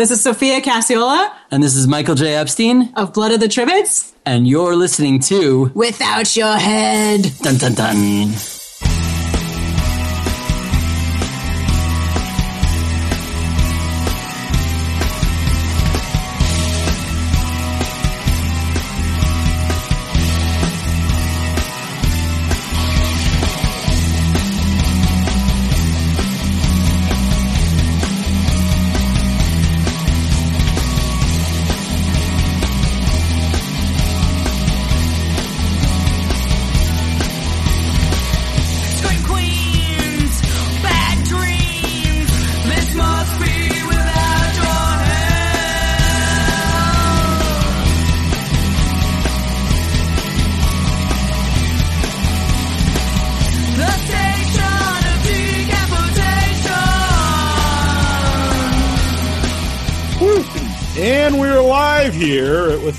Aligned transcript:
This 0.00 0.10
is 0.10 0.22
Sophia 0.22 0.62
Cacciola 0.62 1.30
And 1.50 1.62
this 1.62 1.76
is 1.76 1.86
Michael 1.86 2.14
J. 2.14 2.34
Epstein, 2.34 2.90
of 2.96 3.12
Blood 3.12 3.32
of 3.32 3.40
the 3.40 3.48
Tribades. 3.48 4.14
and 4.24 4.48
you're 4.48 4.74
listening 4.74 5.20
to 5.28 5.70
Without 5.74 6.34
your 6.34 6.56
head. 6.56 7.30
Dun 7.42 7.58
Dun 7.58 7.74
Dun. 7.74 8.59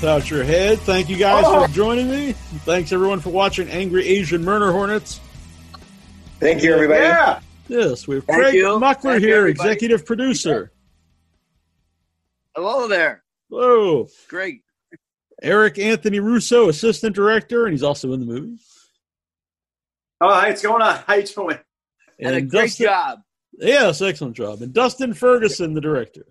Without 0.02 0.28
Your 0.28 0.42
Head. 0.42 0.80
Thank 0.80 1.08
you 1.08 1.16
guys 1.16 1.44
for 1.44 1.60
oh. 1.60 1.66
joining 1.68 2.10
me. 2.10 2.32
Thanks 2.64 2.90
everyone 2.90 3.20
for 3.20 3.30
watching 3.30 3.68
Angry 3.68 4.04
Asian 4.04 4.42
Murder 4.42 4.72
Hornets. 4.72 5.20
Thank 6.40 6.64
you, 6.64 6.74
everybody. 6.74 7.04
Yeah. 7.04 7.38
Yes, 7.68 8.08
we 8.08 8.16
have 8.16 8.24
Thank 8.24 8.40
Craig 8.40 8.54
you. 8.54 8.64
Muckler 8.80 9.12
Thank 9.12 9.22
here, 9.22 9.36
everybody. 9.36 9.68
executive 9.68 10.04
producer. 10.04 10.72
Hello 12.56 12.88
there. 12.88 13.22
Hello. 13.48 14.08
Great. 14.26 14.62
Erik 15.40 15.78
Anthony 15.78 16.18
Russo, 16.18 16.68
assistant 16.68 17.14
director, 17.14 17.66
and 17.66 17.72
he's 17.72 17.84
also 17.84 18.12
in 18.12 18.18
the 18.18 18.26
movie. 18.26 18.58
Oh, 20.20 20.34
hi, 20.34 20.48
what's 20.48 20.62
going 20.62 20.82
on? 20.82 20.96
How 21.06 21.14
you 21.14 21.22
doing? 21.22 21.58
And, 22.18 22.34
a 22.34 22.40
great 22.42 22.70
Dustin, 22.70 22.86
job. 22.86 23.20
Yes, 23.52 24.02
excellent 24.02 24.34
job. 24.34 24.62
And 24.62 24.72
Dustin 24.72 25.14
Ferguson, 25.14 25.74
the 25.74 25.80
director. 25.80 26.26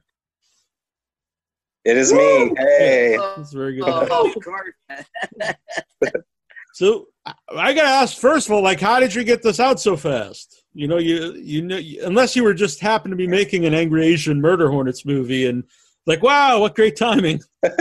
It 1.84 1.98
is 1.98 2.14
me. 2.14 2.54
Hey. 2.58 3.18
That's 3.36 3.54
very 3.54 3.76
good. 3.76 3.86
Oh. 3.88 4.34
So 6.74 7.08
I- 7.26 7.34
I 7.54 7.74
gotta 7.74 7.90
ask 7.90 8.18
first 8.18 8.48
of 8.48 8.54
all, 8.54 8.64
like, 8.64 8.80
how 8.80 9.00
did 9.02 9.14
you 9.14 9.26
get 9.26 9.44
this 9.44 9.60
out 9.60 9.80
so 9.80 9.98
fast? 9.98 10.64
You 10.74 10.88
know, 10.88 10.98
you 10.98 11.34
you 11.34 11.62
know, 11.62 11.78
unless 12.04 12.34
you 12.36 12.44
were 12.44 12.54
just 12.54 12.80
happened 12.80 13.12
to 13.12 13.18
be 13.18 13.28
making 13.28 13.66
an 13.66 13.74
Angry 13.74 14.06
Asian 14.08 14.40
Murder 14.40 14.72
Hornets 14.72 15.06
movie, 15.06 15.46
and 15.48 15.66
like, 16.06 16.24
wow, 16.24 16.60
what 16.62 16.74
great 16.76 16.96
timing! 16.96 17.42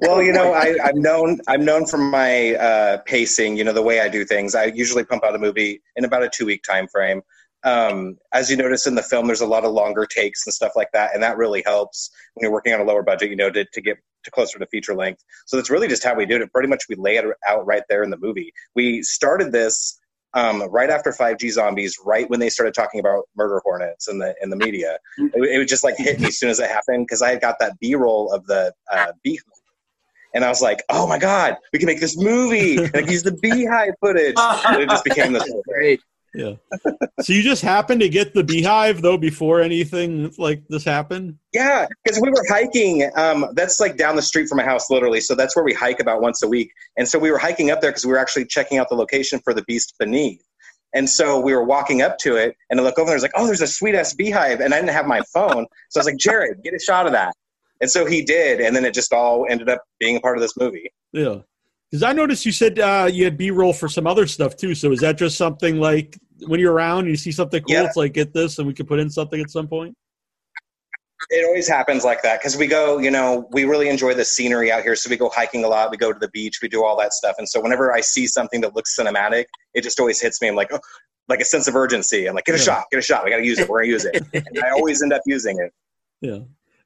Well, 0.00 0.22
you 0.22 0.32
know, 0.32 0.52
I, 0.52 0.76
I'm 0.84 1.00
known. 1.00 1.40
I'm 1.48 1.64
known 1.64 1.86
for 1.86 1.96
my 1.96 2.54
uh, 2.56 2.98
pacing. 3.06 3.56
You 3.56 3.64
know, 3.64 3.72
the 3.72 3.82
way 3.82 4.00
I 4.00 4.08
do 4.08 4.26
things. 4.26 4.54
I 4.54 4.66
usually 4.66 5.04
pump 5.04 5.24
out 5.24 5.34
a 5.34 5.38
movie 5.38 5.80
in 5.96 6.04
about 6.04 6.22
a 6.22 6.28
two 6.28 6.44
week 6.44 6.62
time 6.62 6.86
frame. 6.86 7.22
Um, 7.66 8.16
as 8.32 8.48
you 8.48 8.56
notice 8.56 8.86
in 8.86 8.94
the 8.94 9.02
film, 9.02 9.26
there's 9.26 9.40
a 9.40 9.46
lot 9.46 9.64
of 9.64 9.72
longer 9.72 10.06
takes 10.06 10.46
and 10.46 10.54
stuff 10.54 10.72
like 10.76 10.88
that, 10.92 11.10
and 11.12 11.22
that 11.22 11.36
really 11.36 11.62
helps 11.66 12.10
when 12.34 12.44
you're 12.44 12.52
working 12.52 12.72
on 12.72 12.80
a 12.80 12.84
lower 12.84 13.02
budget. 13.02 13.28
You 13.28 13.36
know, 13.36 13.50
to, 13.50 13.64
to 13.64 13.80
get 13.80 13.98
to 14.24 14.30
closer 14.30 14.58
to 14.58 14.66
feature 14.66 14.94
length. 14.94 15.24
So 15.46 15.56
that's 15.56 15.68
really 15.68 15.88
just 15.88 16.04
how 16.04 16.14
we 16.14 16.26
do 16.26 16.40
it. 16.40 16.52
Pretty 16.52 16.68
much, 16.68 16.84
we 16.88 16.94
lay 16.96 17.16
it 17.16 17.24
out 17.46 17.66
right 17.66 17.82
there 17.88 18.02
in 18.02 18.10
the 18.10 18.18
movie. 18.18 18.52
We 18.74 19.02
started 19.02 19.52
this 19.52 19.98
um, 20.34 20.62
right 20.70 20.90
after 20.90 21.10
5G 21.10 21.50
Zombies, 21.50 21.96
right 22.04 22.28
when 22.30 22.40
they 22.40 22.50
started 22.50 22.74
talking 22.74 23.00
about 23.00 23.24
murder 23.36 23.60
hornets 23.64 24.08
in 24.08 24.18
the 24.18 24.34
in 24.40 24.50
the 24.50 24.56
media. 24.56 24.98
It, 25.18 25.32
it 25.34 25.58
would 25.58 25.68
just 25.68 25.82
like 25.82 25.96
hit 25.98 26.20
me 26.20 26.28
as 26.28 26.38
soon 26.38 26.50
as 26.50 26.60
it 26.60 26.70
happened 26.70 27.06
because 27.06 27.20
I 27.20 27.30
had 27.30 27.40
got 27.40 27.56
that 27.58 27.78
B 27.80 27.96
roll 27.96 28.32
of 28.32 28.46
the 28.46 28.72
uh, 28.92 29.12
bee 29.24 29.40
and 30.34 30.44
I 30.44 30.48
was 30.48 30.60
like, 30.60 30.84
"Oh 30.88 31.06
my 31.06 31.18
god, 31.18 31.56
we 31.72 31.78
can 31.78 31.86
make 31.86 32.00
this 32.00 32.16
movie! 32.16 32.76
Like 32.78 33.10
use 33.10 33.22
the 33.22 33.32
beehive 33.32 33.94
footage." 34.00 34.34
And 34.38 34.82
it 34.82 34.88
just 34.90 35.02
became 35.04 35.32
this. 35.32 35.42
thing. 35.44 35.62
Yeah. 36.36 36.56
so 37.20 37.32
you 37.32 37.42
just 37.42 37.62
happened 37.62 38.00
to 38.02 38.08
get 38.08 38.34
the 38.34 38.44
beehive 38.44 39.00
though 39.00 39.16
before 39.16 39.60
anything 39.60 40.32
like 40.38 40.62
this 40.68 40.84
happened. 40.84 41.38
Yeah, 41.52 41.86
because 42.04 42.20
we 42.20 42.28
were 42.28 42.44
hiking. 42.48 43.10
Um, 43.16 43.46
that's 43.54 43.80
like 43.80 43.96
down 43.96 44.16
the 44.16 44.22
street 44.22 44.48
from 44.48 44.58
my 44.58 44.64
house, 44.64 44.90
literally. 44.90 45.20
So 45.20 45.34
that's 45.34 45.56
where 45.56 45.64
we 45.64 45.72
hike 45.72 45.98
about 45.98 46.20
once 46.20 46.42
a 46.42 46.48
week. 46.48 46.70
And 46.96 47.08
so 47.08 47.18
we 47.18 47.30
were 47.30 47.38
hiking 47.38 47.70
up 47.70 47.80
there 47.80 47.90
because 47.90 48.04
we 48.04 48.12
were 48.12 48.18
actually 48.18 48.44
checking 48.44 48.78
out 48.78 48.88
the 48.90 48.96
location 48.96 49.40
for 49.42 49.54
the 49.54 49.62
beast 49.62 49.94
beneath. 49.98 50.42
And 50.94 51.08
so 51.10 51.40
we 51.40 51.54
were 51.54 51.64
walking 51.64 52.00
up 52.00 52.18
to 52.18 52.36
it, 52.36 52.56
and 52.70 52.80
I 52.80 52.82
look 52.82 52.98
over 52.98 53.10
and 53.10 53.12
there's 53.12 53.22
like, 53.22 53.32
"Oh, 53.34 53.46
there's 53.46 53.60
a 53.60 53.66
sweet 53.66 53.94
ass 53.94 54.14
beehive," 54.14 54.60
and 54.60 54.72
I 54.72 54.78
didn't 54.78 54.92
have 54.92 55.06
my 55.06 55.20
phone, 55.32 55.66
so 55.90 55.98
I 55.98 56.00
was 56.00 56.06
like, 56.06 56.16
"Jared, 56.16 56.62
get 56.62 56.74
a 56.74 56.78
shot 56.78 57.06
of 57.06 57.12
that." 57.12 57.34
And 57.80 57.90
so 57.90 58.06
he 58.06 58.22
did, 58.22 58.60
and 58.60 58.74
then 58.74 58.84
it 58.84 58.94
just 58.94 59.12
all 59.12 59.46
ended 59.48 59.68
up 59.68 59.82
being 59.98 60.16
a 60.16 60.20
part 60.20 60.36
of 60.36 60.42
this 60.42 60.56
movie. 60.56 60.90
Yeah. 61.12 61.40
Because 61.90 62.02
I 62.02 62.12
noticed 62.12 62.44
you 62.44 62.52
said 62.52 62.78
uh, 62.78 63.08
you 63.10 63.24
had 63.24 63.36
B 63.38 63.50
roll 63.50 63.72
for 63.72 63.88
some 63.88 64.06
other 64.06 64.26
stuff 64.26 64.56
too. 64.56 64.74
So 64.74 64.90
is 64.92 65.00
that 65.00 65.16
just 65.18 65.36
something 65.38 65.78
like 65.78 66.18
when 66.46 66.58
you're 66.60 66.72
around 66.72 67.00
and 67.00 67.08
you 67.10 67.16
see 67.16 67.30
something 67.32 67.62
cool, 67.62 67.74
Yeah. 67.74 67.84
it's 67.84 67.96
like 67.96 68.12
get 68.12 68.32
this 68.34 68.58
and 68.58 68.66
we 68.66 68.74
can 68.74 68.86
put 68.86 68.98
in 68.98 69.08
something 69.08 69.40
at 69.40 69.50
some 69.50 69.68
point? 69.68 69.96
It 71.30 71.46
always 71.46 71.66
happens 71.66 72.04
like 72.04 72.22
that 72.22 72.40
because 72.40 72.56
we 72.56 72.66
go, 72.66 72.98
you 72.98 73.10
know, 73.10 73.48
we 73.50 73.64
really 73.64 73.88
enjoy 73.88 74.14
the 74.14 74.24
scenery 74.24 74.70
out 74.70 74.82
here. 74.82 74.94
So 74.94 75.08
we 75.08 75.16
go 75.16 75.28
hiking 75.30 75.64
a 75.64 75.68
lot. 75.68 75.90
We 75.90 75.96
go 75.96 76.12
to 76.12 76.18
the 76.18 76.28
beach. 76.28 76.58
We 76.60 76.68
do 76.68 76.84
all 76.84 76.96
that 76.98 77.12
stuff. 77.14 77.36
And 77.38 77.48
so 77.48 77.60
whenever 77.60 77.92
I 77.94 78.00
see 78.00 78.26
something 78.26 78.60
that 78.60 78.74
looks 78.76 78.96
cinematic, 78.96 79.46
it 79.74 79.82
just 79.82 79.98
always 79.98 80.20
hits 80.20 80.42
me. 80.42 80.48
I'm 80.48 80.54
like, 80.56 80.68
oh, 80.72 80.80
like 81.28 81.40
a 81.40 81.44
sense 81.44 81.66
of 81.68 81.74
urgency. 81.74 82.26
I'm 82.26 82.34
like, 82.34 82.44
get 82.44 82.54
a 82.54 82.58
Yeah. 82.58 82.64
shot, 82.64 82.84
get 82.92 82.98
a 82.98 83.02
shot. 83.02 83.24
We 83.24 83.30
got 83.30 83.38
to 83.38 83.46
use 83.46 83.58
it. 83.58 83.68
We're 83.68 83.80
gonna 83.80 83.88
use 83.92 84.04
it. 84.04 84.22
And 84.34 84.58
I 84.62 84.70
always 84.70 85.02
end 85.02 85.12
up 85.12 85.22
using 85.26 85.58
it. 85.58 85.72
Yeah. 86.20 86.40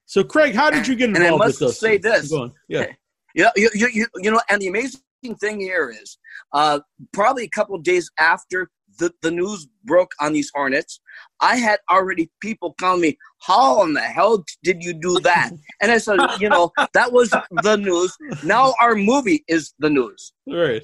So 0.06 0.22
Craig, 0.24 0.54
how 0.54 0.70
did 0.70 0.86
you 0.86 0.94
get 0.94 1.08
involved? 1.10 1.26
And 1.26 1.34
I 1.42 1.46
must 1.46 1.60
with 1.60 1.70
this? 1.70 1.80
say 1.80 1.98
this. 1.98 2.30
Go 2.30 2.42
on. 2.42 2.52
Yeah. 2.68 2.86
You 3.34 3.44
know, 3.44 3.50
you, 3.56 3.70
you, 3.74 3.88
you, 3.92 4.06
you 4.16 4.30
know, 4.30 4.40
and 4.48 4.60
the 4.60 4.68
amazing 4.68 5.00
thing 5.40 5.60
here 5.60 5.90
is 5.90 6.18
uh, 6.52 6.80
probably 7.12 7.44
a 7.44 7.48
couple 7.48 7.74
of 7.74 7.82
days 7.82 8.10
after 8.18 8.70
the, 8.98 9.12
the 9.22 9.30
news 9.30 9.66
broke 9.84 10.12
on 10.20 10.32
these 10.32 10.50
Hornets, 10.54 11.00
I 11.40 11.56
had 11.56 11.80
already 11.90 12.30
people 12.40 12.74
telling 12.78 13.00
me, 13.00 13.18
How 13.42 13.82
in 13.82 13.94
the 13.94 14.00
hell 14.00 14.44
did 14.62 14.84
you 14.84 14.92
do 14.92 15.18
that? 15.20 15.50
And 15.82 15.90
I 15.90 15.98
said, 15.98 16.18
You 16.38 16.50
know, 16.50 16.70
that 16.92 17.12
was 17.12 17.30
the 17.62 17.76
news. 17.76 18.16
Now 18.44 18.74
our 18.80 18.94
movie 18.94 19.44
is 19.48 19.74
the 19.78 19.90
news. 19.90 20.32
All 20.46 20.56
right. 20.56 20.82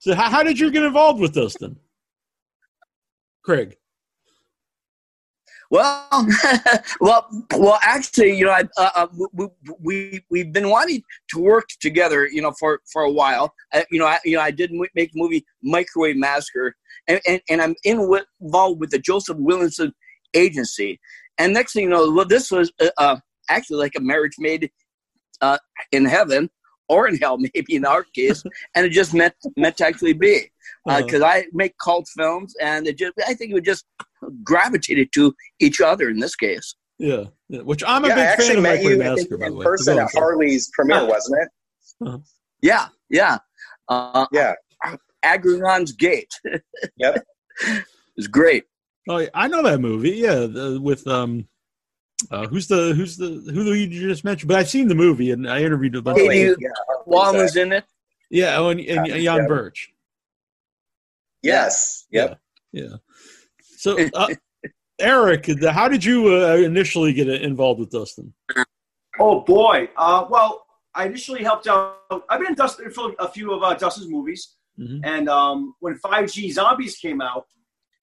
So 0.00 0.14
how, 0.14 0.30
how 0.30 0.42
did 0.42 0.58
you 0.58 0.70
get 0.70 0.82
involved 0.84 1.20
with 1.20 1.34
this 1.34 1.54
then? 1.60 1.76
Craig. 3.44 3.76
Well, 5.70 6.26
well, 7.00 7.28
well. 7.56 7.78
Actually, 7.82 8.38
you 8.38 8.46
know, 8.46 8.52
I, 8.52 8.62
uh, 8.78 8.90
uh, 8.94 9.06
we, 9.32 9.46
we 9.80 10.24
we've 10.30 10.52
been 10.52 10.70
wanting 10.70 11.02
to 11.30 11.38
work 11.40 11.68
together, 11.80 12.26
you 12.26 12.40
know, 12.40 12.52
for 12.58 12.80
for 12.90 13.02
a 13.02 13.10
while. 13.10 13.52
I, 13.72 13.84
you 13.90 13.98
know, 13.98 14.06
I 14.06 14.18
you 14.24 14.36
know, 14.36 14.42
I 14.42 14.50
did 14.50 14.72
make 14.72 15.12
the 15.12 15.20
movie 15.20 15.44
Microwave 15.62 16.16
Massacre, 16.16 16.74
and 17.06 17.20
and, 17.26 17.42
and 17.50 17.60
I'm 17.60 17.74
in 17.84 17.98
involved 18.40 18.80
with 18.80 18.90
the 18.90 18.98
Joseph 18.98 19.36
Williamson 19.38 19.92
Agency. 20.32 21.00
And 21.36 21.52
next 21.52 21.74
thing 21.74 21.84
you 21.84 21.90
know, 21.90 22.10
well, 22.10 22.24
this 22.24 22.50
was 22.50 22.72
uh, 22.80 22.88
uh, 22.96 23.16
actually 23.50 23.78
like 23.78 23.92
a 23.96 24.00
marriage 24.00 24.36
made 24.38 24.70
uh, 25.42 25.58
in 25.92 26.06
heaven 26.06 26.48
or 26.88 27.08
in 27.08 27.16
hell, 27.16 27.36
maybe 27.54 27.74
in 27.74 27.84
our 27.84 28.04
case, 28.14 28.42
and 28.74 28.86
it 28.86 28.90
just 28.90 29.12
meant 29.12 29.34
meant 29.58 29.76
to 29.78 29.86
actually 29.86 30.14
be 30.14 30.50
Uh, 30.88 31.02
because 31.02 31.22
I 31.22 31.46
make 31.52 31.74
cult 31.82 32.06
films, 32.16 32.54
and 32.60 32.86
it 32.86 32.98
just 32.98 33.12
I 33.26 33.34
think 33.34 33.50
it 33.50 33.54
would 33.54 33.64
just 33.64 33.84
gravitated 34.42 35.10
to 35.14 35.34
each 35.60 35.80
other 35.80 36.08
in 36.08 36.18
this 36.20 36.34
case. 36.36 36.74
yeah. 36.98 37.24
yeah. 37.48 37.60
Which 37.60 37.82
I'm 37.86 38.04
a 38.04 38.08
yeah, 38.08 38.14
I 38.14 38.36
big 38.36 38.46
fan 38.46 38.56
of 38.56 38.62
met 38.62 38.76
Microwave 38.76 38.96
you 38.98 39.02
I 39.02 39.06
think, 39.06 39.16
Massacre, 39.16 39.38
by 39.38 39.46
in 39.46 39.56
way. 39.56 39.64
person 39.64 39.98
at 39.98 40.10
Craig. 40.10 40.22
Harley's 40.22 40.70
premiere, 40.74 41.06
wasn't 41.06 41.38
it? 41.42 42.20
Yeah, 42.62 42.88
yeah. 43.10 43.38
Uh, 43.88 44.26
Yeah. 44.32 44.54
Agronon's 45.24 45.92
Gate 45.92 46.32
Yep. 46.98 47.24
is 48.16 48.28
great. 48.28 48.64
Oh, 49.08 49.18
yeah, 49.18 49.28
I 49.34 49.48
know 49.48 49.62
that 49.62 49.80
movie. 49.80 50.10
Yeah, 50.10 50.46
the, 50.46 50.78
with 50.80 51.06
um, 51.06 51.48
uh, 52.30 52.46
who's 52.46 52.68
the 52.68 52.94
who's 52.94 53.16
the 53.16 53.28
who 53.52 53.72
you 53.72 53.88
just 54.08 54.24
mentioned? 54.24 54.48
But 54.48 54.58
I've 54.58 54.68
seen 54.68 54.86
the 54.88 54.94
movie 54.94 55.30
and 55.30 55.48
I 55.50 55.62
interviewed 55.62 55.96
a 55.96 56.02
bunch. 56.02 56.18
Katie 56.18 56.44
of 56.44 56.58
yeah, 56.60 56.68
was 57.06 57.56
in 57.56 57.72
it. 57.72 57.84
Yeah, 58.30 58.58
oh, 58.58 58.68
and, 58.68 58.80
and 58.80 59.06
Yeah, 59.06 59.14
Jan 59.14 59.22
yeah. 59.42 59.46
Birch. 59.46 59.90
Yes. 61.42 62.06
Yep. 62.10 62.38
Yeah. 62.72 62.96
So, 63.60 63.96
uh, 64.14 64.28
Erik, 65.00 65.48
how 65.64 65.88
did 65.88 66.04
you 66.04 66.34
uh, 66.34 66.56
initially 66.56 67.12
get 67.12 67.28
involved 67.28 67.80
with 67.80 67.90
Dustin? 67.90 68.32
Oh 69.20 69.40
boy. 69.40 69.88
Uh, 69.96 70.26
well, 70.28 70.66
I 70.94 71.06
initially 71.06 71.42
helped 71.42 71.68
out. 71.68 71.98
I've 72.28 72.40
been 72.40 72.48
in 72.48 72.54
Dustin 72.54 72.90
for 72.90 73.14
a 73.18 73.28
few 73.28 73.52
of 73.52 73.62
uh, 73.62 73.74
Dustin's 73.74 74.08
movies, 74.10 74.56
Mhm. 74.78 75.00
and 75.04 75.28
um, 75.28 75.74
when 75.80 75.98
5G 75.98 76.52
Zombies 76.52 76.96
came 76.96 77.20
out, 77.20 77.46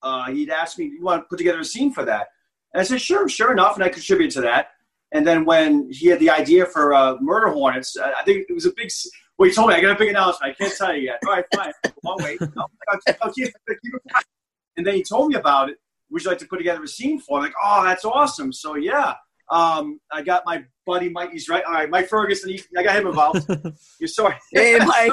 uh, 0.02 0.30
he'd 0.30 0.50
asked 0.50 0.78
me, 0.78 0.86
"You 0.86 1.02
want 1.02 1.22
to 1.22 1.26
put 1.28 1.38
together 1.38 1.60
a 1.60 1.64
scene 1.64 1.92
for 1.92 2.04
that?" 2.04 2.28
And 2.72 2.80
I 2.80 2.84
said, 2.84 3.00
sure, 3.00 3.26
sure 3.28 3.52
enough, 3.52 3.76
and 3.76 3.84
I 3.84 3.88
contributed 3.88 4.32
to 4.34 4.40
that. 4.42 4.68
And 5.12 5.26
then 5.26 5.46
when 5.46 5.90
he 5.90 6.08
had 6.08 6.18
the 6.20 6.28
idea 6.28 6.66
for 6.66 6.92
uh, 6.92 7.16
Murder 7.20 7.48
Hornets, 7.50 7.96
I 7.96 8.22
think 8.24 8.46
it 8.50 8.52
was 8.52 8.66
a 8.66 8.72
big. 8.76 8.90
S- 9.36 9.38
Well, 9.38 9.48
he 9.48 9.54
told 9.54 9.68
me 9.68 9.74
I 9.74 9.80
got 9.80 9.92
a 9.96 9.98
big 9.98 10.08
announcement. 10.10 10.52
I 10.52 10.54
can't 10.64 10.76
tell 10.76 10.94
you 10.94 11.02
yet. 11.02 11.18
All 11.26 11.32
right, 11.32 11.44
fine. 11.54 11.72
I'll 12.06 12.16
wait. 12.18 12.38
I'll, 12.40 12.70
I'll, 12.88 12.98
keep- 13.06 13.16
I'll 13.22 13.32
keep, 13.32 13.46
keep 13.46 13.94
it 13.94 14.02
quiet. 14.10 14.26
And 14.76 14.86
then 14.86 14.94
he 14.94 15.02
told 15.02 15.28
me 15.30 15.36
about 15.36 15.70
it. 15.70 15.78
Would 16.10 16.22
you 16.22 16.30
like 16.30 16.38
to 16.38 16.46
put 16.46 16.58
together 16.58 16.82
a 16.82 16.88
scene 16.88 17.18
for? 17.20 17.38
it? 17.38 17.40
I'm 17.40 17.44
like, 17.46 17.54
oh, 17.62 17.84
that's 17.84 18.04
awesome. 18.04 18.52
So 18.52 18.76
yeah, 18.76 19.14
um, 19.50 19.98
I 20.12 20.22
got 20.22 20.42
my 20.46 20.64
buddy 20.86 21.08
Mike. 21.08 21.32
He's 21.32 21.48
right. 21.48 21.64
All 21.64 21.72
right, 21.72 21.90
Mike 21.90 22.08
Ferguson. 22.08 22.50
He, 22.50 22.62
I 22.76 22.82
got 22.84 22.96
him 22.96 23.06
involved. 23.08 23.46
You're 23.98 24.08
sorry. 24.08 24.36
Hey, 24.52 24.78
Mike. 24.86 25.12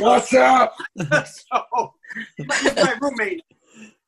What's 0.00 0.32
up? 0.34 0.74
so, 1.26 1.94
he's 2.36 2.46
my 2.76 2.94
roommate. 3.00 3.42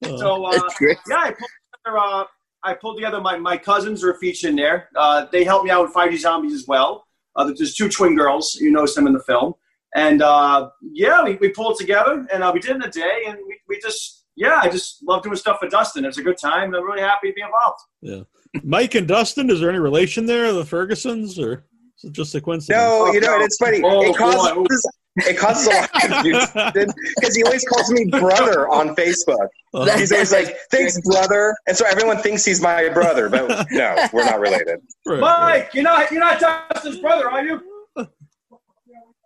So 0.04 0.44
uh, 0.44 0.52
That's 0.52 0.78
great. 0.78 0.98
yeah, 1.08 1.16
I 1.16 1.30
pulled 1.32 1.50
together, 1.84 1.98
uh, 1.98 2.24
I 2.62 2.74
pulled 2.74 2.96
together 2.98 3.20
my, 3.20 3.38
my 3.38 3.56
cousins 3.56 4.04
are 4.04 4.14
featured 4.14 4.50
in 4.50 4.56
there. 4.56 4.88
Uh, 4.94 5.26
they 5.32 5.42
helped 5.44 5.64
me 5.64 5.70
out 5.70 5.84
with 5.84 5.94
5G 5.94 6.18
Zombies 6.18 6.52
as 6.52 6.66
well. 6.66 7.03
Uh, 7.36 7.52
there's 7.56 7.74
two 7.74 7.88
twin 7.88 8.16
girls. 8.16 8.54
You 8.54 8.70
notice 8.70 8.94
them 8.94 9.06
in 9.06 9.12
the 9.12 9.20
film. 9.20 9.54
And 9.94 10.22
uh, 10.22 10.70
yeah, 10.92 11.22
we, 11.22 11.36
we 11.36 11.50
pulled 11.50 11.78
together 11.78 12.26
and 12.32 12.42
uh, 12.42 12.50
we 12.52 12.60
did 12.60 12.72
it 12.72 12.76
in 12.76 12.82
a 12.82 12.90
day. 12.90 13.24
And 13.28 13.38
we, 13.46 13.58
we 13.68 13.80
just, 13.80 14.24
yeah, 14.36 14.60
I 14.62 14.68
just 14.68 15.02
love 15.06 15.22
doing 15.22 15.36
stuff 15.36 15.58
for 15.60 15.68
Dustin. 15.68 16.04
It's 16.04 16.18
a 16.18 16.22
good 16.22 16.38
time. 16.38 16.74
I'm 16.74 16.84
really 16.84 17.00
happy 17.00 17.28
to 17.28 17.34
be 17.34 17.42
involved. 17.42 17.80
Yeah. 18.02 18.22
Mike 18.62 18.94
and 18.94 19.06
Dustin, 19.06 19.50
is 19.50 19.60
there 19.60 19.70
any 19.70 19.78
relation 19.78 20.26
there, 20.26 20.52
the 20.52 20.62
Fergusons, 20.62 21.38
or 21.38 21.64
is 21.98 22.04
it 22.04 22.12
just 22.12 22.34
a 22.34 22.40
coincidence? 22.40 22.80
No, 22.80 23.12
you 23.12 23.20
know, 23.20 23.40
it's 23.40 23.56
funny. 23.56 23.80
Oh, 23.84 24.02
it 24.02 24.12
boy. 24.12 24.18
causes 24.18 24.90
it 25.16 25.38
causes 25.38 25.68
a 25.68 25.70
lot 25.70 25.84
of 25.84 26.00
confusion 26.00 26.92
because 27.20 27.36
he 27.36 27.42
always 27.44 27.64
calls 27.64 27.90
me 27.90 28.06
brother 28.06 28.68
on 28.68 28.94
Facebook. 28.96 29.48
He's 29.96 30.12
always 30.12 30.32
like, 30.32 30.56
"Thanks, 30.70 31.00
brother," 31.02 31.54
and 31.66 31.76
so 31.76 31.84
everyone 31.86 32.18
thinks 32.18 32.44
he's 32.44 32.60
my 32.60 32.88
brother, 32.88 33.28
but 33.28 33.66
no, 33.70 34.08
we're 34.12 34.24
not 34.24 34.40
related. 34.40 34.80
right, 35.06 35.20
right. 35.20 35.20
Mike, 35.20 35.70
you're 35.74 35.84
not, 35.84 36.10
you're 36.10 36.20
not 36.20 36.40
Dustin's 36.40 36.98
brother, 36.98 37.30
are 37.30 37.44
you? 37.44 37.60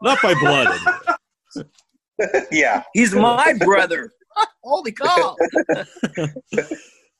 Not 0.02 0.18
by 0.22 0.34
blood. 0.34 0.78
yeah, 2.52 2.82
He's 2.94 3.14
my 3.14 3.54
brother. 3.58 4.12
Holy 4.62 4.92
cow! 4.92 5.36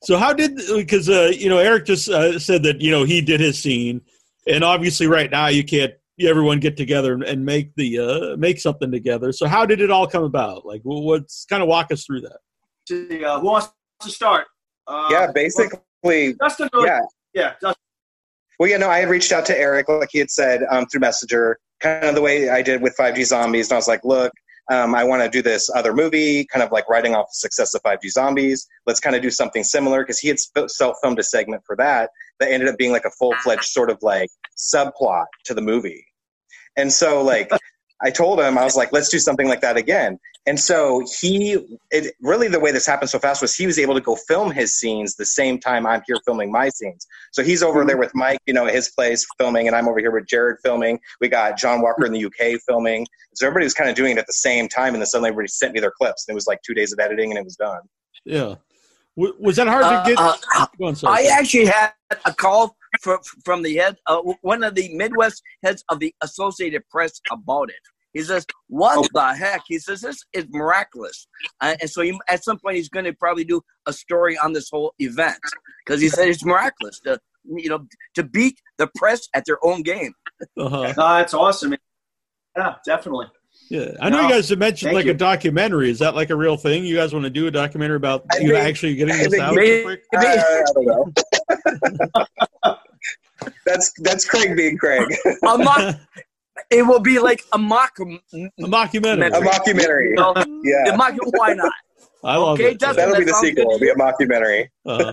So 0.02 0.16
how 0.16 0.32
did 0.32 0.56
because 0.56 1.08
uh, 1.08 1.32
you 1.34 1.48
know 1.48 1.58
Erik 1.58 1.86
just 1.86 2.08
uh, 2.08 2.38
said 2.38 2.62
that 2.64 2.80
you 2.80 2.90
know 2.90 3.04
he 3.04 3.20
did 3.20 3.40
his 3.40 3.58
scene, 3.58 4.00
and 4.46 4.62
obviously 4.62 5.06
right 5.06 5.30
now 5.30 5.48
you 5.48 5.64
can't 5.64 5.94
everyone 6.20 6.60
get 6.60 6.76
together 6.76 7.14
and, 7.14 7.22
and 7.22 7.44
make 7.44 7.74
the 7.76 7.98
uh, 7.98 8.36
make 8.36 8.58
something 8.58 8.90
together. 8.90 9.32
So 9.32 9.46
how 9.46 9.66
did 9.66 9.80
it 9.80 9.90
all 9.90 10.06
come 10.06 10.24
about? 10.24 10.66
Like, 10.66 10.80
what's 10.82 11.44
kind 11.44 11.62
of 11.62 11.68
walk 11.68 11.92
us 11.92 12.04
through 12.04 12.22
that? 12.22 12.38
See, 12.88 13.24
uh, 13.24 13.40
who 13.40 13.46
wants 13.46 13.68
to 14.00 14.10
start? 14.10 14.46
Uh, 14.86 15.08
yeah. 15.10 15.30
Basically, 15.32 16.34
Dustin, 16.40 16.68
really, 16.72 16.88
yeah. 16.88 17.00
yeah, 17.34 17.52
Dustin. 17.60 17.82
Well, 18.58 18.68
yeah, 18.68 18.78
no, 18.78 18.88
I 18.88 18.98
had 18.98 19.08
reached 19.08 19.30
out 19.30 19.46
to 19.46 19.58
Erik, 19.58 19.88
like 19.88 20.08
he 20.10 20.18
had 20.18 20.30
said, 20.30 20.62
um, 20.70 20.86
through 20.86 21.00
Messenger, 21.00 21.58
kind 21.80 22.04
of 22.04 22.14
the 22.16 22.22
way 22.22 22.48
I 22.48 22.60
did 22.60 22.82
with 22.82 22.96
5G 22.98 23.24
Zombies. 23.24 23.68
And 23.68 23.74
I 23.74 23.76
was 23.76 23.86
like, 23.86 24.04
look, 24.04 24.32
um, 24.70 24.94
I 24.94 25.04
want 25.04 25.22
to 25.22 25.30
do 25.30 25.42
this 25.42 25.70
other 25.74 25.94
movie, 25.94 26.44
kind 26.46 26.62
of 26.62 26.72
like 26.72 26.88
writing 26.88 27.14
off 27.14 27.26
the 27.28 27.34
success 27.34 27.74
of 27.74 27.82
5G 27.82 28.10
Zombies. 28.10 28.66
Let's 28.86 29.00
kind 29.00 29.14
of 29.14 29.22
do 29.22 29.30
something 29.30 29.62
similar 29.62 30.02
because 30.02 30.18
he 30.18 30.28
had 30.28 30.38
self 30.68 30.96
filmed 31.02 31.18
a 31.18 31.22
segment 31.22 31.62
for 31.64 31.76
that 31.76 32.10
that 32.40 32.50
ended 32.50 32.68
up 32.68 32.76
being 32.76 32.92
like 32.92 33.04
a 33.04 33.10
full 33.10 33.34
fledged 33.42 33.64
sort 33.64 33.90
of 33.90 33.98
like 34.02 34.28
subplot 34.56 35.26
to 35.44 35.54
the 35.54 35.62
movie. 35.62 36.04
And 36.78 36.90
so, 36.90 37.22
like, 37.22 37.50
I 38.00 38.10
told 38.10 38.38
him, 38.40 38.56
I 38.56 38.64
was 38.64 38.76
like, 38.76 38.92
let's 38.92 39.08
do 39.08 39.19
something 39.19 39.48
like 39.48 39.60
that 39.60 39.76
again. 39.76 40.19
And 40.46 40.58
so 40.58 41.04
he, 41.20 41.58
it 41.90 42.14
really 42.22 42.48
the 42.48 42.60
way 42.60 42.70
this 42.70 42.86
happened 42.86 43.10
so 43.10 43.19
fast 43.19 43.42
was 43.42 43.54
he 43.54 43.66
was 43.66 43.78
able 43.78 43.94
to 43.94 44.00
go 44.00 44.16
film 44.16 44.50
his 44.50 44.72
scenes 44.78 45.16
the 45.16 45.26
same 45.26 45.58
time 45.58 45.84
I'm 45.84 46.00
here 46.06 46.16
filming 46.25 46.50
my 46.50 46.69
scenes. 46.70 47.06
So 47.32 47.42
he's 47.42 47.62
over 47.62 47.80
mm-hmm. 47.80 47.88
there 47.88 47.96
with 47.98 48.14
Mike, 48.14 48.38
you 48.46 48.54
know, 48.54 48.66
at 48.66 48.75
his 48.75 48.88
place 48.90 49.26
filming, 49.36 49.66
and 49.66 49.76
I'm 49.76 49.88
over 49.88 49.98
here 49.98 50.12
with 50.12 50.26
Jared 50.26 50.58
filming. 50.64 51.00
We 51.20 51.28
got 51.28 51.58
John 51.58 51.82
Walker 51.82 52.06
in 52.06 52.12
the 52.12 52.25
UK 52.25 52.60
filming. 52.66 53.06
So 53.34 53.46
everybody 53.46 53.66
was 53.66 53.75
kind 53.75 53.90
of 53.90 53.96
doing 53.96 54.12
it 54.12 54.19
at 54.19 54.26
the 54.26 54.32
same 54.32 54.69
time, 54.69 54.94
and 54.94 55.02
then 55.02 55.06
suddenly 55.06 55.28
everybody 55.28 55.48
sent 55.48 55.75
me 55.75 55.80
their 55.80 55.90
clips. 55.90 56.26
And 56.26 56.32
it 56.32 56.36
was 56.36 56.46
like 56.46 56.60
two 56.62 56.72
days 56.72 56.92
of 56.92 57.00
editing, 57.00 57.30
and 57.30 57.38
it 57.38 57.44
was 57.44 57.56
done. 57.56 57.80
Yeah, 58.25 58.54
was 59.18 59.56
that 59.56 59.66
hard 59.66 59.84
Uh, 59.84 60.02
to 60.04 60.10
get? 60.10 60.18
uh, 60.18 60.66
Go 60.78 60.86
on. 60.86 60.96
I 61.06 61.24
actually 61.38 61.66
had 61.66 61.92
a 62.24 62.32
call 62.32 62.76
from, 63.00 63.18
from 63.44 63.62
the 63.62 63.74
head, 63.76 63.96
uh, 64.06 64.20
one 64.42 64.62
of 64.62 64.74
the 64.74 64.94
Midwest 64.94 65.42
heads 65.64 65.84
of 65.88 65.98
the 65.98 66.14
Associated 66.22 66.82
Press 66.88 67.20
about 67.30 67.68
it. 67.70 67.82
He 68.14 68.22
says, 68.22 68.46
"What 68.68 69.06
the 69.12 69.34
heck?" 69.34 69.62
He 69.68 69.78
says, 69.78 70.00
"This 70.00 70.24
is 70.32 70.46
miraculous," 70.50 71.26
uh, 71.60 71.74
and 71.80 71.90
so 71.90 72.00
he, 72.02 72.18
at 72.28 72.42
some 72.42 72.58
point 72.58 72.76
he's 72.76 72.88
going 72.88 73.04
to 73.04 73.12
probably 73.12 73.44
do 73.44 73.60
a 73.86 73.92
story 73.92 74.38
on 74.38 74.52
this 74.54 74.68
whole 74.70 74.94
event 74.98 75.38
because 75.84 76.00
he 76.00 76.08
said 76.08 76.28
it's 76.28 76.44
miraculous 76.44 76.98
to 77.00 77.20
you 77.44 77.68
know 77.68 77.86
to 78.14 78.22
beat 78.22 78.56
the 78.78 78.88
press 78.96 79.28
at 79.34 79.44
their 79.46 79.58
own 79.64 79.82
game. 79.82 80.14
uh-huh. 80.58 80.94
No, 80.96 81.16
that's 81.18 81.34
awesome. 81.34 81.74
Yeah, 82.56 82.76
definitely. 82.86 83.26
Yeah, 83.70 83.92
I 84.00 84.08
know 84.08 84.16
No, 84.18 84.22
you 84.24 84.28
guys 84.30 84.48
have 84.48 84.58
mentioned 84.58 84.88
thank 84.88 84.96
like 84.96 85.04
you. 85.06 85.10
a 85.10 85.14
documentary. 85.14 85.90
Is 85.90 85.98
that 85.98 86.14
like 86.14 86.30
a 86.30 86.36
real 86.36 86.56
thing? 86.56 86.84
You 86.84 86.96
guys 86.96 87.12
want 87.12 87.24
to 87.24 87.30
do 87.30 87.46
a 87.46 87.50
documentary 87.50 87.96
about 87.96 88.24
I 88.32 88.38
you 88.38 88.48
know, 88.48 88.54
think- 88.54 88.68
actually 88.68 88.94
getting 88.94 89.14
I 89.14 89.26
this 89.28 89.38
out? 89.40 89.54
maybe- 89.54 89.98
Uh, 90.16 90.20
I 90.20 90.64
don't 90.74 90.86
know. 92.64 92.74
that's 93.64 93.92
that's 93.98 94.24
Craig 94.24 94.56
being 94.56 94.76
Craig. 94.78 95.06
A 95.46 95.58
mock, 95.58 95.96
it 96.70 96.82
will 96.82 97.00
be 97.00 97.18
like 97.18 97.42
a 97.52 97.58
mock. 97.58 97.98
A 97.98 98.04
mockumentary. 98.62 99.28
a 99.28 99.40
mockumentary. 99.40 100.08
You 100.10 100.14
know, 100.16 100.34
Yeah, 100.64 100.92
a 100.94 100.96
mock 100.96 101.14
why 101.34 101.54
not? 101.54 101.72
I 102.24 102.36
love 102.36 102.54
Okay, 102.58 102.72
it. 102.72 102.80
That'll 102.80 103.16
be 103.16 103.24
the 103.24 103.34
sequel. 103.34 103.66
It'll 103.74 103.78
be 103.78 103.90
a 103.90 103.94
mockumentary. 103.94 104.68
Uh, 104.84 105.12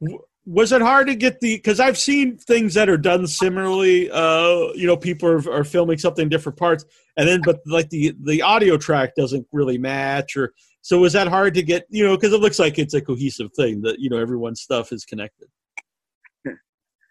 w- 0.00 0.18
was 0.46 0.70
it 0.70 0.80
hard 0.80 1.08
to 1.08 1.16
get 1.16 1.40
the? 1.40 1.56
Because 1.56 1.80
I've 1.80 1.98
seen 1.98 2.38
things 2.38 2.74
that 2.74 2.88
are 2.88 2.96
done 2.96 3.26
similarly. 3.26 4.08
Uh, 4.10 4.72
you 4.74 4.86
know, 4.86 4.96
people 4.96 5.28
are, 5.28 5.50
are 5.50 5.64
filming 5.64 5.98
something 5.98 6.22
in 6.22 6.28
different 6.28 6.56
parts, 6.56 6.84
and 7.16 7.28
then 7.28 7.40
but 7.44 7.58
like 7.66 7.90
the 7.90 8.14
the 8.22 8.42
audio 8.42 8.76
track 8.76 9.16
doesn't 9.16 9.46
really 9.52 9.76
match, 9.76 10.36
or 10.36 10.54
so 10.82 11.00
was 11.00 11.12
that 11.14 11.26
hard 11.26 11.54
to 11.54 11.62
get? 11.62 11.84
You 11.90 12.04
know, 12.04 12.16
because 12.16 12.32
it 12.32 12.40
looks 12.40 12.60
like 12.60 12.78
it's 12.78 12.94
a 12.94 13.00
cohesive 13.00 13.50
thing 13.56 13.82
that 13.82 13.98
you 13.98 14.08
know 14.08 14.18
everyone's 14.18 14.60
stuff 14.60 14.92
is 14.92 15.04
connected. 15.04 15.48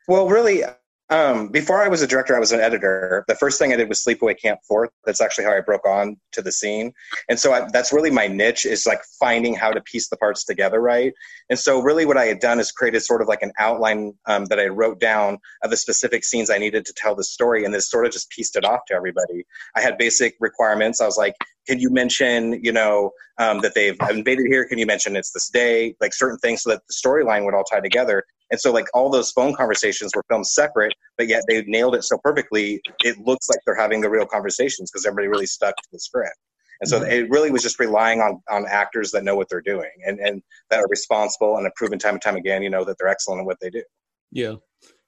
Well, 0.08 0.30
really, 0.30 0.64
um, 1.10 1.50
before 1.50 1.84
I 1.84 1.88
was 1.88 2.02
a 2.02 2.08
director, 2.08 2.36
I 2.36 2.40
was 2.40 2.52
an 2.52 2.60
editor. 2.60 3.24
The 3.28 3.36
first 3.36 3.60
thing 3.60 3.72
I 3.72 3.76
did 3.76 3.88
was 3.88 4.04
Sleepaway 4.04 4.40
Camp 4.42 4.60
Fourth. 4.68 4.90
That's 5.06 5.22
actually 5.22 5.46
how 5.46 5.52
I 5.52 5.62
broke 5.62 5.86
on 5.86 6.18
to 6.32 6.42
the 6.42 6.52
scene, 6.52 6.94
and 7.30 7.40
so 7.40 7.54
I, 7.54 7.68
that's 7.72 7.94
really 7.94 8.10
my 8.10 8.26
niche 8.26 8.66
is 8.66 8.88
like 8.88 9.02
finding 9.20 9.54
how 9.54 9.72
to 9.72 9.82
piece 9.82 10.10
the 10.10 10.18
parts 10.18 10.44
together 10.44 10.82
right. 10.82 11.14
And 11.52 11.60
so, 11.60 11.80
really, 11.80 12.06
what 12.06 12.18
I 12.18 12.26
had 12.26 12.40
done 12.40 12.60
is 12.60 12.72
created 12.72 13.02
sort 13.02 13.22
of 13.22 13.28
like 13.28 13.44
an 13.44 13.52
outline 13.60 14.14
um, 14.26 14.46
that 14.46 14.60
I 14.60 14.66
wrote 14.66 15.00
down 15.00 15.38
of 15.64 15.70
the 15.70 15.78
specific 15.78 16.24
scenes 16.24 16.50
I 16.50 16.58
needed 16.58 16.86
to 16.88 16.94
tell 16.94 17.16
the 17.16 17.24
story, 17.24 17.66
and 17.66 17.74
this 17.74 17.90
sort 17.90 18.08
of 18.08 18.12
just 18.12 18.32
pieced 18.32 18.56
it 18.56 18.66
off 18.66 18.82
to 18.88 18.96
everybody. 18.96 19.46
I 19.76 19.82
had 19.82 20.00
basic 20.00 20.36
requirements. 20.40 21.02
I 21.02 21.06
was 21.06 21.18
like, 21.18 21.36
"Can 21.68 21.80
you 21.80 21.92
mention, 21.92 22.60
you 22.64 22.72
know, 22.72 23.12
um, 23.38 23.60
that 23.60 23.76
they've 23.76 23.98
invaded 24.10 24.48
here? 24.48 24.68
Can 24.68 24.80
you 24.80 24.88
mention 24.88 25.16
it's 25.16 25.32
this 25.32 25.50
day? 25.50 25.96
Like 26.02 26.16
certain 26.16 26.40
things, 26.40 26.64
so 26.64 26.72
that 26.72 26.82
the 26.88 26.94
storyline 26.94 27.46
would 27.46 27.54
all 27.54 27.64
tie 27.64 27.80
together." 27.80 28.26
And 28.56 28.62
so, 28.62 28.72
like, 28.72 28.86
all 28.94 29.10
those 29.10 29.32
phone 29.32 29.54
conversations 29.54 30.14
were 30.16 30.24
filmed 30.30 30.48
separate, 30.48 30.94
but 31.18 31.28
yet 31.28 31.44
they 31.50 31.62
nailed 31.64 31.94
it 31.94 32.06
so 32.06 32.18
perfectly, 32.24 32.80
it 33.04 33.18
looks 33.20 33.50
like 33.50 33.60
they're 33.66 33.76
having 33.76 34.00
the 34.00 34.10
real 34.10 34.26
conversations 34.26 34.90
because 34.90 35.06
everybody 35.06 35.28
really 35.28 35.46
stuck 35.46 35.76
to 35.76 35.90
the 35.92 36.00
script. 36.00 36.38
And 36.80 36.90
so 36.90 37.04
it 37.04 37.30
really 37.30 37.52
was 37.52 37.62
just 37.62 37.82
relying 37.82 38.22
on, 38.22 38.42
on 38.50 38.66
actors 38.66 39.12
that 39.12 39.26
know 39.26 39.36
what 39.36 39.50
they're 39.50 39.60
doing 39.60 39.92
and, 40.06 40.22
and 40.22 40.42
that 40.70 40.80
are 40.80 40.88
responsible 40.88 41.58
and 41.58 41.66
have 41.66 41.76
proven 41.76 42.00
time 42.00 42.14
and 42.14 42.22
time 42.22 42.38
again, 42.38 42.64
you 42.64 42.70
know, 42.70 42.86
that 42.86 42.96
they're 42.98 43.10
excellent 43.10 43.42
at 43.42 43.46
what 43.46 43.58
they 43.60 43.70
do. 43.70 43.84
Yeah. 44.32 44.56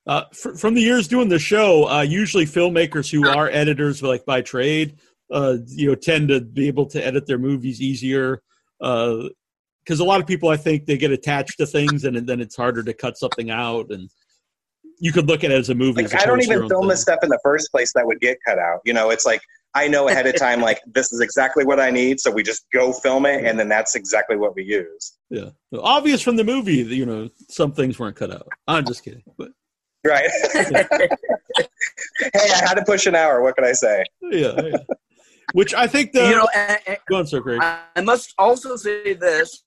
Uh, 0.06 0.24
fr- 0.34 0.56
from 0.56 0.74
the 0.74 0.82
years 0.82 1.08
doing 1.08 1.30
the 1.30 1.40
show, 1.40 1.88
uh, 1.88 2.02
usually 2.02 2.44
filmmakers 2.44 3.10
who 3.10 3.26
are 3.30 3.48
editors, 3.50 4.04
like 4.04 4.26
by 4.26 4.42
trade, 4.42 5.00
uh, 5.32 5.56
you 5.68 5.88
know, 5.88 5.96
tend 5.96 6.28
to 6.28 6.42
be 6.42 6.68
able 6.68 6.86
to 6.88 7.02
edit 7.02 7.28
their 7.28 7.38
movies 7.38 7.82
easier. 7.82 8.42
Because 9.88 10.02
a 10.02 10.04
lot 10.04 10.20
of 10.20 10.28
people, 10.28 10.50
I 10.50 10.58
think, 10.58 10.86
they 10.86 10.98
get 10.98 11.12
attached 11.12 11.58
to 11.60 11.66
things, 11.66 12.04
and 12.04 12.18
then 12.28 12.42
it's 12.42 12.58
harder 12.58 12.84
to 12.84 12.94
cut 12.94 13.18
something 13.18 13.50
out. 13.50 13.90
And 13.90 14.10
you 15.00 15.14
could 15.14 15.30
look 15.30 15.46
at 15.46 15.52
it 15.52 15.56
as 15.56 15.70
a 15.70 15.76
movie. 15.76 16.04
Like, 16.04 16.14
as 16.14 16.16
I 16.16 16.26
don't 16.26 16.36
opposed 16.36 16.50
to 16.50 16.54
your 16.54 16.58
even 16.64 16.70
film 16.70 16.82
thing. 16.82 16.90
this 16.90 17.02
stuff 17.02 17.20
in 17.24 17.30
the 17.30 17.40
first 17.42 17.72
place 17.72 17.94
that 17.94 18.06
would 18.06 18.20
get 18.20 18.38
cut 18.46 18.60
out. 18.60 18.82
You 18.84 18.92
know, 18.94 19.12
it's 19.12 19.26
like 19.26 19.40
I 19.76 19.88
know 19.88 20.10
ahead 20.10 20.28
of 20.28 20.36
time, 20.36 20.60
like, 20.60 20.82
this 20.94 21.14
is 21.14 21.22
exactly 21.22 21.64
what 21.64 21.80
I 21.80 21.90
need. 21.90 22.20
So 22.20 22.30
we 22.30 22.44
just 22.44 22.66
go 22.74 22.92
film 22.92 23.26
it, 23.26 23.46
and 23.46 23.58
then 23.58 23.70
that's 23.70 23.96
exactly 23.96 24.36
what 24.36 24.56
we 24.56 24.66
use. 24.66 25.14
Yeah, 25.30 25.52
obvious 25.80 26.22
from 26.22 26.36
the 26.36 26.44
movie. 26.44 26.84
that, 26.84 26.94
You 26.94 27.06
know, 27.06 27.30
some 27.50 27.72
things 27.72 27.98
weren't 27.98 28.18
cut 28.18 28.34
out. 28.34 28.50
I'm 28.68 28.86
just 28.86 29.06
kidding. 29.06 29.24
But 29.38 29.52
Right. 30.04 30.30
hey, 30.54 31.10
I 32.34 32.62
had 32.66 32.76
to 32.76 32.84
push 32.86 33.08
an 33.08 33.16
hour. 33.16 33.42
What 33.42 33.56
can 33.56 33.66
I 33.66 33.74
say? 33.74 34.04
yeah, 34.22 34.62
yeah. 34.62 34.78
which 35.54 35.74
I 35.74 35.88
think 35.88 36.12
the 36.12 36.26
you 36.26 36.36
know, 36.36 36.48
and, 36.56 36.80
and 36.88 36.98
go 37.10 37.18
on, 37.18 37.28
so 37.28 37.40
great. 37.40 37.62
I 37.62 38.02
must 38.02 38.34
also 38.38 38.76
say 38.76 39.14
this. 39.14 39.64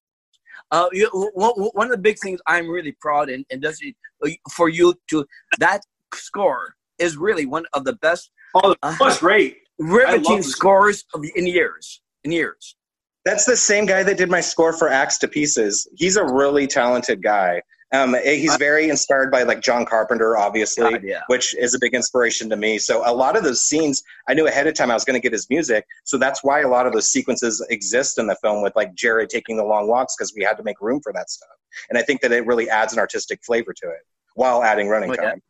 Uh, 0.71 0.87
you, 0.93 1.09
one, 1.35 1.53
one 1.73 1.87
of 1.87 1.93
the 1.93 1.99
big 1.99 2.19
things 2.19 2.41
I'm 2.47 2.69
really 2.69 2.93
proud 3.00 3.29
in, 3.29 3.45
and 3.50 3.61
this 3.61 3.81
is 3.83 4.37
for 4.53 4.69
you 4.69 4.95
to 5.11 5.27
that 5.59 5.83
score 6.15 6.77
is 6.99 7.17
really 7.17 7.47
one 7.47 7.65
of 7.73 7.85
the 7.85 7.95
best 7.95 8.31
Oh, 8.55 8.75
Uh, 8.83 9.17
great. 9.19 9.59
Riveting 9.79 10.43
scores 10.43 11.05
of 11.15 11.25
in 11.35 11.47
years. 11.47 12.03
In 12.25 12.33
years, 12.33 12.77
That's 13.25 13.47
the 13.47 13.57
same 13.57 13.87
guy 13.87 14.03
that 14.03 14.19
did 14.19 14.29
my 14.29 14.43
score 14.43 14.75
for 14.75 14.91
Axe 14.91 15.17
to 15.19 15.29
Pieces. 15.29 15.89
He's 15.97 16.17
a 16.17 16.25
really 16.25 16.67
talented 16.67 17.23
guy. 17.23 17.62
Um, 17.92 18.14
he's 18.23 18.54
very 18.56 18.88
inspired 18.88 19.32
by 19.32 19.42
like 19.42 19.61
John 19.61 19.85
Carpenter, 19.85 20.37
obviously, 20.37 20.90
God, 20.92 21.02
yeah. 21.02 21.23
which 21.26 21.56
is 21.56 21.75
a 21.75 21.78
big 21.80 21.92
inspiration 21.92 22.49
to 22.50 22.56
me. 22.56 22.78
So 22.78 23.02
a 23.04 23.12
lot 23.12 23.37
of 23.37 23.42
those 23.42 23.66
scenes, 23.66 24.02
I 24.28 24.35
knew 24.35 24.47
ahead 24.47 24.68
of 24.68 24.75
time 24.75 24.92
I 24.92 24.94
was 24.94 25.04
going 25.04 25.14
to 25.14 25.20
get 25.20 25.32
his 25.32 25.50
music. 25.50 25.85
So 26.04 26.16
that's 26.16 26.44
why 26.44 26.61
a 26.61 26.68
lot 26.68 26.87
of 26.87 26.92
those 26.92 27.11
sequences 27.11 27.64
exist 27.68 28.18
in 28.18 28.28
the 28.28 28.37
film 28.37 28.62
with 28.62 28.75
like 28.76 28.94
Jared 28.94 29.28
taking 29.28 29.56
the 29.56 29.64
long 29.64 29.88
walks 29.88 30.14
because 30.16 30.32
we 30.37 30.44
had 30.44 30.56
to 30.59 30.62
make 30.62 30.80
room 30.80 31.00
for 31.02 31.12
that 31.12 31.30
stuff. 31.30 31.49
And 31.88 31.99
I 31.99 32.02
think 32.02 32.20
that 32.20 32.30
it 32.30 32.47
really 32.47 32.70
adds 32.70 32.92
an 32.92 33.00
artistic 33.00 33.40
flavor 33.44 33.73
to 33.73 33.88
it 33.88 34.06
while 34.35 34.62
adding 34.62 34.88
running 34.88 35.11
Oh, 35.11 35.14
yeah. 35.14 35.30
time. 35.30 35.42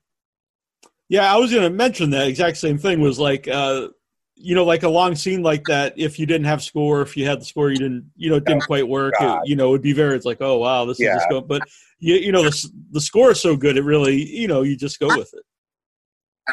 Yeah, 1.10 1.34
I 1.34 1.36
was 1.36 1.50
going 1.50 1.64
to 1.64 1.70
mention 1.70 2.10
that 2.10 2.28
exact 2.28 2.56
same 2.56 2.78
thing. 2.78 3.00
Was 3.00 3.18
like, 3.18 3.48
uh, 3.48 3.88
you 4.42 4.54
know, 4.54 4.64
like 4.64 4.82
a 4.82 4.88
long 4.88 5.14
scene 5.14 5.42
like 5.42 5.64
that. 5.66 5.94
If 5.96 6.18
you 6.18 6.26
didn't 6.26 6.46
have 6.46 6.62
score, 6.62 7.02
if 7.02 7.16
you 7.16 7.26
had 7.26 7.40
the 7.40 7.44
score, 7.44 7.70
you 7.70 7.78
didn't, 7.78 8.10
you 8.16 8.30
know, 8.30 8.36
it 8.36 8.44
didn't 8.44 8.66
quite 8.66 8.88
work. 8.88 9.14
It, 9.20 9.48
you 9.48 9.54
know, 9.54 9.70
it'd 9.70 9.82
be 9.82 9.92
very. 9.92 10.16
It's 10.16 10.24
like, 10.24 10.40
oh 10.40 10.58
wow, 10.58 10.84
this 10.86 10.98
Yeah. 10.98 11.10
is 11.10 11.20
just 11.20 11.30
going. 11.30 11.46
But 11.46 11.68
you, 11.98 12.14
you 12.14 12.32
know, 12.32 12.42
the 12.42 12.70
the 12.92 13.00
score 13.00 13.32
is 13.32 13.40
so 13.40 13.56
good, 13.56 13.76
it 13.76 13.82
really, 13.82 14.16
you 14.16 14.48
know, 14.48 14.62
you 14.62 14.76
just 14.76 14.98
go 14.98 15.08
with 15.08 15.32
it. 15.34 15.44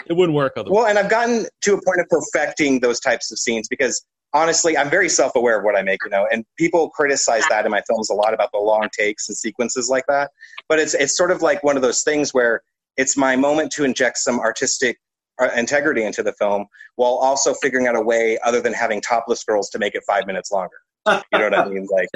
It 0.08 0.13
wouldn't 0.13 0.36
work 0.36 0.53
otherwise. 0.58 0.75
Well, 0.75 0.88
and 0.88 1.00
I've 1.00 1.10
gotten 1.10 1.48
to 1.62 1.74
a 1.74 1.82
point 1.84 2.00
of 2.00 2.08
perfecting 2.10 2.82
those 2.82 3.00
types 3.00 3.32
of 3.32 3.39
scenes 3.39 3.67
because 3.67 4.06
honestly, 4.34 4.77
I'm 4.77 4.89
very 4.89 5.10
self 5.10 5.36
aware 5.36 5.58
of 5.58 5.63
what 5.63 5.75
I 5.75 5.82
make, 5.82 6.00
you 6.03 6.12
know, 6.12 6.27
and 6.32 6.46
people 6.58 6.89
criticize 6.89 7.44
that 7.50 7.65
in 7.65 7.72
my 7.72 7.82
films 7.88 8.10
a 8.10 8.13
lot 8.13 8.34
about 8.34 8.50
the 8.51 8.60
long 8.60 8.89
takes 8.98 9.27
and 9.29 9.38
sequences 9.38 9.89
like 9.89 10.03
that. 10.08 10.32
But 10.67 10.79
it's 10.79 10.94
it's 10.94 11.15
sort 11.15 11.32
of 11.32 11.41
like 11.41 11.63
one 11.63 11.75
of 11.77 11.82
those 11.82 12.03
things 12.03 12.34
where 12.34 12.62
it's 12.98 13.15
my 13.15 13.36
moment 13.36 13.72
to 13.74 13.84
inject 13.84 14.17
some 14.17 14.39
artistic 14.39 14.98
integrity 15.56 16.03
into 16.03 16.24
the 16.24 16.34
film 16.34 16.65
while 16.96 17.13
also 17.13 17.53
figuring 17.53 17.88
out 17.88 17.96
a 17.96 18.01
way 18.01 18.38
other 18.44 18.62
than 18.62 18.74
having 18.74 19.01
topless 19.01 19.44
girls 19.44 19.70
to 19.70 19.79
make 19.79 19.96
it 19.96 20.03
five 20.08 20.25
minutes 20.27 20.51
longer. 20.51 20.77
You 21.08 21.39
know 21.39 21.46
what 21.46 21.53
I 21.53 21.70
mean? 21.70 21.88
Like 21.91 22.10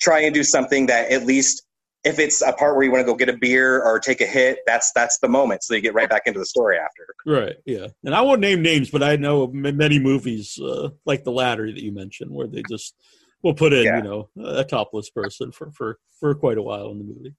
try 0.00 0.20
and 0.20 0.34
do 0.34 0.44
something 0.44 0.86
that 0.86 1.10
at 1.10 1.24
least 1.24 1.62
if 2.04 2.18
it's 2.18 2.40
a 2.42 2.52
part 2.52 2.76
where 2.76 2.84
you 2.84 2.90
want 2.90 3.00
to 3.00 3.06
go 3.10 3.14
get 3.14 3.28
a 3.28 3.36
beer 3.36 3.82
or 3.82 3.98
take 3.98 4.20
a 4.20 4.26
hit, 4.26 4.58
that's 4.66 4.90
that's 4.94 5.18
the 5.18 5.28
moment. 5.28 5.62
So 5.62 5.74
you 5.74 5.80
get 5.80 5.94
right 5.94 6.08
back 6.08 6.22
into 6.26 6.38
the 6.38 6.46
story 6.46 6.78
after. 6.78 7.06
Right. 7.26 7.56
Yeah. 7.66 7.88
And 8.04 8.14
I 8.14 8.22
won't 8.22 8.40
name 8.40 8.62
names, 8.62 8.90
but 8.90 9.02
I 9.02 9.16
know 9.16 9.44
m- 9.44 9.76
many 9.76 9.98
movies 9.98 10.58
uh, 10.62 10.90
like 11.04 11.24
the 11.24 11.32
latter 11.32 11.66
that 11.66 11.82
you 11.82 11.92
mentioned, 11.92 12.30
where 12.30 12.46
they 12.46 12.62
just 12.70 12.94
will 13.42 13.54
put 13.54 13.72
in, 13.72 13.84
Yeah. 13.84 13.96
you 13.98 14.02
know, 14.02 14.28
a 14.44 14.64
topless 14.64 15.10
person 15.10 15.52
for 15.52 15.70
for 15.72 15.98
for 16.18 16.34
quite 16.34 16.58
a 16.58 16.62
while 16.62 16.90
in 16.90 16.98
the 16.98 17.04
movie. 17.04 17.34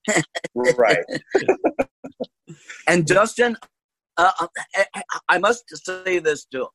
Right. 0.77 1.05
And 2.87 3.05
Dustin, 3.05 3.55
uh, 4.17 4.31
I, 4.95 5.03
I- 5.29 5.37
must 5.37 5.63
say 5.85 6.19
this 6.19 6.45
too. 6.45 6.67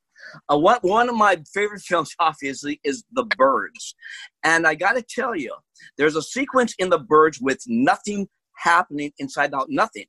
Uh, 0.51 0.59
one 0.59 0.79
one 0.83 1.09
of 1.09 1.15
my 1.17 1.41
favorite 1.53 1.83
films, 1.83 2.15
obviously, 2.21 2.81
is 2.85 3.05
The 3.13 3.25
Birds, 3.25 3.95
and 4.43 4.67
I 4.67 4.75
got 4.75 4.93
to 4.93 5.03
tell 5.03 5.37
you, 5.37 5.55
there's 5.99 6.17
a 6.17 6.23
sequence 6.23 6.75
in 6.79 6.91
The 6.91 6.99
Birds 6.99 7.41
with 7.41 7.61
nothing 7.67 8.29
happening 8.57 9.13
inside 9.19 9.55
out, 9.55 9.67
nothing, 9.69 10.07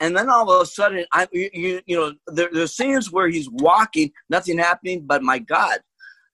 and 0.00 0.16
then 0.16 0.28
all 0.28 0.50
of 0.50 0.62
a 0.62 0.66
sudden, 0.66 1.04
I 1.12 1.28
you 1.32 1.50
you, 1.52 1.80
you 1.86 1.96
know 1.96 2.14
there, 2.26 2.48
there's 2.52 2.76
scenes 2.76 3.12
where 3.12 3.28
he's 3.28 3.48
walking, 3.50 4.10
nothing 4.30 4.58
happening, 4.58 5.04
but 5.06 5.22
my 5.22 5.38
God, 5.38 5.78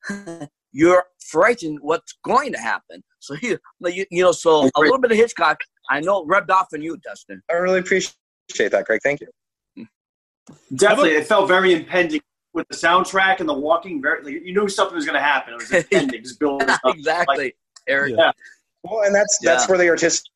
you're 0.72 1.04
frightened 1.30 1.78
what's 1.82 2.14
going 2.24 2.52
to 2.52 2.58
happen. 2.58 3.02
So 3.18 3.34
he, 3.40 3.56
you, 3.86 4.06
you 4.10 4.22
know, 4.22 4.32
so 4.32 4.68
a 4.76 4.80
little 4.80 4.98
bit 4.98 5.10
of 5.12 5.16
Hitchcock, 5.16 5.58
I 5.90 6.00
know 6.00 6.24
rubbed 6.24 6.50
off 6.50 6.68
on 6.72 6.82
you, 6.82 6.96
Dustin. 6.98 7.42
I 7.50 7.54
really 7.54 7.80
appreciate 7.80 8.14
that, 8.56 8.84
Greg. 8.86 9.00
Thank 9.02 9.20
you. 9.20 9.28
Definitely, 10.74 11.12
it 11.12 11.26
felt 11.26 11.48
very 11.48 11.72
impending 11.72 12.20
with 12.52 12.66
the 12.68 12.76
soundtrack 12.76 13.40
and 13.40 13.48
the 13.48 13.54
walking. 13.54 14.02
Very, 14.02 14.22
like, 14.22 14.44
you 14.44 14.52
knew 14.52 14.68
something 14.68 14.96
was 14.96 15.04
going 15.04 15.18
to 15.18 15.22
happen. 15.22 15.54
It 15.54 15.60
was 15.60 15.70
impending, 15.72 16.22
just 16.22 16.40
building 16.40 16.68
up. 16.70 16.80
exactly, 16.84 17.54
Erik. 17.88 18.14
Yeah. 18.16 18.32
Well, 18.82 19.04
and 19.04 19.14
that's 19.14 19.38
that's 19.42 19.64
Yeah. 19.64 19.68
where 19.68 19.78
the 19.78 19.88
artist 19.88 20.30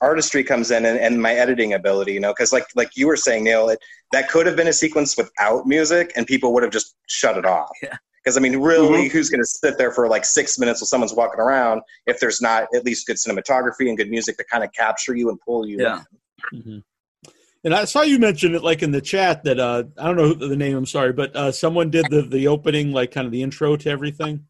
artistry 0.00 0.42
comes 0.42 0.70
in, 0.70 0.84
and, 0.84 0.98
and 0.98 1.20
my 1.20 1.34
editing 1.34 1.72
ability. 1.72 2.12
You 2.12 2.20
know, 2.20 2.32
because 2.32 2.52
like 2.52 2.66
like 2.74 2.90
you 2.96 3.06
were 3.06 3.16
saying, 3.16 3.44
Neil, 3.44 3.68
it, 3.68 3.78
that 4.12 4.28
could 4.28 4.46
have 4.46 4.56
been 4.56 4.68
a 4.68 4.72
sequence 4.72 5.16
without 5.16 5.66
music, 5.66 6.12
and 6.16 6.26
people 6.26 6.52
would 6.54 6.62
have 6.62 6.72
just 6.72 6.94
shut 7.08 7.36
it 7.36 7.44
off. 7.46 7.70
Yeah. 7.82 7.96
Because 8.22 8.36
I 8.36 8.40
mean, 8.40 8.56
really, 8.58 9.04
mm-hmm. 9.04 9.12
who's 9.16 9.30
going 9.30 9.40
to 9.40 9.46
sit 9.46 9.78
there 9.78 9.92
for 9.92 10.08
like 10.08 10.24
six 10.24 10.58
minutes 10.58 10.80
while 10.80 10.86
someone's 10.86 11.14
walking 11.14 11.38
around 11.38 11.82
if 12.06 12.18
there's 12.18 12.42
not 12.42 12.66
at 12.74 12.84
least 12.84 13.06
good 13.06 13.16
cinematography 13.16 13.88
and 13.88 13.96
good 13.96 14.10
music 14.10 14.36
to 14.38 14.44
kind 14.44 14.64
of 14.64 14.72
capture 14.72 15.14
you 15.14 15.30
and 15.30 15.38
pull 15.40 15.64
you? 15.66 15.78
Yeah. 15.78 16.02
in? 16.52 16.58
Mm-hmm. 16.58 16.78
And 17.66 17.74
I 17.74 17.84
saw 17.84 18.02
you 18.02 18.20
mention 18.20 18.54
it 18.54 18.62
like 18.62 18.84
in 18.84 18.92
the 18.92 19.00
chat 19.00 19.42
that 19.42 19.58
uh, 19.58 19.82
I 19.98 20.04
don't 20.06 20.14
know 20.14 20.32
the 20.34 20.54
name. 20.54 20.76
I'm 20.76 20.86
sorry, 20.86 21.12
but 21.12 21.34
uh, 21.34 21.50
someone 21.50 21.90
did 21.90 22.06
the 22.10 22.22
the 22.22 22.46
opening, 22.46 22.92
like 22.92 23.10
kind 23.10 23.26
of 23.26 23.32
the 23.32 23.42
intro 23.42 23.74
to 23.74 23.90
everything. 23.90 24.46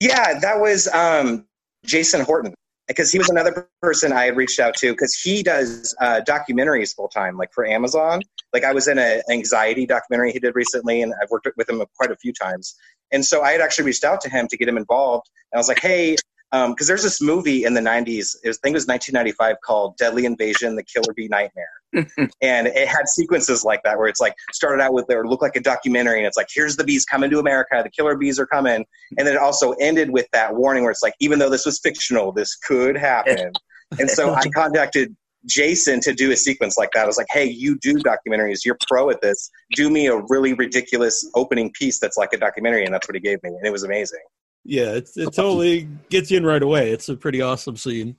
Yeah, 0.00 0.38
that 0.40 0.58
was 0.58 0.88
um, 0.88 1.44
Jason 1.84 2.22
Horton 2.22 2.54
because 2.88 3.12
he 3.12 3.18
was 3.18 3.28
another 3.28 3.68
person 3.82 4.10
I 4.10 4.24
had 4.24 4.38
reached 4.38 4.58
out 4.58 4.74
to 4.76 4.92
because 4.92 5.12
he 5.12 5.42
does 5.42 5.94
uh, 6.00 6.22
documentaries 6.26 6.96
full 6.96 7.08
time, 7.08 7.36
like 7.36 7.52
for 7.52 7.66
Amazon. 7.66 8.22
Like 8.54 8.64
I 8.64 8.72
was 8.72 8.88
in 8.88 8.98
an 8.98 9.20
anxiety 9.30 9.84
documentary 9.84 10.32
he 10.32 10.38
did 10.38 10.54
recently, 10.54 11.02
and 11.02 11.12
I've 11.22 11.28
worked 11.28 11.46
with 11.58 11.68
him 11.68 11.84
quite 11.98 12.10
a 12.10 12.16
few 12.16 12.32
times. 12.32 12.74
And 13.12 13.22
so 13.22 13.42
I 13.42 13.52
had 13.52 13.60
actually 13.60 13.84
reached 13.84 14.04
out 14.04 14.22
to 14.22 14.30
him 14.30 14.48
to 14.48 14.56
get 14.56 14.66
him 14.66 14.78
involved. 14.78 15.28
And 15.52 15.58
I 15.58 15.60
was 15.60 15.68
like, 15.68 15.80
hey, 15.80 16.16
because 16.50 16.86
there's 16.86 17.02
this 17.02 17.20
movie 17.20 17.64
in 17.64 17.74
the 17.74 17.82
90s, 17.82 18.34
it 18.42 18.48
was, 18.48 18.56
I 18.56 18.64
think 18.64 18.72
it 18.72 18.80
was 18.80 18.86
1995, 18.86 19.56
called 19.62 19.98
Deadly 19.98 20.24
Invasion: 20.24 20.74
The 20.74 20.84
Killer 20.84 21.12
Bee 21.14 21.28
Nightmare. 21.28 21.81
And 21.94 22.66
it 22.66 22.88
had 22.88 23.06
sequences 23.06 23.64
like 23.64 23.82
that 23.84 23.98
where 23.98 24.08
it's 24.08 24.20
like 24.20 24.34
started 24.52 24.82
out 24.82 24.92
with 24.92 25.04
or 25.10 25.26
looked 25.26 25.42
like 25.42 25.56
a 25.56 25.60
documentary 25.60 26.18
and 26.18 26.26
it's 26.26 26.36
like 26.36 26.48
here's 26.52 26.76
the 26.76 26.84
bees 26.84 27.04
coming 27.04 27.30
to 27.30 27.38
america 27.38 27.80
the 27.82 27.90
killer 27.90 28.16
bees 28.16 28.38
are 28.38 28.46
coming. 28.46 28.84
And 29.18 29.26
then 29.26 29.34
it 29.34 29.38
also 29.38 29.72
ended 29.72 30.10
with 30.10 30.26
that 30.32 30.54
warning 30.54 30.84
where 30.84 30.92
it's 30.92 31.02
like 31.02 31.14
even 31.20 31.38
though 31.38 31.50
this 31.50 31.66
was 31.66 31.78
fictional 31.80 32.32
this 32.32 32.56
could 32.56 32.96
happen. 32.96 33.52
And 34.00 34.08
so 34.08 34.32
i 34.32 34.42
contacted 34.54 35.14
jason 35.44 36.00
to 36.00 36.14
do 36.14 36.32
a 36.32 36.36
sequence 36.36 36.78
like 36.78 36.88
that. 36.92 37.04
I 37.04 37.06
was 37.06 37.18
like 37.18 37.26
hey 37.30 37.44
you 37.44 37.78
do 37.80 37.96
documentaries. 37.96 38.64
You're 38.64 38.78
pro 38.88 39.10
at 39.10 39.20
this. 39.20 39.50
Do 39.74 39.90
me 39.90 40.06
a 40.06 40.16
really 40.28 40.54
ridiculous 40.54 41.28
opening 41.34 41.70
piece 41.78 41.98
that's 41.98 42.16
like 42.16 42.32
a 42.32 42.38
documentary. 42.38 42.86
And 42.86 42.94
that's 42.94 43.06
what 43.06 43.14
he 43.14 43.20
gave 43.20 43.42
me 43.42 43.50
and 43.50 43.66
it 43.66 43.70
was 43.70 43.82
amazing. 43.82 44.20
Yeah, 44.64 44.92
it's, 44.92 45.16
it 45.16 45.32
totally 45.34 45.88
gets 46.08 46.30
you 46.30 46.36
in 46.36 46.46
right 46.46 46.62
away. 46.62 46.92
It's 46.92 47.08
a 47.08 47.16
pretty 47.16 47.42
awesome 47.42 47.76
scene. 47.76 48.16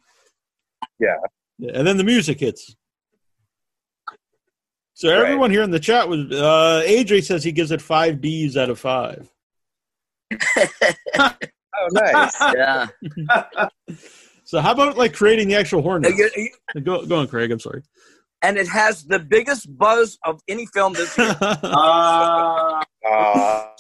Yeah, 1.00 1.15
and 1.74 1.88
then 1.88 1.98
the 1.98 2.03
music 2.03 2.39
hits. 2.39 2.75
So 4.96 5.10
Right. 5.10 5.22
everyone 5.24 5.50
here 5.52 5.64
in 5.64 5.72
the 5.72 5.80
chat 5.80 6.08
was 6.08 6.20
uh, 6.32 6.84
AJ 6.86 7.24
says 7.24 7.44
he 7.44 7.52
gives 7.52 7.72
it 7.72 7.82
five 7.82 8.22
B's 8.22 8.56
out 8.58 8.70
of 8.70 8.80
five. 8.80 9.28
oh 11.18 11.30
nice 11.92 12.34
Yeah. 12.56 12.88
So 14.46 14.60
how 14.62 14.74
about 14.74 14.98
like 14.98 15.14
creating 15.14 15.48
the 15.48 15.56
actual 15.56 15.82
hornet? 15.82 16.16
You- 16.16 16.30
you- 16.76 16.82
Go, 16.82 17.06
go 17.06 17.16
on, 17.18 17.28
Craig. 17.28 17.50
I'm 17.52 17.60
sorry. 17.60 17.82
and 18.44 18.58
it 18.58 18.68
has 18.68 19.04
the 19.06 19.18
biggest 19.20 19.76
buzz 19.78 20.18
of 20.26 20.42
any 20.48 20.66
film 20.68 20.94
this 20.94 21.18
year. 21.18 21.36
Uh, 21.42 22.84
Aw. 23.06 23.74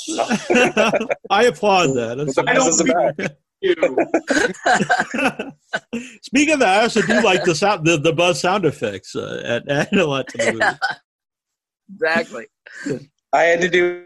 I 1.29 1.43
applaud 1.45 1.87
that. 1.95 2.17
That's- 2.17 2.35
What 2.35 2.45
the 2.47 2.53
buzz 2.55 2.67
is 2.67 2.89
about? 2.89 3.19
you. 3.61 3.75
Speaking 6.21 6.53
of 6.55 6.59
that, 6.61 6.79
I 6.79 6.83
also 6.83 7.01
do 7.01 7.21
like 7.21 7.43
the 7.43 7.53
sound, 7.55 7.85
the, 7.85 7.97
the 7.97 8.13
buzz 8.13 8.39
sound 8.41 8.65
effects. 8.65 9.15
Uh, 9.15 9.41
add, 9.45 9.69
add 9.69 9.93
a 9.93 10.05
lot 10.07 10.27
to 10.29 10.37
the 10.37 10.51
movie. 10.53 10.65
Exactly. 11.91 12.47
I 13.33 13.43
had 13.43 13.61
to 13.61 13.69
do 13.69 14.05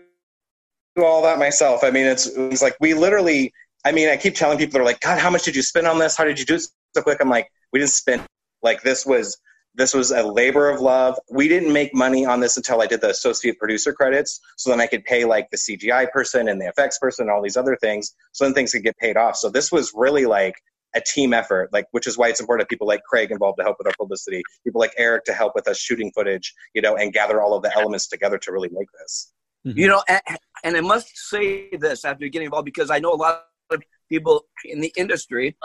all 0.97 1.21
that 1.23 1.37
myself. 1.37 1.83
I 1.83 1.91
mean, 1.91 2.05
it's 2.05 2.27
it 2.27 2.49
was 2.49 2.61
like 2.61 2.75
we 2.79 2.93
literally. 2.93 3.51
I 3.85 3.91
mean, 3.91 4.09
I 4.09 4.17
keep 4.17 4.35
telling 4.35 4.57
people 4.57 4.73
they're 4.73 4.83
like, 4.83 4.99
God, 4.99 5.17
how 5.17 5.29
much 5.29 5.43
did 5.43 5.55
you 5.55 5.61
spend 5.61 5.87
on 5.87 5.97
this? 5.97 6.17
How 6.17 6.25
did 6.25 6.39
you 6.39 6.45
do 6.45 6.55
it 6.55 6.63
so 6.93 7.01
quick? 7.01 7.19
I'm 7.21 7.29
like, 7.29 7.49
we 7.71 7.79
didn't 7.79 7.91
spend 7.91 8.23
like 8.61 8.81
this 8.81 9.05
was 9.05 9.37
this 9.75 9.93
was 9.93 10.11
a 10.11 10.23
labor 10.23 10.69
of 10.69 10.81
love. 10.81 11.17
We 11.29 11.47
didn't 11.47 11.71
make 11.71 11.93
money 11.93 12.25
on 12.25 12.39
this 12.39 12.57
until 12.57 12.81
I 12.81 12.87
did 12.87 12.99
the 12.99 13.11
associate 13.11 13.59
producer 13.59 13.93
credits, 13.93 14.39
so 14.57 14.71
then 14.71 14.81
I 14.81 14.87
could 14.87 15.05
pay 15.05 15.23
like 15.23 15.49
the 15.51 15.57
CGI 15.57 16.09
person 16.11 16.49
and 16.49 16.59
the 16.59 16.73
FX 16.77 16.99
person 16.99 17.23
and 17.23 17.31
all 17.31 17.41
these 17.41 17.57
other 17.57 17.77
things, 17.79 18.15
so 18.31 18.43
then 18.43 18.53
things 18.53 18.71
could 18.71 18.83
get 18.83 18.97
paid 18.97 19.17
off. 19.17 19.35
So 19.35 19.49
this 19.49 19.71
was 19.71 19.93
really 19.95 20.25
like 20.25 20.55
a 20.97 21.01
team 21.01 21.33
effort, 21.33 21.69
like 21.71 21.85
which 21.91 22.07
is 22.07 22.17
why 22.17 22.27
it's 22.27 22.39
important 22.39 22.67
that 22.67 22.69
people 22.69 22.87
like 22.87 23.03
Craig 23.03 23.31
involved 23.31 23.57
to 23.59 23.63
help 23.63 23.77
with 23.77 23.87
our 23.87 23.93
publicity, 23.97 24.41
people 24.63 24.79
like 24.79 24.93
Eric 24.97 25.23
to 25.25 25.33
help 25.33 25.53
with 25.55 25.67
us 25.67 25.77
shooting 25.77 26.11
footage, 26.13 26.53
you 26.73 26.81
know, 26.81 26.95
and 26.95 27.13
gather 27.13 27.41
all 27.41 27.55
of 27.55 27.63
the 27.63 27.73
elements 27.75 28.07
together 28.07 28.37
to 28.39 28.51
really 28.51 28.69
make 28.71 28.87
this. 28.99 29.31
You 29.63 29.87
know, 29.87 30.01
and, 30.07 30.21
and 30.63 30.77
I 30.77 30.81
must 30.81 31.09
say 31.29 31.69
this 31.77 32.05
after 32.05 32.27
getting 32.29 32.45
involved 32.45 32.65
because 32.65 32.89
I 32.89 32.99
know 32.99 33.13
a 33.13 33.15
lot 33.15 33.43
of 33.69 33.81
people 34.07 34.45
in 34.63 34.79
the 34.79 34.93
industry 34.95 35.57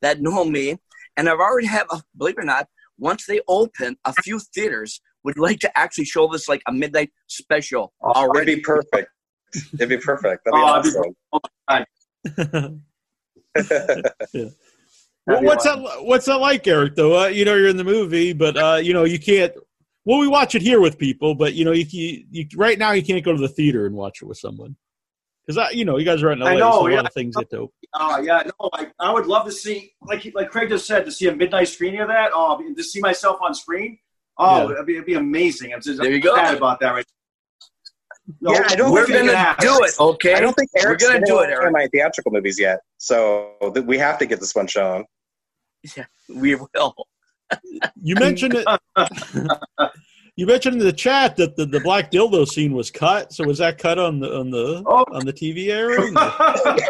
that 0.00 0.22
know 0.22 0.44
me, 0.44 0.78
and 1.16 1.28
I've 1.28 1.40
already 1.40 1.66
have, 1.66 1.86
uh, 1.90 2.00
believe 2.16 2.38
it 2.38 2.42
or 2.42 2.44
not, 2.44 2.68
once 2.98 3.26
they 3.26 3.40
open, 3.46 3.98
a 4.06 4.14
few 4.22 4.38
theaters 4.54 5.00
would 5.24 5.38
like 5.38 5.58
to 5.60 5.78
actually 5.78 6.06
show 6.06 6.26
this 6.28 6.48
like 6.48 6.62
a 6.66 6.72
midnight 6.72 7.10
special 7.26 7.92
It'd 8.02 8.16
already. 8.16 8.54
be 8.56 8.60
perfect. 8.62 9.10
It'd 9.74 9.88
be 9.90 9.98
perfect. 9.98 10.46
That'd 10.46 10.84
be 10.84 10.98
Oh, 11.32 11.40
it'd 12.30 12.44
be 12.46 12.48
awesome. 12.48 12.82
well, 15.26 15.42
what's 15.42 15.64
that? 15.64 15.78
What's 16.00 16.26
that 16.26 16.38
like, 16.38 16.66
Erik? 16.66 16.94
Though 16.96 17.24
uh, 17.24 17.26
you 17.26 17.44
know 17.44 17.54
you're 17.54 17.68
in 17.68 17.76
the 17.76 17.84
movie, 17.84 18.32
but 18.32 18.56
uh, 18.56 18.76
you 18.82 18.92
know 18.92 19.04
you 19.04 19.18
can't. 19.18 19.52
Well, 20.04 20.18
we 20.18 20.28
watch 20.28 20.54
it 20.54 20.60
here 20.62 20.80
with 20.80 20.98
people, 20.98 21.34
but 21.34 21.54
you 21.54 21.64
know 21.64 21.72
you, 21.72 21.86
you, 21.88 22.24
you 22.30 22.46
right 22.56 22.78
now 22.78 22.92
you 22.92 23.02
can't 23.02 23.24
go 23.24 23.32
to 23.32 23.40
the 23.40 23.48
theater 23.48 23.86
and 23.86 23.94
watch 23.94 24.20
it 24.22 24.26
with 24.26 24.38
someone. 24.38 24.76
Because 25.46 25.58
I, 25.58 25.70
you 25.70 25.84
know, 25.84 25.98
you 25.98 26.06
guys 26.06 26.22
are 26.22 26.32
in 26.32 26.38
LA, 26.38 26.46
I 26.52 26.56
know, 26.56 26.72
so 26.72 26.86
a 26.86 26.90
yeah. 26.90 26.96
lot 26.96 27.06
of 27.06 27.12
things 27.12 27.36
get 27.36 27.50
dope. 27.50 27.72
Oh 27.94 28.18
yeah, 28.20 28.42
no, 28.44 28.70
like 28.72 28.92
I 28.98 29.12
would 29.12 29.26
love 29.26 29.44
to 29.46 29.52
see, 29.52 29.92
like 30.02 30.30
like 30.34 30.50
Craig 30.50 30.70
just 30.70 30.86
said, 30.86 31.04
to 31.04 31.12
see 31.12 31.28
a 31.28 31.34
midnight 31.36 31.68
screening 31.68 32.00
of 32.00 32.08
that. 32.08 32.30
Oh, 32.34 32.58
to 32.74 32.82
see 32.82 33.00
myself 33.00 33.38
on 33.42 33.54
screen. 33.54 33.98
Oh, 34.38 34.68
Yeah. 34.68 34.72
it'd, 34.74 34.86
be, 34.86 34.94
it'd 34.94 35.06
be 35.06 35.14
amazing. 35.14 35.72
I'm 35.72 35.80
just 35.80 36.00
There 36.00 36.10
you 36.10 36.20
go. 36.20 36.34
sad 36.34 36.56
about 36.56 36.80
that. 36.80 36.90
Right. 36.90 37.04
No, 38.40 38.52
Yeah, 38.52 38.62
I 38.68 38.74
don't 38.74 38.90
We're 38.92 39.06
think 39.06 39.26
gonna 39.30 39.56
do 39.60 39.80
it, 39.84 39.92
okay? 40.00 40.34
I 40.34 40.40
don't 40.40 40.54
think 40.54 40.70
We're 40.74 40.88
Erik's 40.88 41.06
gonna 41.06 41.26
do 41.26 41.40
it, 41.40 41.44
in 41.44 41.50
Erik. 41.50 41.72
my 41.72 41.86
theatrical 41.88 42.32
movies 42.32 42.58
yet, 42.58 42.80
so 42.98 43.52
th- 43.74 43.84
we 43.84 43.98
have 43.98 44.18
to 44.18 44.26
get 44.26 44.40
this 44.40 44.54
one 44.54 44.66
shown. 44.66 45.04
Yeah, 45.96 46.06
we 46.34 46.54
will. 46.54 46.94
You 48.02 48.14
mentioned 48.14 48.54
it. 48.54 48.66
you 50.36 50.46
mentioned 50.46 50.76
in 50.80 50.86
the 50.86 50.92
chat 50.92 51.36
that 51.36 51.56
the, 51.56 51.66
the 51.66 51.80
black 51.80 52.10
dildo 52.10 52.48
scene 52.48 52.72
was 52.72 52.90
cut. 52.90 53.32
So 53.34 53.44
was 53.44 53.58
that 53.58 53.76
cut 53.76 53.98
on 53.98 54.18
the 54.20 54.34
on 54.34 54.50
the 54.50 54.82
Oh. 54.86 55.04
on 55.12 55.26
the 55.26 55.32
TV 55.32 55.68
airing? 55.68 56.14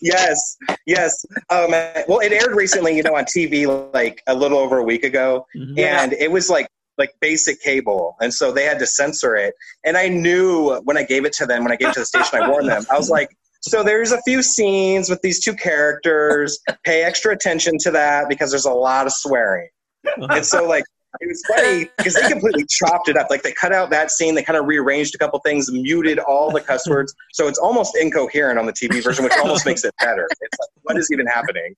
Yes, 0.00 0.56
yes. 0.86 1.24
Um, 1.50 1.70
well, 2.08 2.20
it 2.20 2.32
aired 2.32 2.54
recently, 2.54 2.96
you 2.96 3.02
know, 3.02 3.14
on 3.16 3.24
TV 3.24 3.66
like 3.92 4.22
a 4.26 4.34
little 4.34 4.56
over 4.58 4.78
a 4.78 4.82
week 4.84 5.04
ago, 5.04 5.46
Mhm. 5.56 5.78
and 5.78 6.12
it 6.14 6.30
was 6.30 6.48
like 6.48 6.66
like 6.98 7.10
basic 7.20 7.60
cable, 7.60 8.16
and 8.20 8.32
so 8.32 8.52
they 8.52 8.64
had 8.64 8.78
to 8.78 8.86
censor 8.86 9.36
it. 9.36 9.54
And 9.84 9.96
I 9.96 10.08
knew 10.08 10.76
when 10.84 10.96
I 10.96 11.02
gave 11.02 11.24
it 11.24 11.32
to 11.34 11.46
them, 11.46 11.62
when 11.64 11.72
I 11.72 11.76
gave 11.76 11.88
it 11.88 11.94
to 11.94 12.00
the 12.00 12.06
station, 12.06 12.40
I 12.40 12.48
warned 12.48 12.68
them. 12.68 12.84
I 12.90 12.96
was 12.96 13.10
like, 13.10 13.36
"So 13.62 13.82
there's 13.82 14.12
a 14.12 14.20
few 14.22 14.42
scenes 14.42 15.08
with 15.10 15.20
these 15.22 15.40
two 15.40 15.54
characters. 15.54 16.58
Pay 16.84 17.02
extra 17.02 17.32
attention 17.32 17.78
to 17.80 17.90
that 17.92 18.28
because 18.28 18.50
there's 18.50 18.66
a 18.66 18.72
lot 18.72 19.06
of 19.06 19.12
swearing." 19.12 19.68
And 20.16 20.44
so 20.44 20.66
like. 20.66 20.84
It 21.20 21.28
was 21.28 21.44
funny 21.46 21.88
because 21.96 22.14
they 22.14 22.28
completely 22.28 22.66
chopped 22.68 23.08
it 23.08 23.16
up. 23.16 23.28
Like 23.30 23.44
they 23.44 23.52
cut 23.52 23.72
out 23.72 23.88
that 23.90 24.10
scene, 24.10 24.34
they 24.34 24.42
kind 24.42 24.56
of 24.58 24.66
rearranged 24.66 25.14
a 25.14 25.18
couple 25.18 25.38
things, 25.44 25.70
muted 25.70 26.18
all 26.18 26.50
the 26.50 26.60
cuss 26.60 26.88
words, 26.88 27.14
so 27.32 27.46
it's 27.46 27.56
almost 27.56 27.96
incoherent 27.96 28.58
on 28.58 28.66
the 28.66 28.72
TV 28.72 29.00
version, 29.00 29.22
which 29.22 29.32
almost 29.38 29.64
makes 29.64 29.84
it 29.84 29.94
better. 30.00 30.26
It's 30.40 30.58
like, 30.58 30.70
what 30.82 30.96
is 30.96 31.08
even 31.12 31.28
happening? 31.28 31.76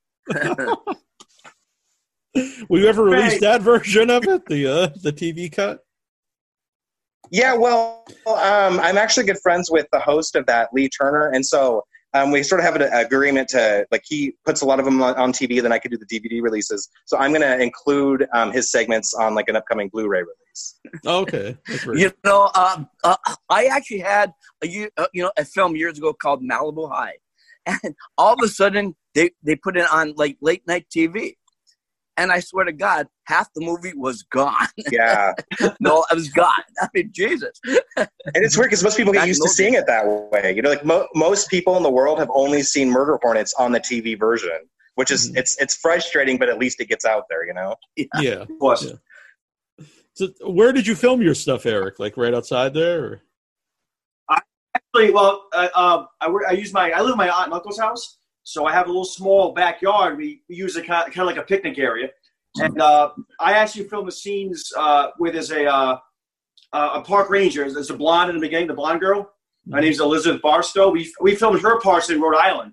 Will 2.69 2.81
you 2.81 2.89
ever 2.89 3.05
release 3.05 3.33
Right. 3.33 3.41
that 3.43 3.63
version 3.63 4.11
of 4.11 4.25
it? 4.25 4.47
The 4.47 4.67
uh, 4.67 4.89
the 5.03 5.13
TV 5.13 5.51
cut? 5.51 5.81
Yeah, 7.31 7.55
well, 7.55 8.05
um, 8.27 8.79
I'm 8.79 8.97
actually 8.97 9.27
good 9.27 9.41
friends 9.43 9.69
with 9.71 9.87
the 9.93 9.99
host 9.99 10.37
of 10.37 10.47
that, 10.47 10.69
Lee 10.73 10.89
Turner, 10.89 11.29
and 11.29 11.45
so 11.45 11.83
um, 12.17 12.31
we 12.31 12.43
sort 12.43 12.61
of 12.61 12.65
have 12.65 12.77
an 12.77 12.83
agreement 12.93 13.49
to 13.49 13.87
like 13.91 14.03
he 14.05 14.35
puts 14.45 14.63
a 14.63 14.65
lot 14.65 14.79
of 14.79 14.85
them 14.85 15.03
on, 15.03 15.15
on 15.17 15.33
TV, 15.33 15.61
then 15.61 15.73
I 15.73 15.79
could 15.79 15.91
do 15.91 15.99
the 15.99 16.07
DVD 16.07 16.43
releases. 16.43 16.89
So 17.05 17.19
I'm 17.19 17.31
going 17.33 17.43
to 17.43 17.61
include 17.61 18.27
um, 18.33 18.53
his 18.53 18.71
segments 18.71 19.13
on 19.15 19.35
like 19.35 19.49
an 19.49 19.57
upcoming 19.57 19.89
Blu-ray 19.89 20.21
release. 20.21 20.79
Oh, 21.05 21.21
okay. 21.21 21.57
You 21.93 22.13
know, 22.25 22.51
um, 22.55 22.89
uh, 23.05 23.17
I 23.51 23.67
actually 23.67 24.01
had 24.01 24.33
a 24.63 24.69
year, 24.69 24.91
uh, 24.97 25.07
you 25.13 25.23
know 25.23 25.33
a 25.37 25.45
film 25.45 25.77
years 25.77 25.99
ago 25.99 26.13
called 26.13 26.43
Malibu 26.43 26.91
High, 26.91 27.15
and 27.67 27.95
all 28.17 28.35
of 28.35 28.41
a 28.43 28.49
sudden 28.49 28.95
they 29.15 29.31
they 29.43 29.57
put 29.57 29.77
it 29.77 29.91
on 29.93 30.15
like 30.17 30.39
late 30.41 30.63
night 30.67 30.87
TV, 30.95 31.35
and 32.17 32.33
I 32.33 32.41
swear 32.41 32.65
to 32.65 32.73
God, 32.73 33.07
half 33.25 33.53
the 33.55 33.61
movie 33.61 33.93
was 33.95 34.23
gone. 34.23 34.55
Yeah, 34.91 35.33
no, 35.81 36.05
it 36.11 36.15
was 36.15 36.29
gone. 36.29 36.51
I 36.81 36.89
mean, 36.95 37.11
Jesus. 37.13 37.61
and 37.97 38.09
it's 38.35 38.57
weird 38.57 38.71
because 38.71 38.83
most 38.85 38.97
people 38.97 39.13
get 39.13 39.21
Back 39.21 39.29
used 39.29 39.43
to 39.43 39.49
seeing 39.49 39.75
it 39.75 39.87
that 39.87 40.07
way. 40.33 40.55
You 40.55 40.63
know, 40.63 40.71
like 40.71 40.85
mo- 40.85 41.09
most 41.15 41.51
people 41.51 41.77
in 41.77 41.83
the 41.83 41.91
world 41.91 42.19
have 42.19 42.31
only 42.33 42.63
seen 42.63 42.91
Murder 42.91 43.19
Hornets 43.23 43.53
on 43.59 43.73
the 43.73 43.81
TV 43.81 44.19
version, 44.19 44.59
which 44.95 45.11
is 45.11 45.31
Mhm. 45.33 45.39
it's 45.39 45.57
it's 45.61 45.75
frustrating, 45.77 46.39
but 46.39 46.49
at 46.49 46.59
least 46.59 46.81
it 46.81 46.89
gets 46.89 47.05
out 47.05 47.25
there. 47.29 47.45
You 47.47 47.55
know. 47.55 47.77
yeah. 48.21 48.43
Of 48.43 48.51
course. 48.61 48.85
Yeah. 48.85 49.87
So 50.15 50.29
where 50.47 50.73
did 50.73 50.87
you 50.87 50.95
film 50.95 51.21
your 51.21 51.35
stuff, 51.35 51.67
Erik? 51.67 51.99
Like 51.99 52.17
right 52.17 52.33
outside 52.33 52.73
there? 52.73 53.05
Or? 53.05 53.23
Actually, 54.75 55.11
well, 55.13 55.45
uh, 55.53 55.69
uh, 55.75 56.05
I, 56.21 56.29
I 56.49 56.53
use 56.53 56.73
my 56.73 56.91
I 56.93 57.01
live 57.01 57.13
in 57.13 57.17
my 57.19 57.29
aunt 57.29 57.47
and 57.47 57.55
uncle's 57.55 57.79
house, 57.79 58.19
so 58.49 58.65
I 58.65 58.73
have 58.73 58.85
a 58.87 58.89
little 58.89 59.05
small 59.05 59.53
backyard. 59.53 60.17
We, 60.17 60.41
we 60.49 60.55
use 60.55 60.77
it 60.77 60.87
kind 60.87 61.05
of, 61.09 61.13
kind 61.13 61.29
of 61.29 61.35
like 61.37 61.45
a 61.45 61.47
picnic 61.47 61.79
area, 61.79 62.11
and 62.57 62.81
uh, 62.81 63.11
I 63.41 63.55
actually 63.55 63.89
film 63.89 64.07
the 64.07 64.13
scenes 64.13 64.73
uh, 64.77 65.09
where 65.19 65.33
there's 65.33 65.51
a 65.51 65.65
uh, 65.67 65.99
a 66.73 67.01
park 67.03 67.29
ranger. 67.29 67.71
There's 67.71 67.91
a 67.91 67.97
blonde 67.97 68.31
in 68.31 68.37
the 68.37 68.41
beginning, 68.41 68.69
the 68.69 68.75
blonde 68.75 69.01
girl. 69.01 69.33
Her 69.73 69.81
name's 69.81 69.99
Elizabeth 69.99 70.41
Barstow. 70.43 70.91
We 70.91 71.13
we 71.21 71.35
filmed 71.35 71.61
her 71.61 71.81
parts 71.81 72.09
in 72.09 72.21
Rhode 72.21 72.37
Island, 72.39 72.73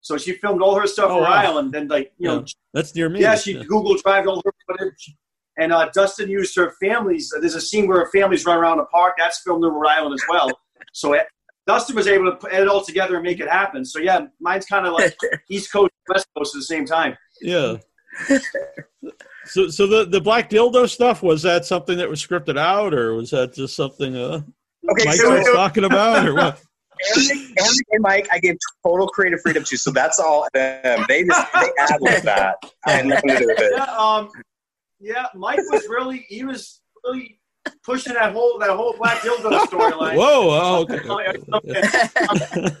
so 0.00 0.18
she 0.18 0.32
filmed 0.32 0.60
all 0.60 0.74
her 0.74 0.88
stuff 0.88 1.10
Oh, 1.10 1.18
in 1.18 1.22
Rhode 1.22 1.30
wow. 1.30 1.50
Island. 1.50 1.72
Then 1.72 1.86
like 1.86 2.12
you 2.18 2.26
know, 2.26 2.44
That's 2.74 2.92
near 2.96 3.08
me. 3.08 3.20
yeah, 3.20 3.36
she 3.36 3.54
Google 3.54 3.94
Drive 3.94 4.26
all 4.26 4.42
her 4.44 4.52
footage. 4.66 5.14
And 5.58 5.70
uh, 5.72 5.88
Dustin 5.94 6.28
used 6.30 6.56
her 6.56 6.72
family's. 6.82 7.32
There's 7.40 7.54
a 7.54 7.60
scene 7.60 7.86
where 7.86 7.98
her 8.00 8.10
families 8.10 8.44
run 8.44 8.56
around 8.58 8.78
the 8.78 8.86
park. 8.86 9.14
That's 9.18 9.40
filmed 9.42 9.62
in 9.64 9.70
Rhode 9.70 9.86
Island 9.88 10.14
as 10.14 10.22
well. 10.28 10.50
So 10.94 11.12
it, 11.12 11.26
Dustin 11.66 11.94
was 11.94 12.06
able 12.06 12.30
to 12.30 12.36
put 12.36 12.52
it 12.52 12.68
all 12.68 12.84
together 12.84 13.14
and 13.14 13.24
make 13.24 13.40
it 13.40 13.48
happen. 13.48 13.84
So 13.84 13.98
yeah, 13.98 14.26
mine's 14.40 14.66
kind 14.66 14.86
of 14.86 14.94
like 14.94 15.16
East 15.50 15.72
Coast, 15.72 15.92
West 16.08 16.26
Coast 16.36 16.54
at 16.54 16.58
the 16.58 16.64
same 16.64 16.84
time. 16.84 17.16
Yeah. 17.40 17.76
so, 19.46 19.68
so 19.68 19.86
the 19.86 20.04
the 20.04 20.20
black 20.20 20.50
dildo 20.50 20.88
stuff 20.88 21.22
was 21.22 21.42
that 21.42 21.64
something 21.64 21.96
that 21.98 22.08
was 22.10 22.24
scripted 22.24 22.58
out, 22.58 22.92
or 22.92 23.14
was 23.14 23.30
that 23.30 23.54
just 23.54 23.74
something 23.74 24.16
uh, 24.16 24.42
Okay, 24.90 25.04
Mike 25.04 25.16
so 25.16 25.30
was 25.30 25.48
talking 25.54 25.84
about, 25.84 26.26
or 26.26 26.34
what? 26.34 26.60
Erik, 27.16 27.30
Erik 27.58 27.86
and 27.90 28.02
Mike, 28.02 28.28
I 28.32 28.38
gave 28.38 28.56
total 28.84 29.06
creative 29.08 29.40
freedom 29.40 29.64
to, 29.64 29.76
so 29.76 29.90
that's 29.90 30.18
all 30.18 30.46
them. 30.52 31.04
They 31.08 31.24
just 31.24 31.52
they 31.52 31.70
ad 31.78 32.00
lib 32.00 32.22
that. 32.24 32.56
I 32.86 32.92
had 32.92 33.06
nothing 33.06 33.30
to 33.30 33.38
do 33.38 33.46
with 33.46 33.60
it. 33.60 33.72
Yeah, 33.76 33.84
um, 33.96 34.30
yeah, 35.00 35.26
Mike 35.34 35.60
was 35.70 35.86
really 35.88 36.26
he 36.28 36.44
was 36.44 36.80
really 37.04 37.40
pushing 37.84 38.14
that 38.14 38.32
whole 38.32 38.58
that 38.58 38.70
whole 38.70 38.94
black 38.98 39.18
dildo 39.18 39.50
storyline. 39.66 40.16
Whoa! 40.16 40.50
Oh, 40.50 40.82
okay. 41.56 41.82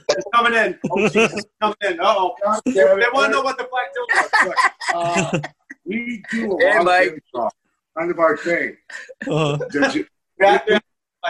It's 0.08 0.24
coming 0.34 0.54
in. 0.54 0.78
Oh, 0.90 1.08
Jesus, 1.08 1.34
it's 1.34 1.46
coming 1.60 1.76
in. 1.82 2.00
Uh-oh. 2.00 2.34
They, 2.66 2.72
they 2.72 2.82
want 3.12 3.26
to 3.26 3.30
know 3.32 3.42
what 3.42 3.58
the 3.58 3.68
black 3.70 3.92
dildo 3.94 4.46
is. 4.46 4.54
Uh, 4.94 5.38
we 5.84 6.22
do 6.30 6.52
a 6.58 6.60
Hey, 6.60 6.78
lot 6.78 6.78
of 6.78 6.84
Mike. 6.84 7.22
improv, 7.34 7.50
kind 7.98 8.10
of 8.10 8.18
our 8.18 8.36
thing. 8.36 8.76
Uh, 9.28 9.56
Did 9.70 9.94
you- 9.94 10.06
Black 10.38 10.66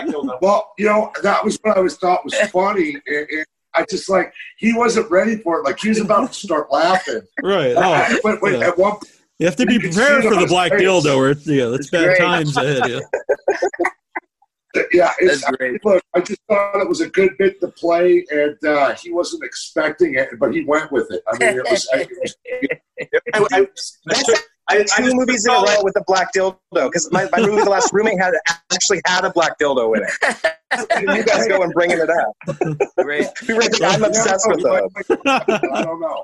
dildo. 0.06 0.38
Well, 0.40 0.72
you 0.78 0.86
know, 0.86 1.12
that 1.22 1.44
was 1.44 1.58
what 1.62 1.76
I 1.76 1.80
was 1.80 1.96
thought 1.98 2.24
was 2.24 2.34
funny. 2.50 2.96
And, 3.06 3.26
and 3.30 3.46
I 3.74 3.84
just 3.90 4.08
like, 4.08 4.32
he 4.56 4.72
wasn't 4.72 5.10
ready 5.10 5.36
for 5.36 5.58
it. 5.58 5.64
Like, 5.64 5.78
he 5.80 5.90
was 5.90 6.00
about 6.00 6.28
to 6.32 6.34
start 6.34 6.72
laughing. 6.72 7.20
right. 7.42 7.74
Oh, 7.76 8.18
but, 8.22 8.40
but 8.40 8.52
yeah. 8.52 8.68
at 8.68 8.78
one 8.78 8.96
you 9.42 9.46
have 9.48 9.56
to 9.56 9.66
be 9.66 9.74
You 9.74 9.80
can 9.80 9.92
see 9.92 9.98
prepared 9.98 10.22
for 10.22 10.36
the 10.38 10.46
black 10.46 10.70
face. 10.70 10.82
dildo, 10.82 11.16
or 11.16 11.30
it's 11.30 11.44
yeah, 11.48 11.74
it's 11.74 11.90
bad 11.90 12.04
Great. 12.04 12.18
times 12.18 12.56
ahead. 12.56 12.88
Yeah. 12.88 13.00
yeah, 14.92 15.12
it's, 15.18 15.42
That's 15.42 15.56
great. 15.56 15.84
look, 15.84 16.00
I 16.14 16.20
just 16.20 16.40
thought 16.48 16.80
it 16.80 16.88
was 16.88 17.00
a 17.00 17.08
good 17.08 17.36
bit 17.38 17.60
to 17.60 17.66
play, 17.68 18.24
and 18.30 18.56
uh, 18.64 18.94
he 18.94 19.10
wasn't 19.10 19.42
expecting 19.42 20.14
it, 20.14 20.28
but 20.38 20.54
he 20.54 20.64
went 20.64 20.92
with 20.92 21.10
it. 21.10 21.22
I 21.26 21.38
mean, 21.38 21.58
it 21.58 21.64
was, 21.68 21.88
it 21.92 22.08
was 22.22 22.36
I, 23.34 23.58
I, 23.58 23.66
That's 24.06 24.30
I, 24.68 24.76
I 24.78 25.02
two 25.02 25.12
movies 25.14 25.44
in 25.44 25.52
a 25.52 25.56
row 25.56 25.82
with 25.82 25.96
a 25.96 26.04
black 26.06 26.32
dildo 26.32 26.56
because 26.72 27.10
my, 27.10 27.28
my 27.32 27.40
movie, 27.40 27.64
The 27.64 27.70
Last 27.70 27.92
Roommate, 27.92 28.20
had 28.20 28.32
actually 28.72 29.00
had 29.06 29.24
a 29.24 29.30
black 29.30 29.58
dildo 29.58 29.96
in 29.96 30.04
it. 30.04 31.00
You 31.00 31.24
guys 31.24 31.48
go 31.48 31.62
and 31.62 31.72
bringing 31.72 31.98
it 31.98 32.08
up. 32.08 32.78
Great. 33.02 33.26
I'm 33.82 34.04
obsessed 34.04 34.48
with 34.48 34.62
them. 34.62 34.88
I 35.26 35.82
don't 35.82 36.00
know. 36.00 36.22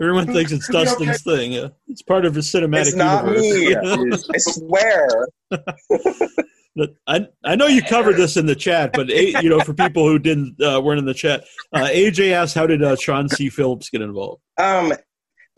Everyone 0.00 0.26
thinks 0.32 0.52
it's 0.52 0.68
Dustin's 0.68 1.22
thing. 1.22 1.52
Yeah. 1.52 1.68
It's 1.88 2.02
part 2.02 2.24
of 2.24 2.34
his 2.34 2.52
cinematic 2.52 2.86
It's 2.88 2.96
not 2.96 3.24
universe. 3.26 3.98
me. 3.98 4.34
I 4.34 4.38
swear. 4.38 5.28
But 6.76 6.90
I 7.08 7.26
I 7.44 7.56
know 7.56 7.66
you 7.66 7.82
covered 7.82 8.16
this 8.16 8.36
in 8.36 8.46
the 8.46 8.54
chat, 8.54 8.92
but 8.94 9.10
A- 9.10 9.42
you 9.42 9.48
know 9.50 9.60
for 9.60 9.74
people 9.74 10.06
who 10.06 10.20
didn't 10.20 10.54
uh, 10.62 10.80
weren't 10.80 11.00
in 11.00 11.04
the 11.04 11.12
chat, 11.12 11.42
uh, 11.72 11.88
AJ 11.88 12.30
asked 12.30 12.54
how 12.54 12.64
did 12.64 12.80
uh, 12.80 12.94
Sean 12.94 13.28
C. 13.28 13.48
Phillips 13.50 13.90
get 13.90 14.02
involved? 14.02 14.40
Um, 14.56 14.92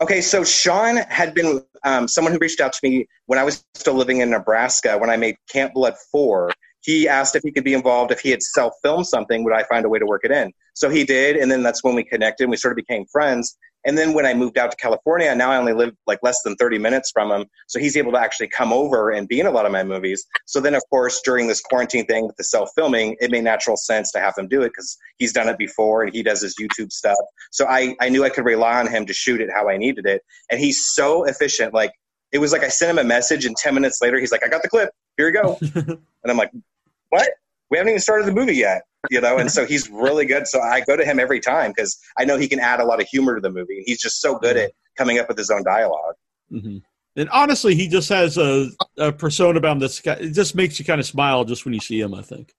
okay, 0.01 0.21
so 0.21 0.43
Sean 0.43 0.97
had 0.97 1.35
been 1.35 1.63
um, 1.83 2.07
someone 2.07 2.33
who 2.33 2.39
reached 2.39 2.59
out 2.59 2.73
to 2.73 2.79
me 2.81 3.05
when 3.27 3.37
I 3.37 3.43
was 3.43 3.63
still 3.75 3.93
living 3.93 4.21
in 4.21 4.31
Nebraska 4.31 4.97
when 4.97 5.11
I 5.11 5.15
made 5.17 5.35
Camp 5.49 5.75
Blood 5.75 5.93
4. 6.11 6.49
He 6.81 7.07
asked 7.07 7.35
if 7.35 7.43
he 7.43 7.51
could 7.51 7.63
be 7.63 7.75
involved 7.75 8.11
if 8.11 8.19
he 8.19 8.31
had 8.31 8.41
self 8.41 8.73
filmed 8.81 9.05
something, 9.05 9.43
would 9.43 9.53
I 9.53 9.63
find 9.63 9.85
a 9.85 9.89
way 9.89 9.99
to 9.99 10.07
work 10.07 10.21
it 10.25 10.31
in? 10.31 10.51
So 10.73 10.89
he 10.89 11.03
did, 11.03 11.35
and 11.35 11.51
then 11.51 11.63
that's 11.63 11.83
when 11.83 11.95
we 11.95 12.03
connected 12.03 12.43
and 12.43 12.51
we 12.51 12.57
sort 12.57 12.71
of 12.71 12.77
became 12.77 13.05
friends. 13.05 13.57
And 13.85 13.97
then 13.97 14.13
when 14.13 14.25
I 14.25 14.33
moved 14.33 14.57
out 14.57 14.71
to 14.71 14.77
California, 14.77 15.33
now 15.35 15.51
I 15.51 15.57
only 15.57 15.73
live 15.73 15.93
like 16.07 16.19
less 16.23 16.41
than 16.43 16.55
30 16.55 16.77
minutes 16.77 17.11
from 17.11 17.31
him. 17.31 17.45
So 17.67 17.79
he's 17.79 17.97
able 17.97 18.13
to 18.13 18.17
actually 18.17 18.47
come 18.47 18.71
over 18.71 19.11
and 19.11 19.27
be 19.27 19.39
in 19.39 19.45
a 19.45 19.51
lot 19.51 19.65
of 19.65 19.71
my 19.71 19.83
movies. 19.83 20.25
So 20.45 20.61
then, 20.61 20.73
of 20.73 20.81
course, 20.89 21.21
during 21.21 21.47
this 21.47 21.59
quarantine 21.59 22.05
thing 22.05 22.25
with 22.25 22.37
the 22.37 22.45
self 22.45 22.69
filming, 22.75 23.17
it 23.19 23.29
made 23.29 23.43
natural 23.43 23.75
sense 23.75 24.11
to 24.13 24.19
have 24.19 24.35
him 24.37 24.47
do 24.47 24.61
it 24.61 24.69
because 24.69 24.97
he's 25.17 25.33
done 25.33 25.49
it 25.49 25.57
before 25.57 26.03
and 26.03 26.13
he 26.13 26.23
does 26.23 26.41
his 26.41 26.55
YouTube 26.55 26.91
stuff. 26.91 27.17
So 27.51 27.65
I, 27.65 27.95
I 27.99 28.09
knew 28.09 28.23
I 28.23 28.29
could 28.29 28.45
rely 28.45 28.79
on 28.79 28.87
him 28.87 29.05
to 29.05 29.13
shoot 29.13 29.41
it 29.41 29.49
how 29.53 29.69
I 29.69 29.77
needed 29.77 30.05
it. 30.05 30.21
And 30.49 30.59
he's 30.59 30.85
so 30.93 31.25
efficient. 31.25 31.73
Like, 31.73 31.91
it 32.31 32.39
was 32.39 32.51
like 32.51 32.63
I 32.63 32.69
sent 32.69 32.91
him 32.91 32.97
a 32.97 33.07
message, 33.07 33.45
and 33.45 33.55
10 33.55 33.75
minutes 33.75 33.99
later, 34.01 34.19
he's 34.19 34.31
like, 34.31 34.43
I 34.43 34.49
got 34.49 34.63
the 34.63 34.69
clip. 34.69 34.89
Here 35.17 35.27
you 35.27 35.33
go. 35.33 35.57
and 35.75 35.99
I'm 36.25 36.37
like, 36.37 36.51
what? 37.09 37.29
We 37.69 37.77
haven't 37.77 37.91
even 37.91 38.01
started 38.01 38.25
the 38.25 38.31
movie 38.31 38.55
yet. 38.55 38.81
You 39.09 39.19
know, 39.21 39.37
and 39.37 39.51
so 39.51 39.65
he's 39.65 39.89
really 39.89 40.25
good. 40.25 40.47
So 40.47 40.61
I 40.61 40.81
go 40.81 40.95
to 40.95 41.03
him 41.03 41.19
every 41.19 41.39
time 41.39 41.71
because 41.75 41.99
I 42.17 42.25
know 42.25 42.37
he 42.37 42.47
can 42.47 42.59
add 42.59 42.79
a 42.79 42.85
lot 42.85 43.01
of 43.01 43.07
humor 43.07 43.35
to 43.35 43.41
the 43.41 43.49
movie. 43.49 43.83
He's 43.85 44.01
just 44.01 44.21
so 44.21 44.37
good 44.39 44.55
at 44.55 44.71
coming 44.97 45.19
up 45.19 45.27
with 45.27 45.37
his 45.37 45.49
own 45.49 45.63
dialogue. 45.63 46.15
hmm 46.49 46.77
And 47.15 47.29
honestly, 47.29 47.75
he 47.75 47.87
just 47.87 48.09
has 48.09 48.37
a, 48.37 48.69
a 48.97 49.11
persona 49.11 49.57
about 49.57 49.73
him 49.73 49.79
that's 49.79 49.99
it 50.05 50.31
just 50.31 50.55
makes 50.55 50.79
you 50.79 50.85
kind 50.85 51.01
of 51.01 51.05
smile 51.05 51.43
just 51.43 51.65
when 51.65 51.73
you 51.73 51.81
see 51.81 51.99
him. 51.99 52.13
I 52.13 52.21
think. 52.21 52.53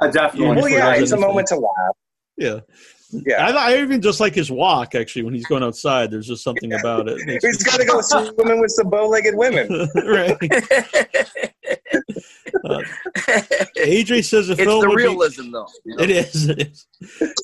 I 0.00 0.10
definitely. 0.10 0.72
Yeah. 0.72 0.84
Well, 0.84 0.94
yeah, 0.96 1.00
it's 1.02 1.12
a 1.12 1.16
moment 1.16 1.46
to 1.48 1.56
laugh. 1.56 1.96
Yeah. 2.36 2.60
Yeah. 3.26 3.46
I, 3.46 3.72
I 3.72 3.82
even 3.82 4.00
just 4.02 4.20
like 4.20 4.34
his 4.34 4.50
walk 4.50 4.94
actually 4.94 5.22
when 5.22 5.34
he's 5.34 5.46
going 5.46 5.62
outside. 5.62 6.10
There's 6.10 6.26
just 6.26 6.42
something 6.42 6.72
about 6.72 7.08
it. 7.08 7.20
He's 7.42 7.62
got 7.62 7.78
to 7.78 7.84
go 7.84 8.00
swimming 8.00 8.60
with 8.60 8.72
some 8.72 8.90
bow-legged 8.90 9.36
women. 9.36 9.68
right. 9.94 10.36
Uh, 12.64 12.80
AJ 13.78 14.24
says 14.28 14.46
the 14.48 14.54
it's 14.54 14.62
film 14.62 14.82
the 14.82 14.88
would 14.88 14.96
be, 14.96 15.02
realism, 15.04 15.50
though. 15.52 15.66
you 15.84 15.96
know? 15.96 16.02
It 16.04 16.10
is. 16.10 16.48
It 16.48 16.60
is. 16.72 16.86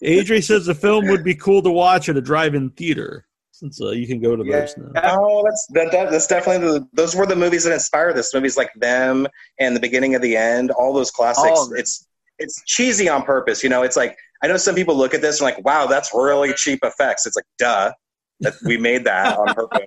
AJ 0.03 0.45
says 0.45 0.67
the 0.67 0.75
film 0.75 1.07
would 1.09 1.25
be 1.25 1.35
cool 1.35 1.63
to 1.63 1.71
watch 1.71 2.09
at 2.09 2.17
a 2.17 2.21
drive-in 2.21 2.71
theater 2.71 3.27
since 3.53 3.81
uh, 3.83 3.91
you 3.91 4.07
can 4.07 4.21
go 4.21 4.35
to 4.37 4.45
Yeah. 4.45 4.61
those 4.61 4.77
now. 4.79 5.19
Oh, 5.21 5.45
that's 5.45 5.67
that, 5.75 5.93
that, 5.93 6.11
that's 6.11 6.27
definitely 6.27 6.67
the, 6.67 6.89
those 6.95 7.15
were 7.15 7.27
the 7.27 7.37
movies 7.37 7.65
that 7.65 7.73
inspired 7.75 8.17
this. 8.17 8.33
Movies 8.33 8.57
like 8.57 8.71
them 8.77 9.27
and 9.59 9.77
the 9.77 9.81
beginning 9.81 10.15
of 10.15 10.23
the 10.23 10.37
end, 10.37 10.71
all 10.71 10.93
those 10.95 11.11
classics. 11.11 11.47
All 11.59 11.73
it's 11.75 12.07
it's 12.39 12.63
cheesy 12.67 13.09
on 13.09 13.23
purpose. 13.23 13.63
You 13.63 13.69
know, 13.69 13.83
it's 13.83 13.97
like 13.97 14.17
I 14.43 14.47
know 14.49 14.57
some 14.57 14.75
people 14.75 14.97
look 14.97 15.13
at 15.13 15.21
this 15.21 15.41
and 15.41 15.45
like, 15.45 15.63
wow, 15.65 15.87
that's 15.87 16.11
really 16.15 16.55
cheap 16.55 16.79
effects. 16.83 17.27
It's 17.27 17.37
like, 17.37 17.45
duh, 17.59 17.93
that 18.41 18.55
we 18.65 18.77
made 18.77 19.05
that 19.05 19.37
on 19.39 19.55
purpose. 19.55 19.87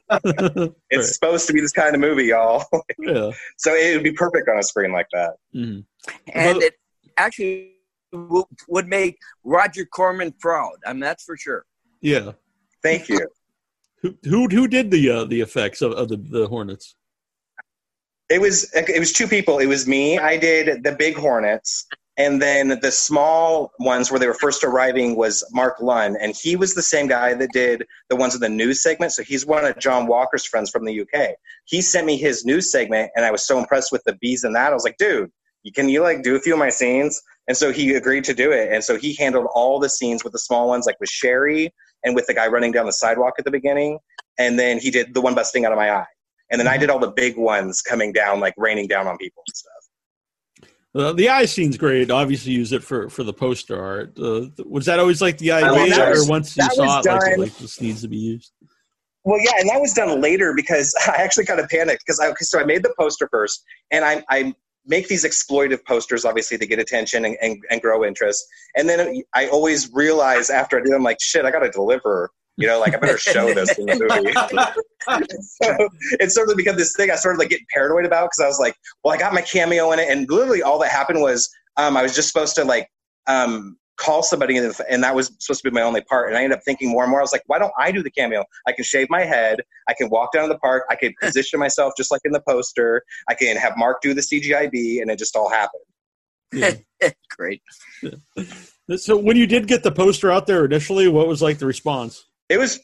It's 0.89 0.97
Right. 0.97 1.03
supposed 1.05 1.47
to 1.47 1.53
be 1.53 1.61
this 1.61 1.71
kind 1.71 1.93
of 1.95 2.01
movie, 2.01 2.25
y'all. 2.25 2.65
Yeah. 2.99 3.31
so 3.57 3.73
it 3.73 3.95
would 3.95 4.03
be 4.03 4.13
perfect 4.13 4.47
on 4.49 4.57
a 4.59 4.63
screen 4.63 4.91
like 4.91 5.07
that. 5.13 5.33
Mhm. 5.55 5.85
and 6.33 6.57
Well- 6.57 6.61
it 6.67 6.73
actually 7.17 7.73
w- 8.11 8.45
would 8.67 8.87
make 8.87 9.17
Roger 9.43 9.85
Corman 9.85 10.31
proud. 10.39 10.75
I 10.85 10.93
mean, 10.93 10.99
that's 11.01 11.23
for 11.23 11.35
sure. 11.37 11.65
Yeah. 12.01 12.33
Thank 12.81 13.09
you. 13.09 13.19
Who 14.01 14.15
who 14.23 14.47
who 14.49 14.67
did 14.67 14.91
the 14.91 15.09
uh, 15.09 15.23
the 15.25 15.39
effects 15.41 15.81
of, 15.81 15.93
of 15.93 16.09
the, 16.09 16.17
the 16.17 16.47
Hornets? 16.47 16.95
It 18.29 18.41
was 18.41 18.69
it 18.73 18.99
was 18.99 19.13
two 19.13 19.27
people. 19.27 19.59
It 19.59 19.67
was 19.67 19.87
me. 19.87 20.17
I 20.19 20.37
did 20.37 20.83
the 20.83 20.91
big 20.91 21.15
Hornets, 21.15 21.85
and 22.17 22.41
then 22.41 22.79
the 22.81 22.91
small 22.91 23.71
ones 23.79 24.11
where 24.11 24.19
they 24.19 24.27
were 24.27 24.35
first 24.35 24.63
arriving 24.63 25.15
was 25.15 25.43
Mark 25.51 25.81
Lunn, 25.81 26.15
and 26.21 26.35
he 26.35 26.55
was 26.55 26.75
the 26.75 26.81
same 26.81 27.07
guy 27.07 27.33
that 27.33 27.51
did 27.51 27.85
the 28.09 28.15
ones 28.15 28.35
in 28.35 28.41
the 28.41 28.49
news 28.49 28.83
segment. 28.83 29.13
So 29.13 29.23
he's 29.23 29.45
one 29.45 29.65
of 29.65 29.79
John 29.79 30.05
Walker's 30.05 30.45
friends 30.45 30.69
from 30.69 30.85
the 30.85 31.01
UK. 31.01 31.31
He 31.65 31.81
sent 31.81 32.05
me 32.05 32.17
his 32.17 32.45
news 32.45 32.71
segment, 32.71 33.11
and 33.15 33.25
I 33.25 33.31
was 33.31 33.45
so 33.45 33.57
impressed 33.57 33.91
with 33.91 34.03
the 34.05 34.13
bees 34.21 34.43
and 34.43 34.55
that. 34.55 34.71
I 34.71 34.75
was 34.75 34.83
like, 34.83 34.97
dude, 34.97 35.31
can 35.73 35.89
you 35.89 36.03
like 36.03 36.21
do 36.21 36.35
a 36.35 36.39
few 36.39 36.53
of 36.53 36.59
my 36.59 36.69
scenes? 36.69 37.19
And 37.47 37.57
so 37.57 37.71
he 37.71 37.95
agreed 37.95 38.23
to 38.25 38.33
do 38.33 38.51
it, 38.51 38.71
and 38.71 38.83
so 38.83 38.97
he 38.97 39.15
handled 39.15 39.47
all 39.53 39.79
the 39.79 39.89
scenes 39.89 40.23
with 40.23 40.33
the 40.33 40.39
small 40.39 40.67
ones, 40.67 40.85
like 40.85 40.99
with 40.99 41.09
Sherry 41.09 41.73
and 42.03 42.15
with 42.15 42.27
the 42.27 42.33
guy 42.33 42.47
running 42.47 42.71
down 42.71 42.85
the 42.85 42.93
sidewalk 42.93 43.33
at 43.39 43.45
the 43.45 43.51
beginning, 43.51 43.97
and 44.37 44.59
then 44.59 44.79
he 44.79 44.91
did 44.91 45.13
the 45.13 45.21
one 45.21 45.33
busting 45.35 45.65
out 45.65 45.71
of 45.71 45.77
my 45.77 45.91
eye. 45.91 46.05
And 46.51 46.59
then 46.59 46.67
I 46.67 46.77
did 46.77 46.91
all 46.91 46.99
the 46.99 47.11
big 47.11 47.37
ones 47.37 47.81
coming 47.81 48.13
down, 48.13 48.39
like 48.39 48.53
raining 48.57 48.87
down 48.87 49.07
on 49.07 49.17
people 49.17 49.43
and 49.47 49.55
stuff. 49.55 49.82
Uh, 50.95 51.11
the 51.13 51.27
eye 51.29 51.45
scene's 51.45 51.75
great. 51.77 52.11
Obviously, 52.11 52.51
use 52.51 52.71
it 52.71 52.83
for 52.83 53.09
for 53.09 53.23
the 53.23 53.33
poster 53.33 53.81
art. 53.81 54.17
Uh, 54.19 54.47
was 54.65 54.85
that 54.85 54.99
always 54.99 55.21
like 55.21 55.37
the 55.39 55.51
idea, 55.51 56.05
or 56.05 56.09
was- 56.11 56.29
once 56.29 56.55
you 56.57 56.63
saw 56.71 56.99
it, 56.99 57.05
like, 57.05 57.19
done- 57.21 57.39
like 57.39 57.57
this 57.57 57.81
needs 57.81 58.01
to 58.01 58.07
be 58.07 58.17
used? 58.17 58.51
Well, 59.25 59.39
yeah, 59.41 59.53
and 59.59 59.69
that 59.69 59.79
was 59.79 59.93
done 59.93 60.19
later 60.21 60.53
because 60.53 60.93
I 61.07 61.21
actually 61.21 61.45
kind 61.45 61.59
of 61.59 61.67
panicked 61.69 62.03
because 62.05 62.19
I 62.19 62.31
so 62.41 62.59
I 62.59 62.65
made 62.65 62.83
the 62.83 62.93
poster 62.99 63.27
first, 63.31 63.63
and 63.91 64.05
I 64.05 64.23
I 64.29 64.53
make 64.85 65.07
these 65.07 65.23
exploitive 65.25 65.83
posters 65.85 66.25
obviously 66.25 66.57
to 66.57 66.65
get 66.67 66.77
attention 66.77 67.23
and, 67.23 67.37
and, 67.41 67.57
and 67.71 67.81
grow 67.81 68.03
interest, 68.03 68.45
and 68.75 68.87
then 68.87 69.23
I 69.33 69.47
always 69.47 69.89
realize 69.93 70.49
after 70.49 70.77
I 70.77 70.83
do 70.83 70.89
them 70.91 71.03
like 71.03 71.17
shit, 71.21 71.45
I 71.45 71.51
got 71.51 71.59
to 71.59 71.71
deliver. 71.71 72.29
You 72.57 72.67
know, 72.67 72.79
like 72.79 72.93
I 72.93 72.99
better 72.99 73.17
show 73.17 73.51
this 73.53 73.77
in 73.79 73.87
the 73.87 73.95
movie. 73.95 75.25
so 75.61 75.89
it 76.19 76.31
sort 76.31 76.49
of 76.51 76.57
become 76.57 76.75
this 76.75 76.95
thing 76.95 77.09
I 77.09 77.15
started 77.15 77.39
like 77.39 77.49
getting 77.49 77.65
paranoid 77.73 78.05
about 78.05 78.25
because 78.25 78.43
I 78.43 78.47
was 78.47 78.59
like, 78.59 78.75
well, 79.03 79.13
I 79.13 79.17
got 79.17 79.33
my 79.33 79.41
cameo 79.41 79.91
in 79.91 79.99
it, 79.99 80.07
and 80.09 80.29
literally 80.29 80.61
all 80.61 80.77
that 80.79 80.91
happened 80.91 81.21
was 81.21 81.49
um, 81.77 81.97
I 81.97 82.03
was 82.03 82.15
just 82.15 82.27
supposed 82.31 82.55
to 82.55 82.63
like 82.63 82.87
um, 83.27 83.77
call 83.97 84.21
somebody, 84.21 84.57
in 84.57 84.71
and 84.89 85.03
that 85.03 85.15
was 85.15 85.31
supposed 85.39 85.63
to 85.63 85.69
be 85.71 85.73
my 85.73 85.81
only 85.81 86.01
part. 86.01 86.29
And 86.29 86.37
I 86.37 86.43
ended 86.43 86.57
up 86.57 86.63
thinking 86.63 86.89
more 86.89 87.03
and 87.03 87.09
more. 87.09 87.19
I 87.19 87.23
was 87.23 87.31
like, 87.31 87.43
why 87.47 87.59
don't 87.59 87.73
I 87.79 87.91
do 87.91 88.03
the 88.03 88.11
cameo? 88.11 88.43
I 88.67 88.71
can 88.71 88.83
shave 88.83 89.07
my 89.09 89.23
head. 89.23 89.61
I 89.87 89.93
can 89.93 90.09
walk 90.09 90.31
down 90.33 90.49
the 90.49 90.57
park. 90.59 90.83
I 90.89 90.95
can 90.95 91.13
position 91.21 91.59
myself 91.59 91.93
just 91.97 92.11
like 92.11 92.21
in 92.25 92.31
the 92.31 92.41
poster. 92.47 93.03
I 93.29 93.33
can 93.33 93.57
have 93.57 93.73
Mark 93.77 94.01
do 94.01 94.13
the 94.13 94.21
CGIB, 94.21 95.01
and 95.01 95.09
it 95.09 95.17
just 95.17 95.35
all 95.35 95.49
happened. 95.49 96.83
Great. 97.35 97.61
So 98.97 99.17
when 99.17 99.37
you 99.37 99.47
did 99.47 99.67
get 99.67 99.81
the 99.81 99.91
poster 99.91 100.31
out 100.31 100.45
there 100.45 100.65
initially, 100.65 101.07
what 101.07 101.27
was 101.27 101.41
like 101.41 101.57
the 101.57 101.65
response? 101.65 102.25
It 102.53 102.59
was, 102.59 102.79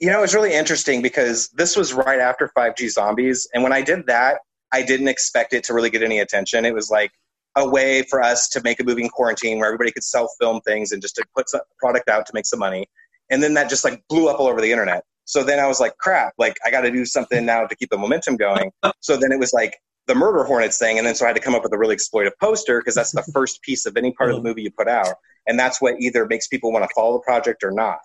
you 0.00 0.08
know, 0.08 0.18
it 0.18 0.22
was 0.22 0.34
really 0.34 0.54
interesting 0.54 1.02
because 1.02 1.50
this 1.50 1.76
was 1.76 1.92
right 1.92 2.20
after 2.20 2.50
5G 2.56 2.90
Zombies. 2.90 3.46
And 3.52 3.62
when 3.62 3.72
I 3.72 3.82
did 3.82 4.06
that, 4.06 4.38
I 4.72 4.82
didn't 4.82 5.08
expect 5.08 5.52
it 5.52 5.62
to 5.64 5.74
really 5.74 5.90
get 5.90 6.02
any 6.02 6.20
attention. 6.20 6.64
It 6.64 6.72
was 6.72 6.88
like 6.88 7.12
a 7.54 7.68
way 7.68 8.02
for 8.08 8.22
us 8.22 8.48
to 8.48 8.62
make 8.62 8.80
a 8.80 8.84
movie 8.84 9.02
in 9.02 9.10
quarantine 9.10 9.58
where 9.58 9.66
everybody 9.68 9.92
could 9.92 10.02
self 10.02 10.30
film 10.40 10.62
things 10.62 10.92
and 10.92 11.02
just 11.02 11.16
to 11.16 11.24
put 11.36 11.50
some 11.50 11.60
product 11.78 12.08
out 12.08 12.24
to 12.26 12.32
make 12.32 12.46
some 12.46 12.58
money. 12.58 12.86
And 13.30 13.42
then 13.42 13.52
that 13.54 13.68
just 13.68 13.84
like 13.84 14.02
blew 14.08 14.28
up 14.28 14.40
all 14.40 14.48
over 14.48 14.62
the 14.62 14.72
internet. 14.72 15.04
So 15.26 15.44
then 15.44 15.58
I 15.58 15.66
was 15.66 15.80
like, 15.80 15.96
crap, 15.98 16.32
like 16.38 16.56
I 16.64 16.70
got 16.70 16.80
to 16.80 16.90
do 16.90 17.04
something 17.04 17.44
now 17.44 17.66
to 17.66 17.76
keep 17.76 17.90
the 17.90 17.98
momentum 17.98 18.36
going. 18.36 18.70
So 19.00 19.18
then 19.18 19.32
it 19.32 19.38
was 19.38 19.52
like 19.52 19.76
the 20.06 20.14
Murder 20.14 20.44
Hornets 20.44 20.78
thing. 20.78 20.96
And 20.96 21.06
then 21.06 21.14
so 21.14 21.26
I 21.26 21.28
had 21.28 21.36
to 21.36 21.42
come 21.42 21.54
up 21.54 21.62
with 21.62 21.74
a 21.74 21.78
really 21.78 21.96
exploitive 21.96 22.32
poster 22.40 22.80
because 22.80 22.94
that's 22.94 23.12
the 23.12 23.22
first 23.34 23.60
piece 23.60 23.84
of 23.84 23.98
any 23.98 24.12
part 24.12 24.30
of 24.30 24.36
the 24.36 24.40
mm. 24.40 24.46
movie 24.46 24.62
you 24.62 24.70
put 24.70 24.88
out. 24.88 25.14
And 25.46 25.58
that's 25.58 25.80
what 25.82 25.94
either 26.00 26.26
makes 26.26 26.48
people 26.48 26.72
want 26.72 26.88
to 26.88 26.94
follow 26.94 27.14
the 27.14 27.20
project 27.20 27.62
or 27.62 27.70
not. 27.70 27.98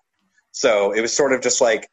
So 0.52 0.92
it 0.92 1.02
was 1.02 1.16
sort 1.16 1.34
of 1.34 1.42
just 1.42 1.62
like, 1.62 1.88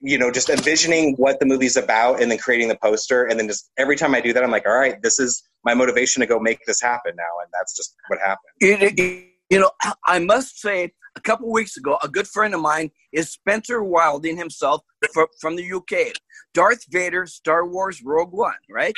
you 0.00 0.18
know, 0.18 0.30
just 0.30 0.50
envisioning 0.50 1.14
what 1.16 1.38
the 1.38 1.46
movie's 1.46 1.76
about 1.76 2.20
and 2.20 2.30
then 2.30 2.38
creating 2.38 2.68
the 2.68 2.78
poster. 2.82 3.24
And 3.24 3.38
then 3.38 3.46
just 3.46 3.70
every 3.78 3.96
time 3.96 4.14
I 4.14 4.20
do 4.20 4.32
that, 4.32 4.42
I'm 4.42 4.50
like, 4.50 4.66
all 4.66 4.76
right, 4.76 5.00
this 5.02 5.20
is 5.20 5.42
my 5.64 5.74
motivation 5.74 6.20
to 6.20 6.26
go 6.26 6.40
make 6.40 6.58
this 6.66 6.80
happen 6.80 7.12
now. 7.16 7.22
And 7.42 7.48
that's 7.52 7.76
just 7.76 7.94
what 8.08 8.18
happened. 8.18 8.98
You, 8.98 9.24
you 9.50 9.60
know, 9.60 9.70
I 10.06 10.18
must 10.18 10.60
say, 10.60 10.92
a 11.14 11.20
couple 11.20 11.52
weeks 11.52 11.76
ago, 11.76 11.98
a 12.02 12.08
good 12.08 12.26
friend 12.26 12.54
of 12.54 12.60
mine 12.60 12.90
is 13.12 13.30
Spencer 13.30 13.82
Wilding 13.82 14.36
himself 14.36 14.80
from, 15.12 15.26
from 15.40 15.56
the 15.56 15.72
UK. 15.72 16.14
Darth 16.54 16.84
Vader, 16.88 17.26
Star 17.26 17.66
Wars 17.66 18.02
Rogue 18.02 18.32
One, 18.32 18.54
right? 18.70 18.96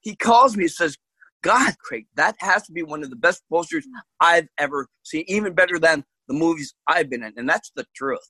He 0.00 0.16
calls 0.16 0.56
me 0.56 0.66
says, 0.66 0.96
God, 1.42 1.74
Craig, 1.78 2.06
that 2.16 2.36
has 2.38 2.64
to 2.66 2.72
be 2.72 2.82
one 2.82 3.02
of 3.02 3.10
the 3.10 3.16
best 3.16 3.42
posters 3.50 3.86
I've 4.20 4.48
ever 4.58 4.88
seen, 5.02 5.24
even 5.28 5.54
better 5.54 5.78
than 5.78 6.04
the 6.28 6.34
movies 6.34 6.74
I've 6.88 7.10
been 7.10 7.22
in. 7.22 7.32
And 7.36 7.48
that's 7.48 7.70
the 7.74 7.84
truth. 7.94 8.28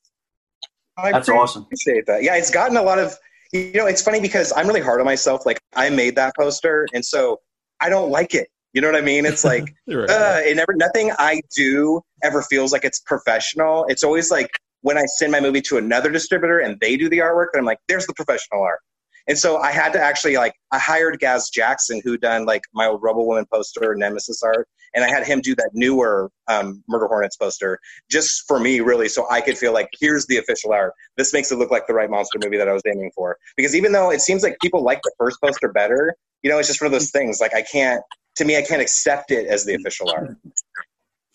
I 1.02 1.12
That's 1.12 1.28
awesome. 1.28 1.62
appreciate 1.62 2.06
that. 2.06 2.22
Yeah, 2.22 2.36
it's 2.36 2.50
gotten 2.50 2.76
a 2.76 2.82
lot 2.82 2.98
of, 2.98 3.16
you 3.52 3.72
know, 3.74 3.86
it's 3.86 4.02
funny 4.02 4.20
because 4.20 4.52
I'm 4.56 4.66
really 4.66 4.80
hard 4.80 5.00
on 5.00 5.06
myself. 5.06 5.44
Like 5.44 5.58
I 5.74 5.90
made 5.90 6.16
that 6.16 6.34
poster. 6.38 6.86
And 6.94 7.04
so 7.04 7.40
I 7.80 7.88
don't 7.88 8.10
like 8.10 8.34
it. 8.34 8.48
You 8.72 8.80
know 8.80 8.88
what 8.88 8.96
I 8.96 9.04
mean? 9.04 9.26
It's 9.26 9.44
like, 9.52 9.74
right. 9.88 10.08
uh, 10.08 10.40
it 10.44 10.56
never 10.56 10.74
nothing 10.74 11.12
I 11.18 11.40
do 11.54 12.00
ever 12.22 12.42
feels 12.42 12.72
like 12.72 12.84
it's 12.84 13.00
professional. 13.00 13.84
It's 13.88 14.04
always 14.04 14.30
like 14.30 14.50
when 14.82 14.96
I 14.96 15.04
send 15.18 15.32
my 15.32 15.40
movie 15.40 15.60
to 15.62 15.78
another 15.78 16.10
distributor 16.10 16.60
and 16.60 16.78
they 16.80 16.96
do 16.96 17.08
the 17.08 17.18
artwork, 17.18 17.48
then 17.52 17.60
I'm 17.60 17.66
like, 17.66 17.78
there's 17.88 18.06
the 18.06 18.14
professional 18.14 18.62
art. 18.62 18.80
And 19.28 19.38
so 19.38 19.58
I 19.58 19.72
had 19.72 19.92
to 19.92 20.00
actually 20.00 20.36
like 20.36 20.54
I 20.72 20.78
hired 20.78 21.18
Gaz 21.20 21.50
Jackson 21.50 22.00
who 22.04 22.16
done 22.16 22.44
like 22.44 22.62
my 22.72 22.86
old 22.86 23.02
Rebel 23.02 23.26
Woman 23.26 23.46
poster, 23.52 23.94
Nemesis 23.94 24.42
art, 24.42 24.68
and 24.94 25.04
I 25.04 25.08
had 25.08 25.26
him 25.26 25.40
do 25.40 25.54
that 25.56 25.70
newer 25.72 26.30
um, 26.48 26.82
Murder 26.88 27.06
Hornets 27.06 27.36
poster 27.36 27.78
just 28.10 28.44
for 28.46 28.58
me, 28.58 28.80
really, 28.80 29.08
so 29.08 29.26
I 29.30 29.40
could 29.40 29.56
feel 29.56 29.72
like 29.72 29.88
here's 29.98 30.26
the 30.26 30.36
official 30.36 30.72
art. 30.72 30.92
This 31.16 31.32
makes 31.32 31.50
it 31.50 31.56
look 31.56 31.70
like 31.70 31.86
the 31.86 31.94
right 31.94 32.10
monster 32.10 32.38
movie 32.42 32.58
that 32.58 32.68
I 32.68 32.72
was 32.72 32.82
aiming 32.86 33.10
for. 33.14 33.38
Because 33.56 33.74
even 33.74 33.92
though 33.92 34.10
it 34.10 34.20
seems 34.20 34.42
like 34.42 34.56
people 34.60 34.82
like 34.82 35.00
the 35.02 35.12
first 35.18 35.40
poster 35.40 35.68
better, 35.68 36.14
you 36.42 36.50
know, 36.50 36.58
it's 36.58 36.68
just 36.68 36.80
one 36.80 36.86
of 36.86 36.92
those 36.92 37.10
things. 37.10 37.40
Like 37.40 37.54
I 37.54 37.62
can't, 37.62 38.02
to 38.36 38.44
me, 38.44 38.56
I 38.56 38.62
can't 38.62 38.82
accept 38.82 39.30
it 39.30 39.46
as 39.46 39.64
the 39.64 39.74
official 39.74 40.10
art. 40.10 40.36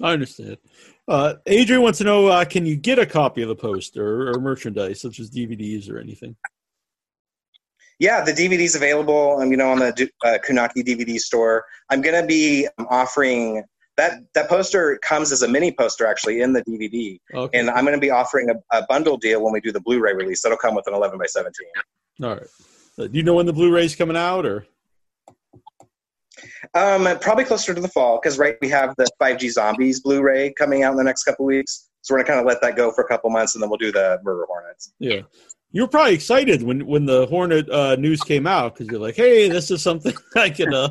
I 0.02 0.12
understand. 0.12 0.58
Uh, 1.08 1.36
Adrian 1.46 1.82
wants 1.82 1.98
to 2.00 2.04
know: 2.04 2.28
uh, 2.28 2.46
Can 2.46 2.66
you 2.66 2.76
get 2.76 3.00
a 3.00 3.06
copy 3.06 3.42
of 3.42 3.48
the 3.48 3.56
poster 3.56 4.30
or 4.30 4.40
merchandise, 4.40 5.02
such 5.02 5.20
as 5.20 5.32
DVDs 5.32 5.90
or 5.90 6.00
anything? 6.00 6.36
Yeah, 8.00 8.24
the 8.24 8.32
DVD's 8.32 8.76
available. 8.76 9.40
Um, 9.42 9.52
you 9.52 9.58
know, 9.58 9.72
on 9.72 9.80
the 9.80 10.10
uh, 10.24 10.38
Kunaki 10.48 10.84
DVD 10.86 11.18
store. 11.20 11.66
I'm 11.90 12.02
going 12.02 12.20
to 12.22 12.28
be 12.28 12.68
um, 12.78 12.88
offering 12.90 13.64
that. 13.98 14.20
That 14.36 14.50
poster 14.50 15.00
comes 15.02 15.32
as 15.32 15.42
a 15.42 15.48
mini 15.48 15.72
poster, 15.72 16.06
actually, 16.06 16.42
in 16.42 16.54
the 16.54 16.62
DVD, 16.64 17.20
Okay. 17.34 17.58
and 17.60 17.70
I'm 17.70 17.84
going 17.86 17.98
to 17.98 18.02
be 18.02 18.12
offering 18.12 18.50
a, 18.52 18.78
a 18.78 18.86
bundle 18.88 19.18
deal 19.18 19.44
when 19.44 19.52
we 19.54 19.62
do 19.62 19.72
the 19.72 19.82
Blu-ray 19.82 20.14
release. 20.14 20.42
That'll 20.44 20.58
come 20.58 20.76
with 20.76 20.86
an 20.88 20.94
11 20.94 21.18
by 21.18 21.26
17. 21.26 21.54
All 22.24 22.30
right. 22.36 22.44
Uh, 23.00 23.08
do 23.08 23.18
you 23.18 23.24
know 23.24 23.34
when 23.34 23.46
the 23.48 23.54
Blu-ray's 23.54 23.96
coming 23.96 24.18
out, 24.18 24.46
or 24.46 24.66
Um, 26.76 27.18
probably 27.20 27.46
closer 27.46 27.74
to 27.74 27.82
the 27.82 27.88
fall 27.88 28.20
because 28.22 28.38
right 28.38 28.58
we 28.62 28.70
have 28.70 28.94
the 28.98 29.08
5G 29.22 29.50
Zombies 29.52 30.02
Blu-ray 30.02 30.54
coming 30.54 30.84
out 30.84 30.92
in 30.92 30.98
the 30.98 31.04
next 31.04 31.24
couple 31.24 31.46
weeks. 31.46 31.90
So 32.02 32.14
we're 32.14 32.20
gonna 32.20 32.28
kind 32.28 32.40
of 32.40 32.46
let 32.46 32.62
that 32.62 32.76
go 32.76 32.92
for 32.92 33.04
a 33.04 33.08
couple 33.08 33.30
months, 33.32 33.56
and 33.56 33.62
then 33.62 33.70
we'll 33.70 33.78
do 33.80 33.92
the 33.92 34.20
Murder 34.24 34.46
Hornets. 34.48 34.94
yeah? 35.00 35.22
You 35.72 35.82
were 35.82 35.88
probably 35.88 36.14
excited 36.14 36.64
when 36.64 36.86
when 36.86 37.06
the 37.06 37.26
Hornet 37.28 37.70
uh, 37.70 37.96
news 37.98 38.22
came 38.22 38.48
out 38.48 38.74
because 38.74 38.88
you're 38.88 39.00
like, 39.02 39.16
"Hey, 39.16 39.50
this 39.50 39.70
is 39.70 39.82
something 39.82 40.14
I 40.36 40.50
can, 40.50 40.74
uh, 40.74 40.90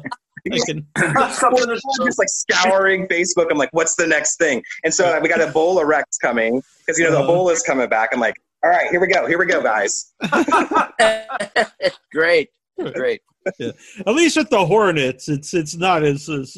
I 0.52 0.58
can." 0.66 0.86
Something 1.32 1.66
that's- 1.66 1.82
I'm 2.00 2.06
just 2.06 2.18
like 2.18 2.28
scouring 2.28 3.08
Facebook. 3.08 3.46
I'm 3.50 3.58
like, 3.58 3.70
what's 3.72 3.96
the 3.96 4.06
next 4.06 4.36
thing? 4.36 4.62
And 4.84 4.92
so 4.94 5.18
we 5.20 5.28
got 5.28 5.40
Ebola 5.40 5.84
Rex 5.84 6.18
coming 6.18 6.62
because 6.86 6.98
you 6.98 7.04
know 7.04 7.10
the 7.12 7.18
Uh-huh. 7.20 7.32
Ebola's 7.32 7.62
coming 7.62 7.88
back. 7.88 8.10
I'm 8.12 8.20
like, 8.20 8.36
all 8.62 8.70
right, 8.70 8.88
here 8.90 9.00
we 9.00 9.06
go, 9.08 9.26
here 9.26 9.38
we 9.38 9.46
go, 9.46 9.62
guys. 9.62 10.12
Great. 12.12 12.50
Great. 12.94 13.22
At 13.60 14.14
least 14.14 14.36
with 14.36 14.50
the 14.50 14.64
Hornets, 14.66 15.28
it's 15.28 15.54
it's 15.54 15.74
not 15.76 16.02
as, 16.04 16.28
as 16.28 16.56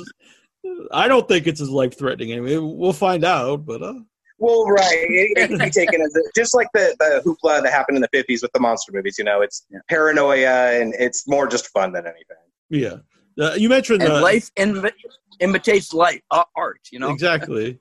I 0.92 1.06
don't 1.08 1.28
think 1.28 1.46
it's 1.46 1.60
as 1.60 1.70
life 1.70 1.96
threatening. 1.98 2.32
Anyway, 2.32 2.56
we'll 2.56 2.92
find 2.92 3.24
out. 3.24 3.64
But 3.64 3.82
uh, 3.82 3.94
Well, 4.38 4.66
right. 4.66 4.92
It, 4.92 5.36
it 5.36 5.48
can 5.48 5.58
be 5.58 5.70
taken 5.70 6.00
as 6.00 6.14
a, 6.14 6.20
just 6.34 6.54
like 6.54 6.68
the, 6.72 6.94
the 7.00 7.22
hoopla 7.24 7.62
that 7.62 7.72
happened 7.72 7.96
in 7.96 8.02
the 8.02 8.08
50s 8.16 8.42
with 8.42 8.52
the 8.52 8.60
monster 8.60 8.92
movies. 8.92 9.16
You 9.18 9.24
know, 9.24 9.40
it's 9.40 9.66
paranoia 9.88 10.80
and 10.80 10.94
it's 10.98 11.26
more 11.26 11.46
just 11.48 11.68
fun 11.68 11.92
than 11.92 12.06
anything. 12.06 12.36
yeah, 12.70 12.96
uh, 13.44 13.54
you 13.54 13.68
mentioned 13.68 14.02
And 14.02 14.12
uh, 14.12 14.20
life 14.20 14.50
inv- 14.56 14.92
imitates 15.40 15.92
life, 15.92 16.22
uh, 16.30 16.44
art. 16.56 16.80
You 16.92 17.00
know. 17.00 17.10
exactly. 17.10 17.78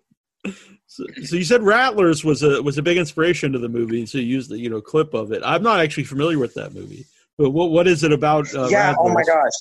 So, 0.88 1.04
so 1.24 1.36
you 1.36 1.44
said 1.44 1.62
Rattlers 1.62 2.24
was 2.24 2.44
a 2.44 2.62
was 2.64 2.78
a 2.78 2.82
big 2.82 2.98
inspiration 2.98 3.52
to 3.52 3.60
the 3.60 3.70
movie. 3.70 4.06
So 4.06 4.18
you 4.18 4.26
used 4.26 4.50
the 4.50 4.58
you 4.58 4.70
know 4.70 4.82
clip 4.82 5.14
of 5.14 5.32
it. 5.32 5.42
I'm 5.46 5.62
not 5.62 5.80
actually 5.80 6.06
familiar 6.06 6.40
with 6.40 6.54
that 6.54 6.74
movie, 6.74 7.06
but 7.38 7.50
what 7.52 7.72
what 7.72 7.88
is 7.88 8.04
it 8.04 8.14
about? 8.14 8.54
Uh, 8.56 8.70
yeah. 8.70 8.96
Oh 8.98 9.10
my 9.10 9.24
gosh. 9.24 9.52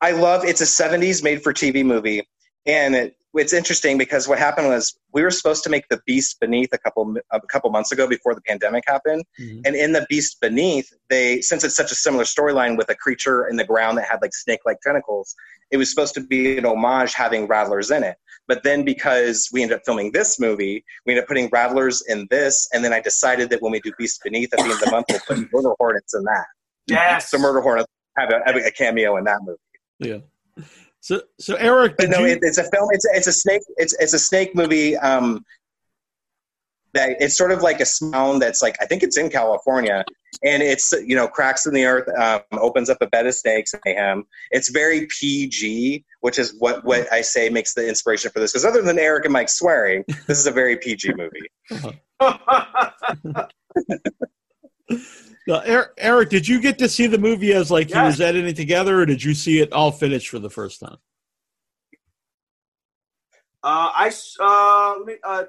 I 0.00 0.12
love 0.12 0.44
it's 0.44 0.60
a 0.60 0.64
70s 0.64 1.22
made 1.22 1.42
for 1.42 1.52
TV 1.52 1.84
movie. 1.84 2.22
And 2.66 2.94
it, 2.94 3.15
it's 3.36 3.52
interesting 3.52 3.98
because 3.98 4.28
what 4.28 4.38
happened 4.38 4.68
was 4.68 4.98
we 5.12 5.22
were 5.22 5.30
supposed 5.30 5.62
to 5.64 5.70
make 5.70 5.88
The 5.88 6.00
Beast 6.06 6.38
Beneath 6.40 6.72
a 6.72 6.78
couple 6.78 7.16
a 7.32 7.40
couple 7.40 7.70
months 7.70 7.92
ago 7.92 8.06
before 8.06 8.34
the 8.34 8.40
pandemic 8.42 8.84
happened. 8.86 9.24
Mhm. 9.40 9.62
And 9.64 9.76
in 9.76 9.92
The 9.92 10.06
Beast 10.08 10.40
Beneath, 10.40 10.92
they 11.08 11.40
since 11.40 11.64
it's 11.64 11.76
such 11.76 11.92
a 11.92 11.94
similar 11.94 12.24
storyline 12.24 12.76
with 12.76 12.88
a 12.90 12.94
creature 12.94 13.48
in 13.48 13.56
the 13.56 13.64
ground 13.64 13.98
that 13.98 14.08
had 14.08 14.20
like 14.22 14.34
snake-like 14.34 14.80
tentacles, 14.80 15.34
it 15.70 15.76
was 15.76 15.90
supposed 15.90 16.14
to 16.14 16.20
be 16.20 16.58
an 16.58 16.66
homage 16.66 17.14
having 17.14 17.46
rattlers 17.46 17.90
in 17.90 18.02
it. 18.04 18.16
But 18.48 18.62
then 18.62 18.84
because 18.84 19.48
we 19.52 19.62
ended 19.62 19.78
up 19.78 19.82
filming 19.84 20.12
this 20.12 20.38
movie, 20.38 20.84
we 21.04 21.12
ended 21.12 21.24
up 21.24 21.28
putting 21.28 21.48
rattlers 21.50 22.02
in 22.06 22.28
this, 22.30 22.68
and 22.72 22.84
then 22.84 22.92
I 22.92 23.00
decided 23.00 23.50
that 23.50 23.60
when 23.60 23.72
we 23.72 23.80
do 23.80 23.92
Beast 23.98 24.20
Beneath 24.22 24.52
at 24.52 24.58
the 24.58 24.64
end 24.64 24.72
of 24.72 24.80
the 24.80 24.90
month, 24.90 25.06
we'll 25.10 25.20
put 25.20 25.38
murder 25.52 25.74
hornets 25.78 26.14
in 26.14 26.22
that. 26.24 26.46
Yes. 26.86 27.30
So 27.30 27.38
murder 27.38 27.60
hornets 27.60 27.88
have 28.16 28.30
a, 28.30 28.40
have 28.46 28.56
a 28.56 28.70
cameo 28.70 29.16
in 29.16 29.24
that 29.24 29.40
movie. 29.42 29.58
Yeah. 29.98 30.18
So 31.06 31.22
so 31.38 31.54
Erik, 31.54 31.96
But 31.96 32.10
no, 32.10 32.18
you, 32.18 32.32
it, 32.32 32.40
it's 32.42 32.58
a 32.58 32.64
film. 32.64 32.88
It's 32.90 33.06
a, 33.06 33.10
it's 33.14 33.28
a 33.28 33.32
snake. 33.32 33.62
It's 33.76 33.94
it's 34.00 34.12
a 34.12 34.18
snake 34.18 34.56
movie. 34.56 34.96
Um, 34.96 35.44
that 36.94 37.10
it's 37.20 37.38
sort 37.38 37.52
of 37.52 37.62
like 37.62 37.78
a 37.78 37.86
sound 37.86 38.42
that's 38.42 38.60
like 38.60 38.76
I 38.80 38.86
think 38.86 39.04
it's 39.04 39.16
in 39.16 39.30
California, 39.30 40.04
and 40.42 40.64
it's 40.64 40.92
you 41.06 41.14
know 41.14 41.28
cracks 41.28 41.64
in 41.64 41.74
the 41.74 41.84
earth, 41.84 42.08
um, 42.18 42.40
opens 42.58 42.90
up 42.90 42.98
a 43.02 43.06
bed 43.06 43.24
of 43.24 43.36
snakes 43.36 43.72
mayhem. 43.84 44.24
It's 44.50 44.68
very 44.70 45.06
PG, 45.06 46.04
which 46.22 46.40
is 46.40 46.56
what 46.58 46.84
what 46.84 47.06
I 47.12 47.20
say 47.20 47.50
makes 47.50 47.74
the 47.74 47.88
inspiration 47.88 48.32
for 48.32 48.40
this. 48.40 48.50
Because 48.50 48.64
other 48.64 48.82
than 48.82 48.98
Erik 48.98 49.26
and 49.26 49.32
Mike 49.32 49.48
swearing, 49.48 50.02
this 50.26 50.40
is 50.40 50.48
a 50.48 50.50
very 50.50 50.76
PG 50.76 51.12
movie. 51.14 51.48
Erik, 55.48 55.90
Erik, 55.98 56.28
did 56.30 56.48
you 56.48 56.60
get 56.60 56.78
to 56.78 56.88
see 56.88 57.06
the 57.06 57.18
movie 57.18 57.52
as 57.52 57.70
like 57.70 57.88
he 57.88 57.98
was 57.98 58.20
editing 58.20 58.48
it 58.50 58.56
together, 58.56 59.00
or 59.00 59.06
did 59.06 59.22
you 59.22 59.32
see 59.34 59.60
it 59.60 59.72
all 59.72 59.92
finished 59.92 60.28
for 60.28 60.38
the 60.38 60.50
first 60.50 60.80
time? 60.80 60.96
Uh, 63.62 63.90
I 63.96 64.06
s- 64.08 64.36
uh, 64.40 64.94
let 64.98 65.06
me- 65.06 65.18
uh, 65.24 65.44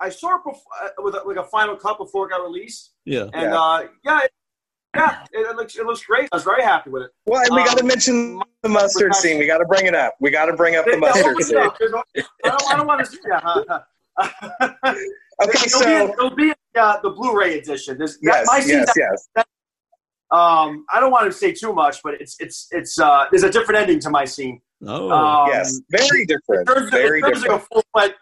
I 0.00 0.08
saw 0.08 0.36
it 0.36 0.44
before, 0.44 0.62
uh, 0.82 0.88
with 0.98 1.14
a, 1.14 1.22
like 1.26 1.36
a 1.36 1.44
final 1.44 1.76
cut 1.76 1.98
before 1.98 2.26
it 2.26 2.30
got 2.30 2.42
released, 2.42 2.92
Yeah. 3.04 3.24
and 3.32 3.52
Yeah. 3.52 3.60
uh, 3.62 3.86
yeah, 4.04 4.20
it, 4.24 4.32
yeah, 4.96 5.24
it, 5.32 5.38
it 5.50 5.56
looks 5.56 5.76
it 5.76 5.84
looks 5.86 6.02
great. 6.04 6.28
I 6.32 6.36
was 6.36 6.42
very 6.44 6.62
happy 6.62 6.90
with 6.90 7.02
it. 7.02 7.10
Well, 7.26 7.42
and 7.42 7.54
we 7.54 7.62
got 7.64 7.76
to 7.76 7.82
Um, 7.82 7.88
mention 7.88 8.40
the 8.62 8.68
mustard 8.70 9.14
scene. 9.14 9.38
We 9.38 9.46
got 9.46 9.58
to 9.58 9.66
bring 9.66 9.86
it 9.86 9.94
up. 9.94 10.14
We 10.20 10.30
got 10.30 10.46
to 10.46 10.54
bring 10.54 10.74
up 10.76 10.84
the 10.86 10.96
mustard 10.96 11.36
scene. 11.42 11.58
up. 11.58 11.76
There's 11.78 11.92
no- 11.92 12.02
I 12.16 12.22
don't, 12.48 12.72
I 12.72 12.76
don't 12.76 12.86
want 12.86 13.04
to 13.04 13.10
see 13.10 13.18
that. 13.28 13.42
Huh? 13.42 13.80
Okay, 15.42 15.52
it'll, 15.52 15.62
be, 15.62 15.68
so 15.70 16.12
it'll 16.12 16.36
be 16.36 16.52
uh, 16.78 17.00
the 17.02 17.10
Blu-ray 17.10 17.58
edition. 17.58 17.98
There's, 17.98 18.18
that, 18.18 18.22
yes, 18.22 18.46
my 18.46 18.60
scene's 18.60 18.90
yes, 18.96 19.28
yes. 19.36 19.44
Um, 20.30 20.84
I 20.92 21.00
don't 21.00 21.10
want 21.10 21.26
to 21.26 21.32
say 21.32 21.52
too 21.52 21.72
much, 21.72 22.02
but 22.04 22.14
it's 22.20 22.36
it's 22.38 22.68
it's 22.70 22.98
uh, 23.00 23.24
there's 23.32 23.42
a 23.42 23.50
different 23.50 23.80
ending 23.80 23.98
to 24.00 24.10
my 24.10 24.24
scene. 24.24 24.60
Oh. 24.86 25.10
Um, 25.10 25.48
Yes, 25.48 25.80
very 25.90 26.24
different. 26.24 26.68
It 26.68 26.72
turns, 26.72 26.90
Very 26.90 27.18
it 27.18 27.22
turns 27.22 27.38
into 27.38 27.50
a 27.50 27.58
different. 27.58 27.68
full 27.72 27.84
fledged. 27.92 28.14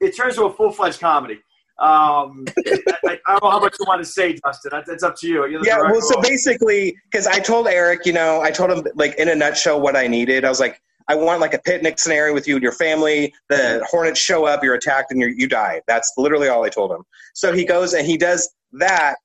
It 0.00 0.16
turns 0.16 0.34
into 0.34 0.46
a 0.46 0.52
full 0.52 0.72
fledged 0.72 1.00
comedy. 1.00 1.40
Um, 1.78 2.44
I, 2.66 2.78
I, 3.06 3.18
I 3.26 3.32
don't 3.32 3.42
know 3.42 3.50
how 3.50 3.60
much 3.60 3.76
you 3.78 3.84
want 3.86 4.02
to 4.02 4.08
say, 4.08 4.34
Dustin. 4.44 4.70
That's, 4.72 4.88
that's 4.88 5.02
up 5.02 5.16
to 5.18 5.28
you. 5.28 5.46
You're 5.46 5.64
Yeah, 5.64 5.78
well, 5.82 6.00
so 6.00 6.20
basically, 6.22 6.96
because 7.10 7.26
I 7.26 7.38
told 7.38 7.66
Erik, 7.66 8.06
you 8.06 8.12
know, 8.12 8.40
I 8.40 8.50
told 8.50 8.70
him 8.70 8.86
like 8.94 9.14
in 9.16 9.28
a 9.28 9.34
nutshell 9.34 9.80
what 9.80 9.96
I 9.96 10.06
needed. 10.06 10.44
I 10.44 10.48
was 10.48 10.60
like, 10.60 10.80
I 11.08 11.14
want 11.14 11.40
like 11.40 11.54
a 11.54 11.58
picnic 11.58 11.98
scenario 11.98 12.34
with 12.34 12.46
you 12.48 12.54
and 12.56 12.62
your 12.62 12.72
family. 12.72 13.32
The 13.48 13.84
hornets 13.90 14.20
show 14.20 14.44
up, 14.46 14.62
you're 14.62 14.74
attacked, 14.74 15.10
and 15.10 15.20
you're, 15.20 15.30
you 15.30 15.48
die. 15.48 15.80
That's 15.86 16.12
literally 16.16 16.48
all 16.48 16.64
I 16.64 16.68
told 16.68 16.90
him. 16.92 17.02
So 17.34 17.52
he 17.52 17.64
goes 17.64 17.92
and 17.94 18.06
he 18.06 18.16
does 18.16 18.52
that, 18.72 19.16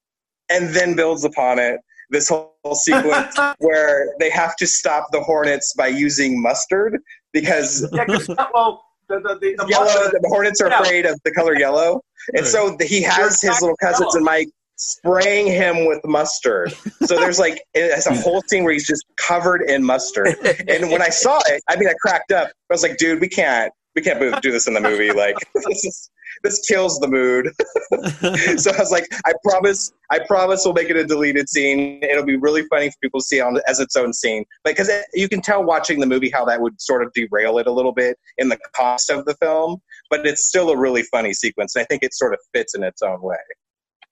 and 0.49 0.69
then 0.73 0.95
builds 0.95 1.23
upon 1.23 1.59
it 1.59 1.79
this 2.09 2.29
whole 2.29 2.53
sequence 2.73 3.37
where 3.59 4.13
they 4.19 4.29
have 4.29 4.55
to 4.57 4.65
stop 4.67 5.07
the 5.11 5.21
hornets 5.21 5.73
by 5.77 5.87
using 5.87 6.41
mustard 6.41 6.97
because 7.33 7.85
yeah, 7.93 8.05
'cause, 8.05 8.29
uh, 8.29 8.45
well, 8.53 8.83
the, 9.09 9.19
the, 9.19 9.35
the, 9.41 9.55
the, 9.57 9.67
yellow. 9.69 9.85
the- 9.87 10.19
The 10.21 10.27
hornets 10.29 10.61
are 10.61 10.69
Yeah. 10.69 10.79
afraid 10.81 11.05
of 11.05 11.19
the 11.25 11.31
color 11.31 11.57
yellow, 11.57 12.01
and 12.33 12.43
Right. 12.43 12.47
so 12.47 12.77
he 12.79 13.01
has 13.03 13.41
his 13.41 13.59
little 13.61 13.75
cousins 13.77 14.15
and 14.15 14.23
Mike 14.23 14.47
spraying 14.77 15.47
him 15.47 15.85
with 15.85 15.99
mustard. 16.05 16.73
So 17.05 17.17
there's 17.17 17.39
like 17.39 17.61
it's 17.73 18.07
a 18.07 18.15
whole 18.15 18.41
scene 18.47 18.63
where 18.63 18.73
he's 18.73 18.87
just 18.87 19.05
covered 19.17 19.63
in 19.63 19.83
mustard. 19.83 20.35
And 20.67 20.91
when 20.91 21.01
I 21.01 21.09
saw 21.09 21.39
it, 21.47 21.61
I 21.69 21.75
mean, 21.75 21.89
I 21.89 21.93
cracked 22.01 22.31
up. 22.31 22.47
I 22.49 22.73
was 22.73 22.83
like, 22.83 22.97
dude, 22.97 23.19
we 23.21 23.27
can't, 23.27 23.71
we 23.95 24.01
can't 24.01 24.41
do 24.41 24.51
this 24.51 24.67
in 24.67 24.73
the 24.73 24.81
movie. 24.81 25.11
Like 25.11 25.35
this 25.55 25.83
is 25.83 26.09
this 26.43 26.65
kills 26.67 26.99
the 26.99 27.07
mood. 27.07 27.47
so 28.59 28.71
I 28.71 28.79
was 28.79 28.91
like, 28.91 29.07
I 29.25 29.33
promise, 29.43 29.91
I 30.11 30.19
promise 30.19 30.61
we'll 30.65 30.73
make 30.73 30.89
it 30.89 30.95
a 30.95 31.05
deleted 31.05 31.49
scene. 31.49 31.99
It'll 32.03 32.25
be 32.25 32.37
really 32.37 32.63
funny 32.67 32.89
for 32.89 32.95
people 33.01 33.19
to 33.19 33.25
see 33.25 33.41
on 33.41 33.59
as 33.67 33.79
its 33.79 33.95
own 33.95 34.13
scene. 34.13 34.45
Because 34.63 34.89
it, 34.89 35.05
you 35.13 35.27
can 35.27 35.41
tell 35.41 35.63
watching 35.63 35.99
the 35.99 36.05
movie 36.05 36.29
how 36.29 36.45
that 36.45 36.61
would 36.61 36.79
sort 36.79 37.03
of 37.03 37.11
derail 37.13 37.57
it 37.57 37.67
a 37.67 37.71
little 37.71 37.91
bit 37.91 38.17
in 38.37 38.49
the 38.49 38.57
cost 38.75 39.09
of 39.09 39.25
the 39.25 39.35
film. 39.35 39.81
But 40.09 40.25
it's 40.25 40.47
still 40.47 40.69
a 40.69 40.77
really 40.77 41.03
funny 41.03 41.33
sequence. 41.33 41.75
And 41.75 41.83
I 41.83 41.85
think 41.85 42.03
it 42.03 42.13
sort 42.13 42.33
of 42.33 42.39
fits 42.53 42.75
in 42.75 42.83
its 42.83 43.01
own 43.01 43.21
way. 43.21 43.37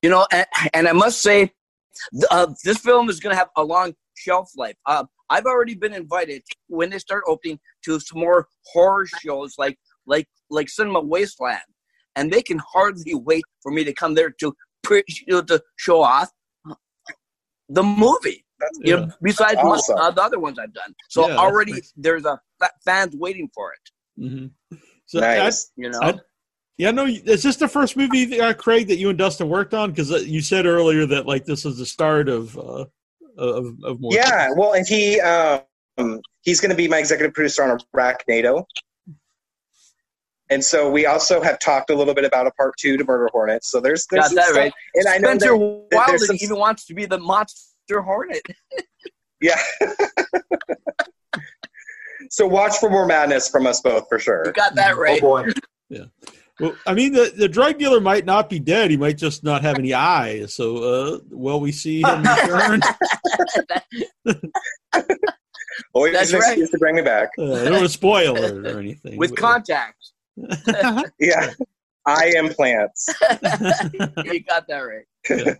You 0.06 0.12
know, 0.12 0.28
and, 0.32 0.46
and 0.76 0.88
I 0.88 0.92
must 0.92 1.24
say, 1.24 1.52
uh, 2.30 2.46
this 2.64 2.78
film 2.78 3.10
is 3.10 3.20
going 3.20 3.34
to 3.34 3.38
have 3.40 3.50
a 3.58 3.64
long 3.64 3.96
shelf 4.16 4.52
life. 4.56 4.76
Uh, 4.86 5.06
I've 5.32 5.46
already 5.46 5.74
been 5.74 5.94
invited 5.96 6.44
when 6.68 6.92
they 6.92 7.00
start 7.00 7.24
opening 7.26 7.60
to 7.86 8.00
some 8.00 8.20
more 8.20 8.48
horror 8.72 9.08
shows 9.08 9.56
like 9.58 9.80
like 10.06 10.28
like 10.52 10.70
Cinema 10.70 11.02
Wasteland, 11.02 11.70
and 12.16 12.32
they 12.32 12.44
can 12.44 12.60
hardly 12.72 13.16
wait 13.16 13.44
for 13.64 13.72
me 13.72 13.84
to 13.84 13.94
come 13.94 14.14
there 14.14 14.30
to 14.42 14.56
pre- 14.84 15.04
to 15.28 15.64
show 15.78 16.04
off 16.04 16.30
the 17.70 17.82
movie. 17.82 18.46
That's 18.60 18.80
You 18.84 18.98
know, 18.98 19.10
besides 19.24 19.56
my- 19.56 19.70
Awesome. 19.72 19.98
uh, 19.98 20.12
the 20.12 20.22
other 20.22 20.40
ones 20.40 20.60
I've 20.60 20.76
done. 20.76 20.94
So 21.10 21.28
Yeah, 21.28 21.38
already 21.38 21.72
nice. 21.72 21.94
there's 21.98 22.26
a 22.26 22.40
fa- 22.60 22.78
fans 22.86 23.16
waiting 23.16 23.50
for 23.56 23.74
it. 23.74 23.84
hmm 24.30 24.46
So 25.08 25.20
nice. 25.20 25.72
You 25.76 25.90
know. 25.90 26.00
I- 26.04 26.20
Yeah, 26.78 26.92
no. 26.92 27.06
Is 27.06 27.44
this 27.44 27.56
the 27.56 27.68
first 27.68 27.96
movie, 27.96 28.40
uh, 28.40 28.54
Craig, 28.54 28.88
that 28.90 28.98
you 28.98 29.10
and 29.10 29.18
Dustin 29.18 29.48
worked 29.48 29.74
on? 29.74 29.92
Because 29.92 30.12
uh, 30.12 30.18
you 30.18 30.42
said 30.42 30.66
earlier 30.66 31.06
that 31.06 31.26
like 31.26 31.46
this 31.46 31.66
is 31.66 31.78
the 31.78 31.86
start 31.86 32.28
of 32.28 32.58
uh, 32.58 32.86
of 33.38 33.66
of 33.84 34.02
more. 34.02 34.14
Yeah, 34.14 34.50
well, 34.56 34.74
and 34.74 34.86
he 34.86 35.22
um, 35.22 36.22
he's 36.42 36.60
going 36.60 36.72
to 36.72 36.76
be 36.76 36.88
my 36.88 36.98
executive 36.98 37.34
producer 37.34 37.64
on 37.64 37.80
Arachnado. 37.96 38.66
And 40.50 40.64
so 40.64 40.92
we 40.92 41.08
also 41.08 41.42
have 41.42 41.58
talked 41.60 41.90
a 41.90 41.96
little 41.96 42.14
bit 42.14 42.24
about 42.24 42.46
a 42.46 42.52
part 42.52 42.76
two 42.78 42.98
to 42.98 43.04
Murder 43.04 43.30
Hornets. 43.32 43.72
So 43.72 43.80
there's 43.80 44.06
there's 44.08 44.28
Got 44.28 44.36
that 44.36 44.46
stuff- 44.46 44.58
right. 44.58 44.74
And 44.94 45.08
I 45.08 45.18
know 45.18 45.30
Spencer 45.30 45.58
that, 45.58 45.88
that 45.92 45.98
Wilder 45.98 46.26
some, 46.26 46.38
even 46.40 46.58
wants 46.58 46.86
to 46.86 46.94
be 46.94 47.06
the 47.06 47.18
monster 47.18 48.02
hornet. 48.02 48.42
yeah. 49.42 49.60
so 52.30 52.46
watch 52.46 52.78
for 52.78 52.90
more 52.90 53.08
madness 53.08 53.50
from 53.50 53.66
us 53.66 53.82
both 53.82 54.08
for 54.08 54.20
sure. 54.20 54.44
You 54.46 54.54
got 54.54 54.76
that 54.76 54.98
right. 54.98 55.22
oh 55.24 55.36
right. 55.36 55.56
boy. 55.90 56.04
Well, 56.60 56.76
I 56.88 56.94
mean, 56.94 57.12
the, 57.12 57.34
the 57.36 57.50
drug 57.50 57.78
dealer 57.78 58.00
might 58.00 58.26
not 58.26 58.50
be 58.50 58.60
dead. 58.60 58.90
He 58.90 58.98
might 58.98 59.18
just 59.18 59.44
not 59.44 59.62
have 59.64 59.78
any 59.78 59.94
eyes. 59.94 60.54
So, 60.54 60.78
uh, 60.78 61.20
will 61.30 61.60
we 61.60 61.72
see 61.72 62.02
him 62.02 62.24
return? 62.24 62.82
Always 65.94 66.14
That's 66.14 66.32
an 66.32 66.40
right. 66.40 66.48
excuse 66.50 66.70
to 66.72 66.78
bring 66.78 66.96
me 66.96 67.02
back. 67.02 67.30
Uh, 67.38 67.54
I 67.56 67.66
don't 67.70 67.88
spoil 67.90 68.38
or 68.38 68.80
anything. 68.80 69.18
With 69.18 69.32
but- 69.32 69.40
contacts. 69.40 70.14
Yeah. 71.20 71.54
am 72.08 72.50
plants. 72.50 73.08
you 74.24 74.44
got 74.44 74.68
that 74.68 74.82
right. 74.82 75.58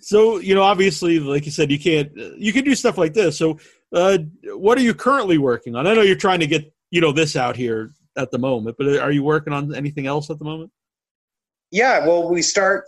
so, 0.00 0.38
you 0.38 0.54
know, 0.54 0.62
obviously, 0.62 1.20
like 1.20 1.44
you 1.46 1.52
said, 1.52 1.70
you 1.70 1.78
can't. 1.78 2.10
You 2.36 2.52
can 2.52 2.64
do 2.64 2.74
stuff 2.74 2.98
like 2.98 3.14
this. 3.14 3.38
So, 3.38 3.58
uh, 3.92 4.18
what 4.54 4.76
are 4.76 4.82
you 4.82 4.92
currently 4.94 5.38
working 5.38 5.76
on? 5.76 5.86
I 5.86 5.94
know 5.94 6.02
you're 6.02 6.16
trying 6.16 6.40
to 6.40 6.46
get 6.46 6.72
you 6.90 7.00
know 7.00 7.12
this 7.12 7.36
out 7.36 7.56
here 7.56 7.92
at 8.16 8.30
the 8.30 8.38
moment, 8.38 8.76
but 8.78 8.98
are 8.98 9.12
you 9.12 9.22
working 9.22 9.52
on 9.52 9.74
anything 9.74 10.06
else 10.06 10.30
at 10.30 10.38
the 10.38 10.44
moment? 10.44 10.70
Yeah, 11.70 12.06
well, 12.06 12.28
we 12.28 12.42
start 12.42 12.84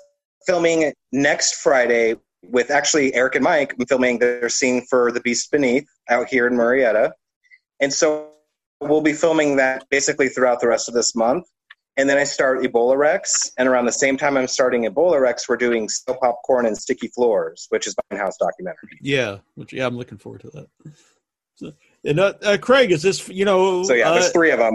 filming 0.46 0.92
next 1.12 1.56
Friday 1.56 2.16
with 2.42 2.70
actually 2.70 3.12
Erik 3.14 3.34
and 3.34 3.44
Mike 3.44 3.74
I'm 3.78 3.86
filming 3.86 4.18
their 4.18 4.48
scene 4.48 4.84
for 4.88 5.10
The 5.10 5.20
Beast 5.20 5.50
Beneath 5.50 5.88
out 6.08 6.28
here 6.28 6.46
in 6.46 6.56
Marietta. 6.56 7.12
And 7.80 7.92
so 7.92 8.30
we'll 8.80 9.00
be 9.00 9.12
filming 9.12 9.56
that 9.56 9.84
basically 9.90 10.28
throughout 10.28 10.60
the 10.60 10.68
rest 10.68 10.88
of 10.88 10.94
this 10.94 11.14
month. 11.14 11.46
And 11.98 12.08
then 12.08 12.18
I 12.18 12.24
start 12.24 12.60
Ebola 12.60 12.96
Rex. 12.96 13.50
And 13.58 13.68
around 13.68 13.86
the 13.86 13.92
same 13.92 14.16
time 14.16 14.36
I'm 14.36 14.46
starting 14.46 14.84
Ebola 14.84 15.20
Rex, 15.20 15.48
we're 15.48 15.56
doing 15.56 15.88
Snow 15.88 16.16
Popcorn 16.20 16.66
and 16.66 16.76
Sticky 16.76 17.08
Floors, 17.08 17.66
which 17.70 17.86
is 17.86 17.94
my 17.96 18.16
in-house 18.16 18.36
documentary. 18.38 18.98
Yeah, 19.00 19.38
which 19.54 19.72
yeah, 19.72 19.86
I'm 19.86 19.96
looking 19.96 20.18
forward 20.18 20.42
to 20.42 20.50
that. 20.50 20.66
So, 21.56 21.72
And 22.04 22.20
uh, 22.20 22.34
uh, 22.42 22.58
Craig, 22.60 22.92
is 22.92 23.02
this 23.02 23.28
you 23.28 23.46
know? 23.46 23.82
So 23.82 23.94
yeah, 23.94 24.10
uh, 24.10 24.14
there's 24.14 24.30
three 24.30 24.50
of 24.50 24.58
them. 24.58 24.74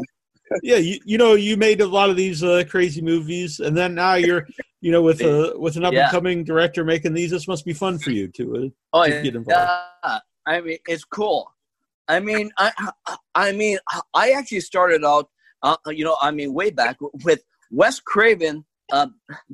Yeah, 0.64 0.78
you, 0.78 1.00
you 1.06 1.18
know, 1.18 1.34
you 1.34 1.58
made 1.58 1.82
a 1.82 1.88
lot 1.88 2.10
of 2.10 2.16
these 2.16 2.44
uh, 2.44 2.64
crazy 2.70 3.02
movies, 3.02 3.60
and 3.60 3.76
then 3.76 3.96
now 3.96 4.16
you're, 4.16 4.48
you 4.82 4.92
know, 4.92 5.02
with 5.02 5.22
a 5.22 5.54
with 5.58 5.78
an 5.78 5.86
up 5.86 5.94
and 5.94 6.12
coming 6.12 6.44
director 6.44 6.84
making 6.84 7.14
these. 7.14 7.32
This 7.32 7.48
must 7.48 7.66
be 7.66 7.74
fun 7.74 8.00
for 8.00 8.12
you 8.12 8.28
to, 8.30 8.56
uh, 8.56 8.70
Oh, 8.94 9.06
to 9.06 9.22
get 9.22 9.36
involved. 9.36 9.70
yeah. 10.04 10.20
I 10.46 10.62
mean, 10.62 10.78
it's 10.88 11.04
cool. 11.04 11.52
I 12.08 12.20
mean, 12.20 12.52
I, 12.58 12.92
I 13.36 13.52
mean, 13.52 13.78
I 14.14 14.32
actually 14.32 14.60
started 14.62 15.06
out, 15.06 15.30
uh, 15.64 15.78
you 15.88 16.04
know, 16.04 16.18
I 16.22 16.32
mean, 16.32 16.54
way 16.54 16.72
back 16.72 16.98
with 17.24 17.44
Wes 17.70 18.00
Craven, 18.00 18.66
uh, 18.92 19.08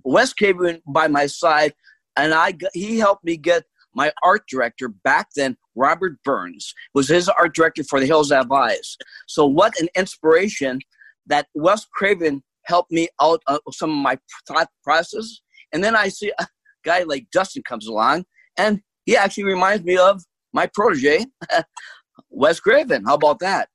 Wes 0.04 0.34
Craven 0.34 0.82
by 0.88 1.08
my 1.08 1.28
side, 1.28 1.74
and 2.16 2.34
I 2.34 2.54
he 2.74 2.98
helped 2.98 3.24
me 3.26 3.38
get 3.38 3.66
my 3.94 4.12
art 4.24 4.44
director 4.48 4.88
back 4.90 5.28
then, 5.36 5.58
Robert 5.78 6.14
Burns, 6.24 6.74
was 6.94 7.08
his 7.08 7.30
art 7.30 7.54
director 7.56 7.84
for 7.84 8.00
The 8.00 8.06
Hills 8.08 8.32
Have 8.32 8.52
Eyes. 8.52 8.98
So 9.28 9.46
what 9.46 9.80
an 9.80 9.88
inspiration 9.96 10.80
that 11.28 11.48
Wes 11.54 11.86
Craven 11.94 12.44
helped 12.66 12.92
me 12.92 13.08
out 13.22 13.42
uh, 13.48 13.60
with 13.66 13.76
some 13.76 13.92
of 13.92 13.98
my 13.98 14.18
thought 14.48 14.68
process, 14.84 15.40
and 15.72 15.84
then 15.84 15.96
I 15.96 16.10
see 16.10 16.32
a 16.40 16.48
guy 16.84 17.04
like 17.04 17.28
Dustin 17.32 17.64
comes 17.64 17.88
along, 17.88 18.26
and 18.58 18.82
he 19.06 19.16
actually 19.16 19.44
reminds 19.46 19.84
me 19.86 19.98
of 19.98 20.22
my 20.54 20.68
protege, 20.74 21.26
Wes 22.30 22.60
Craven. 22.60 23.04
How 23.06 23.14
about 23.16 23.40
that? 23.40 23.70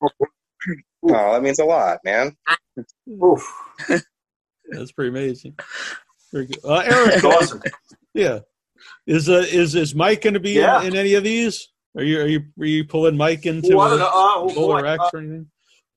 Oh, 1.04 1.32
that 1.32 1.42
means 1.42 1.58
a 1.58 1.64
lot, 1.64 1.98
man. 2.04 2.36
That's 4.70 4.92
pretty 4.92 5.10
amazing. 5.10 5.54
Very 6.32 6.46
good. 6.46 6.58
Uh, 6.64 6.78
Erik, 6.78 7.10
That's 7.12 7.24
awesome. 7.24 7.62
yeah, 8.14 8.38
is 9.06 9.28
uh, 9.28 9.44
is 9.50 9.74
is 9.74 9.94
Mike 9.94 10.22
going 10.22 10.34
to 10.34 10.40
be 10.40 10.52
Yeah. 10.52 10.80
in, 10.80 10.88
in 10.88 10.96
any 10.96 11.14
of 11.14 11.24
these? 11.24 11.68
Are 11.96 12.02
you 12.02 12.20
are 12.20 12.26
you 12.26 12.40
are 12.61 12.64
you 12.66 12.85
pulling 12.85 13.16
Mike 13.16 13.44
into 13.46 13.76
Well, 13.76 13.94
I 13.94 13.96
know. 13.98 14.48
uh, 14.50 14.55
Polar. 14.55 14.87
X 14.87 15.02
Uh, 15.02 15.11
or 15.12 15.18
anything? 15.20 15.46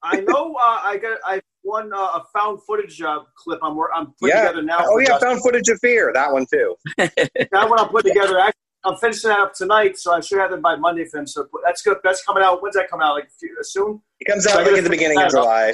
I 0.03 0.19
know. 0.21 0.53
Uh, 0.55 0.79
I 0.83 0.97
got. 1.01 1.17
I 1.25 1.41
one 1.63 1.91
uh, 1.93 1.97
a 1.97 2.23
found 2.33 2.59
footage 2.63 3.01
uh, 3.01 3.21
clip. 3.35 3.59
I'm 3.63 3.75
wor- 3.75 3.93
I'm 3.95 4.07
putting 4.19 4.35
Yeah. 4.35 4.41
together 4.43 4.61
now. 4.61 4.77
Oh 4.81 4.99
yeah, 4.99 5.07
Dustin. 5.07 5.29
found 5.29 5.41
footage 5.41 5.69
of 5.69 5.79
fear. 5.79 6.11
That 6.13 6.31
one 6.31 6.45
too. 6.51 6.75
that 6.97 7.69
one 7.69 7.79
I'm 7.79 7.87
putting 7.89 8.13
together. 8.13 8.37
Actually, 8.39 8.53
I'm 8.83 8.97
finishing 8.97 9.29
that 9.29 9.39
up 9.39 9.53
tonight, 9.55 9.97
so 9.97 10.13
I 10.13 10.19
should 10.19 10.37
have 10.39 10.51
it 10.51 10.61
by 10.61 10.75
Monday 10.75 11.05
for 11.05 11.17
him. 11.19 11.25
So 11.27 11.47
that's 11.65 11.81
good. 11.81 11.97
That's 12.03 12.23
coming 12.23 12.43
out. 12.43 12.61
When's 12.61 12.75
that 12.75 12.87
coming 12.89 13.03
out? 13.07 13.13
Like 13.15 13.29
few- 13.39 13.55
soon? 13.63 14.01
It 14.19 14.25
comes 14.29 14.43
So 14.43 14.49
I 14.51 14.53
out 14.53 14.57
like 14.57 14.65
gotta 14.67 14.77
at 14.79 14.83
the 14.83 14.89
beginning 14.91 15.19
of. 15.21 15.31
July. 15.31 15.73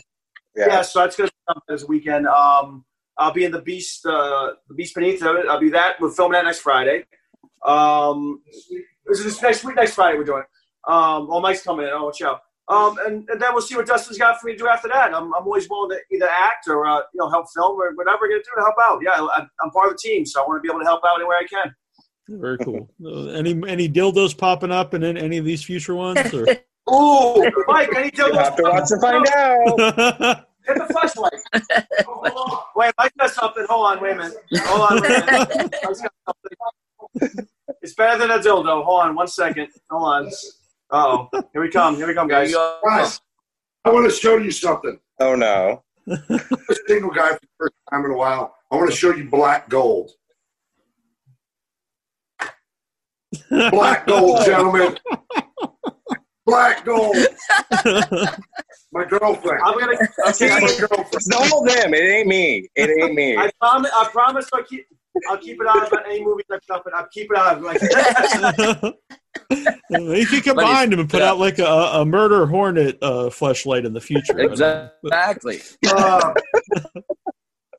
Yeah. 0.55 0.67
Yeah. 0.67 0.81
so 0.84 0.99
that's 0.99 1.15
gonna 1.17 1.29
come 1.49 1.62
this 1.67 1.86
weekend. 1.86 2.27
Um, 2.27 2.86
I'll 3.17 3.34
be 3.34 3.43
in 3.43 3.51
the 3.51 3.62
Beast, 3.62 4.05
uh, 4.05 4.51
the 4.69 4.73
Beast 4.75 4.95
Beneath. 4.95 5.21
I'll 5.23 5.60
be 5.60 5.69
that. 5.71 5.99
We're 5.99 6.12
filming 6.12 6.34
that 6.34 6.45
next 6.45 6.60
Friday. 6.60 7.03
Um, 7.65 8.41
this 9.05 9.19
is 9.19 9.25
this 9.25 9.41
next 9.41 9.63
week. 9.63 9.75
Next 9.75 9.95
Friday 9.95 10.17
we're 10.17 10.23
doing. 10.23 10.43
Um, 10.87 11.27
well, 11.27 11.41
Mike's 11.41 11.63
coming 11.63 11.85
in. 11.85 11.91
Oh, 11.93 12.05
watch 12.05 12.21
out. 12.21 12.41
Um, 12.67 12.97
and, 13.05 13.27
and 13.29 13.41
then 13.41 13.49
we'll 13.51 13.61
see 13.61 13.75
what 13.75 13.85
Dustin's 13.85 14.17
got 14.17 14.39
for 14.39 14.47
me 14.47 14.53
to 14.53 14.57
do 14.57 14.67
after 14.67 14.87
that. 14.87 15.13
I'm, 15.13 15.33
I'm 15.33 15.43
always 15.43 15.69
willing 15.69 15.97
to 15.97 16.15
either 16.15 16.29
act 16.29 16.67
or 16.67 16.85
uh, 16.85 16.99
you 17.13 17.19
know 17.19 17.29
help 17.29 17.47
film 17.53 17.79
or 17.79 17.93
whatever 17.95 18.19
we're 18.21 18.29
gonna 18.29 18.39
do 18.39 18.51
to 18.55 18.61
help 18.61 18.75
out. 18.81 18.99
Yeah, 19.03 19.21
I, 19.21 19.45
I'm 19.61 19.71
part 19.71 19.87
of 19.87 19.93
the 19.93 19.99
team, 19.99 20.25
so 20.25 20.41
I 20.41 20.47
want 20.47 20.59
to 20.59 20.61
be 20.61 20.69
able 20.71 20.79
to 20.79 20.85
help 20.85 21.01
out 21.05 21.19
anywhere 21.19 21.37
I 21.37 21.47
can. 21.47 21.75
Very 22.29 22.57
cool. 22.59 22.89
Uh, 23.03 23.29
any 23.29 23.59
any 23.67 23.89
dildos 23.89 24.37
popping 24.37 24.71
up 24.71 24.93
in 24.93 25.03
any 25.03 25.37
of 25.37 25.43
these 25.43 25.63
future 25.63 25.95
ones? 25.95 26.33
Or? 26.33 26.45
Ooh, 26.93 27.51
Mike, 27.67 27.89
I 27.95 28.03
need 28.03 28.15
to 28.15 28.27
You'll 28.27 28.37
have 28.37 28.55
to 28.55 28.63
watch 28.63 28.89
to 28.89 28.99
find 28.99 29.27
out. 29.29 30.45
Hit 30.67 30.77
the 30.77 30.85
flashlight. 30.91 31.33
wait, 32.75 32.93
Mike 32.99 33.11
got 33.17 33.31
something. 33.31 33.65
Hold 33.67 33.87
on, 33.87 34.01
wait 34.01 34.11
a 34.11 34.15
minute. 34.15 34.37
Hold 34.57 34.91
on, 34.91 35.01
wait 35.01 35.11
a 35.11 35.47
minute. 35.57 35.75
Mike's 37.19 37.34
got 37.36 37.36
something. 37.36 37.47
It's 37.82 37.93
better 37.95 38.19
than 38.19 38.32
a 38.32 38.39
dildo. 38.39 38.84
Hold 38.84 39.02
on, 39.02 39.15
one 39.15 39.28
second. 39.28 39.67
Hold 39.89 40.04
on. 40.04 40.32
Oh, 40.91 41.30
here 41.54 41.62
we 41.62 41.69
come. 41.69 41.95
Here 41.95 42.08
we 42.08 42.13
come, 42.13 42.28
guys. 42.28 42.54
Guys, 42.54 43.21
I 43.86 43.89
want 43.91 44.10
to 44.10 44.15
show 44.15 44.38
you 44.38 44.52
something. 44.52 45.00
Oh 45.19 45.36
no. 45.36 45.84
A 46.08 46.76
single 46.88 47.12
guy 47.12 47.30
for 47.30 47.39
the 47.41 47.47
first 47.58 47.74
time 47.91 48.06
in 48.06 48.12
a 48.12 48.17
while. 48.17 48.56
I 48.71 48.76
want 48.76 48.89
to 48.89 48.95
show 48.95 49.13
you 49.15 49.30
black 49.30 49.69
gold. 49.69 50.12
Black 53.50 54.08
gold, 54.08 54.45
gentlemen. 54.45 54.97
Black 56.45 56.84
gold. 56.84 57.15
My 58.93 59.06
girlfriend. 59.06 59.62
I'm 59.63 59.80
gonna. 59.80 59.97
I 60.26 60.32
see, 60.32 60.52
Okay, 60.52 60.65
it's 61.13 61.32
all 61.32 61.63
them. 61.63 61.93
It 61.93 61.97
ain't 61.97 62.28
me. 62.28 62.69
It 62.76 62.89
ain't 63.02 63.15
me. 63.15 63.38
I 63.38 63.50
promise. 63.60 63.91
I 63.93 64.10
promise. 64.12 64.50
I'll 64.54 64.63
keep. 64.63 64.86
I'll 65.30 65.38
keep 65.38 65.60
it 65.60 65.67
out 65.67 65.91
of 65.91 66.00
any 66.06 66.24
movies 66.24 66.45
I've 66.52 66.65
done, 66.65 66.82
but 66.84 66.93
I'll 66.93 67.08
keep 67.08 67.30
it 67.32 67.38
out 67.38 67.58
of 67.58 67.63
like. 67.63 67.82
you 69.89 70.26
could 70.26 70.43
combine 70.43 70.89
them 70.89 71.00
and 71.00 71.10
put 71.10 71.21
out 71.21 71.38
like 71.39 71.60
a, 71.60 71.65
a 71.65 72.06
murder 72.06 72.45
hornet 72.45 72.97
uh, 73.02 73.30
flashlight 73.30 73.86
in 73.86 73.93
the 73.93 74.02
future. 74.02 74.39
Exactly. 74.39 75.62
Uh, 75.93 76.34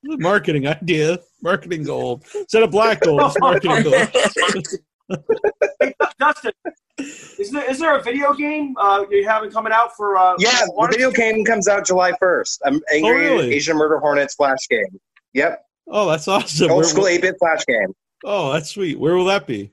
Marketing 0.04 0.66
idea, 0.66 1.18
marketing 1.42 1.84
gold 1.84 2.24
instead 2.34 2.64
of 2.64 2.72
black 2.72 3.00
gold, 3.02 3.20
it's 3.22 3.38
marketing 3.38 3.84
gold. 3.84 4.66
hey, 5.80 5.94
Dustin, 6.18 6.52
is 6.98 7.52
there 7.52 7.70
is 7.70 7.78
there 7.78 7.96
a 7.96 8.02
video 8.02 8.34
game 8.34 8.74
uh, 8.80 9.04
you 9.10 9.24
having 9.24 9.52
coming 9.52 9.72
out 9.72 9.94
for? 9.96 10.16
Uh, 10.16 10.34
yeah, 10.38 10.64
the 10.66 10.88
video 10.90 11.12
game 11.12 11.44
comes 11.44 11.68
out 11.68 11.86
July 11.86 12.12
first. 12.18 12.60
I'm 12.64 12.80
Angry 12.92 13.28
Oh, 13.28 13.36
really? 13.36 13.54
Asian 13.54 13.76
Murder 13.76 14.00
Hornets 14.00 14.34
flash 14.34 14.66
game. 14.68 15.00
Yep, 15.34 15.64
Oh, 15.88 16.08
that's 16.08 16.28
awesome. 16.28 16.70
old 16.70 16.82
Where- 16.82 16.88
school 16.88 17.06
eight 17.06 17.22
bit 17.22 17.36
flash 17.38 17.64
game. 17.66 17.92
oh, 18.24 18.52
that's 18.52 18.70
sweet. 18.70 18.98
Where 18.98 19.14
will 19.16 19.26
that 19.26 19.46
be? 19.46 19.72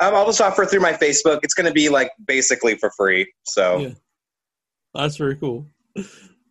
Um, 0.00 0.14
I'll 0.14 0.26
just 0.26 0.40
offer 0.40 0.64
through 0.66 0.80
my 0.80 0.92
Facebook. 0.92 1.40
It's 1.42 1.54
going 1.54 1.66
to 1.66 1.72
be 1.72 1.88
like 1.88 2.10
basically 2.26 2.74
for 2.76 2.90
free. 2.96 3.32
So 3.44 3.78
Yeah. 3.78 3.88
That's 4.94 5.16
very 5.16 5.36
cool. 5.36 5.66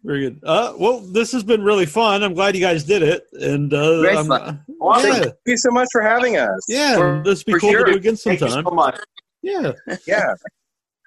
Very 0.03 0.21
good. 0.21 0.39
Uh, 0.43 0.73
well, 0.77 0.99
this 1.01 1.31
has 1.33 1.43
been 1.43 1.61
really 1.63 1.85
fun. 1.85 2.23
I'm 2.23 2.33
glad 2.33 2.55
you 2.55 2.61
guys 2.61 2.83
did 2.83 3.03
it, 3.03 3.27
and 3.33 3.71
uh, 3.71 3.99
Great 3.99 4.15
I'm- 4.15 4.27
fun. 4.27 4.65
Awesome. 4.81 5.09
yeah, 5.11 5.19
thank 5.19 5.35
you 5.45 5.57
so 5.57 5.69
much 5.71 5.87
for 5.91 6.01
having 6.01 6.37
us. 6.37 6.59
yeah. 6.67 6.95
For- 6.97 7.21
this 7.23 7.43
be 7.43 7.51
cool 7.59 7.69
sure. 7.71 7.85
to 7.85 7.91
do 7.91 7.97
again 7.99 8.15
Thank 8.15 8.41
you 8.41 8.47
sometime. 8.47 8.65
so 8.65 8.71
much. 8.71 8.99
Yeah, 9.43 9.73
Yeah, 10.07 10.33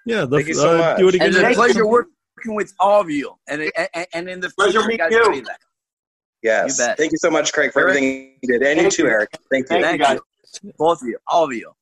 yeah. 0.07 0.25
The, 0.27 0.37
Thank 0.37 0.47
you 0.49 0.55
so 0.55 0.75
uh, 0.77 0.79
much. 0.79 0.99
Do 0.99 1.09
it 1.09 1.15
again. 1.17 1.27
And 1.29 1.37
it's 1.39 1.45
a 1.45 1.55
pleasure 1.55 1.87
working 1.89 2.55
with 2.55 2.73
all 2.79 3.01
of 3.01 3.11
you. 3.11 3.33
And 3.49 3.63
and, 3.95 4.07
and 4.15 4.29
in 4.29 4.39
the 4.41 4.51
Pleasure 4.51 4.83
future, 4.83 4.87
meeting 4.89 5.09
guys, 5.11 5.37
you. 5.39 5.45
Say 6.45 6.51
that. 6.51 6.67
yes. 6.67 6.79
You 6.79 6.85
bet. 6.87 6.97
Thank 6.99 7.13
you 7.13 7.19
so 7.19 7.31
much, 7.31 7.53
Craig, 7.53 7.73
for 7.73 7.81
Erik? 7.83 7.97
everything 7.97 8.33
you 8.43 8.59
did, 8.59 8.63
and 8.63 8.81
you 8.81 8.91
too. 8.91 9.07
Erik. 9.07 9.31
Thank 9.51 9.65
you. 9.65 9.69
Thank 9.81 9.81
you, 9.81 9.85
Thank 9.87 10.01
guys. 10.03 10.19
you. 10.63 10.73
Both 10.79 11.03
of 11.03 11.09
you. 11.09 11.19
All 11.29 11.45
of 11.45 11.53
you. 11.53 11.73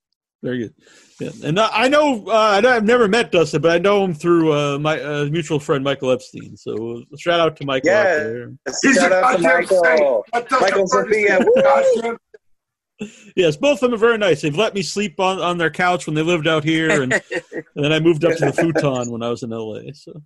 Very 0.42 0.58
good. 0.58 0.74
Yeah. 1.20 1.30
And 1.48 1.60
I 1.60 1.86
know 1.88 2.24
uh, 2.26 2.32
I 2.56 2.60
know- 2.60 2.70
I've 2.70 2.84
never 2.84 3.06
met 3.06 3.30
Dustin, 3.30 3.60
but 3.62 3.70
I 3.70 3.78
know 3.78 4.04
him 4.04 4.12
through 4.12 4.52
uh, 4.52 4.78
my 4.78 5.00
uh, 5.00 5.24
mutual 5.26 5.60
friend 5.60 5.84
Michael 5.84 6.10
Epstein. 6.10 6.56
So 6.56 6.98
uh, 6.98 7.16
shout 7.16 7.38
out 7.38 7.56
to 7.58 7.64
Michael 7.66 7.90
out 7.90 8.04
Yeah. 8.04 8.18
there. 8.18 8.52
Shout 8.94 9.12
out 9.12 9.36
to. 9.36 9.42
Michael. 9.42 10.24
Michael 10.32 10.88
Ferguson- 10.88 11.46
Sophia, 11.56 12.18
Yes, 13.36 13.56
both 13.56 13.82
of 13.82 13.90
them 13.90 13.94
are 13.94 13.96
very 13.98 14.18
nice. 14.18 14.42
They've 14.42 14.54
let 14.56 14.74
me 14.74 14.82
sleep 14.82 15.18
on, 15.20 15.40
on 15.40 15.58
their 15.58 15.70
couch 15.70 16.06
when 16.06 16.14
they 16.14 16.22
lived 16.22 16.46
out 16.46 16.62
here, 16.64 17.02
and, 17.02 17.12
and 17.12 17.22
then 17.84 17.92
I 17.92 17.98
moved 18.00 18.24
up 18.24 18.36
to 18.36 18.46
the 18.46 18.52
futon 18.72 19.10
when 19.10 19.22
I 19.22 19.28
was 19.28 19.42
in 19.42 19.50
LA. 19.50 19.80
So 19.94 20.22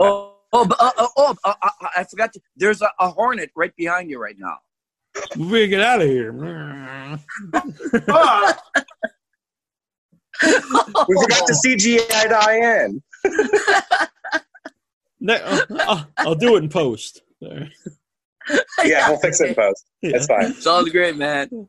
Oh, 0.00 0.32
oh, 0.56 0.64
but, 0.66 0.80
uh, 0.80 0.90
uh, 0.96 1.06
oh 1.16 1.36
uh, 1.44 1.54
uh, 1.62 1.70
I 1.96 2.04
forgot. 2.04 2.32
To, 2.32 2.40
there's 2.56 2.82
a, 2.82 2.88
a 3.00 3.10
hornet 3.10 3.50
right 3.56 3.74
behind 3.76 4.10
you 4.10 4.20
right 4.20 4.36
now. 4.38 4.56
we 5.36 5.66
gotta 5.66 5.68
get 5.68 5.80
out 5.80 6.02
of 6.02 6.08
here. 6.08 6.32
We 10.42 10.52
forgot 11.22 11.46
to 11.46 11.54
CGI 11.64 12.28
Diane. 12.28 13.02
Ne- 15.18 15.40
uh, 15.40 15.60
I'll, 15.80 16.06
I'll 16.18 16.34
do 16.34 16.56
it 16.56 16.62
in 16.62 16.68
post. 16.68 17.22
Yeah, 18.84 19.08
we'll 19.08 19.18
fix 19.18 19.40
it 19.40 19.48
in 19.48 19.54
post. 19.56 19.86
Yeah. 20.02 20.12
That's 20.12 20.26
fine. 20.26 20.54
Sounds 20.60 20.90
great, 20.90 21.16
man. 21.16 21.48
All 21.52 21.68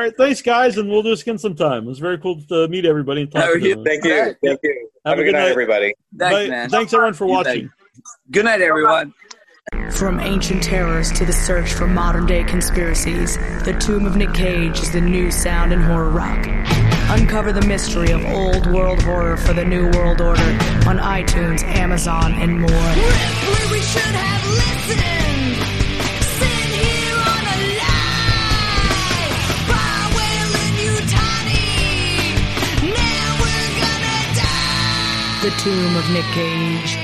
right, 0.00 0.16
thanks 0.16 0.40
guys, 0.40 0.78
and 0.78 0.88
we'll 0.88 1.02
do 1.02 1.10
this 1.10 1.20
again 1.20 1.36
sometime. 1.36 1.82
It 1.84 1.88
was 1.88 1.98
very 1.98 2.16
cool 2.16 2.40
to 2.48 2.66
meet 2.68 2.86
everybody 2.86 3.22
and 3.22 3.30
talk 3.30 3.42
How 3.42 3.50
are 3.50 3.58
to 3.58 3.68
you? 3.68 3.84
Thank 3.84 4.04
you. 4.04 4.34
Thank 4.42 4.60
you. 4.62 4.88
Have 5.04 5.10
Have, 5.10 5.18
a 5.18 5.20
a 5.20 5.24
good 5.24 5.24
good 5.24 5.32
night, 5.32 5.40
night. 5.42 5.50
everybody. 5.50 5.94
Thanks, 6.18 6.34
Bye. 6.34 6.48
man. 6.48 6.70
Thanks 6.70 6.94
everyone 6.94 7.12
for 7.12 7.26
You 7.26 7.30
watching. 7.30 7.70
Good 8.30 8.44
night, 8.44 8.60
everyone. 8.60 9.14
From 9.92 10.18
ancient 10.18 10.62
terrors 10.62 11.12
to 11.12 11.24
the 11.24 11.32
search 11.32 11.72
for 11.72 11.86
modern 11.86 12.26
day 12.26 12.42
conspiracies, 12.44 13.36
The 13.64 13.72
Tomb 13.80 14.06
of 14.06 14.16
Nick 14.16 14.34
Cage 14.34 14.80
is 14.80 14.90
the 14.92 15.00
new 15.00 15.30
sound 15.30 15.72
in 15.72 15.80
horror 15.80 16.10
rock. 16.10 16.46
Uncover 17.10 17.52
the 17.52 17.62
mystery 17.62 18.10
of 18.10 18.24
old 18.26 18.66
world 18.72 19.00
horror 19.02 19.36
for 19.36 19.52
the 19.52 19.64
new 19.64 19.90
world 19.90 20.20
order 20.20 20.42
on 20.88 20.98
iTunes, 20.98 21.62
Amazon, 21.62 22.32
and 22.34 22.60
more. 22.60 22.70
Ripley, 22.70 23.66
we 23.70 23.80
should 23.80 24.02
have 24.02 24.44
listened. 24.50 25.56
Sit 26.38 26.70
here 26.74 27.16
on 27.16 27.44
a 27.46 27.58
lie. 27.78 29.30
Weyland 29.70 30.54
and 30.64 30.76
Yutani. 30.82 31.70
Now 32.90 33.36
we're 33.38 33.70
gonna 33.78 34.18
die. 34.34 35.42
The 35.42 35.50
Tomb 35.62 35.96
of 35.96 36.10
Nick 36.10 36.26
Cage. 36.34 37.03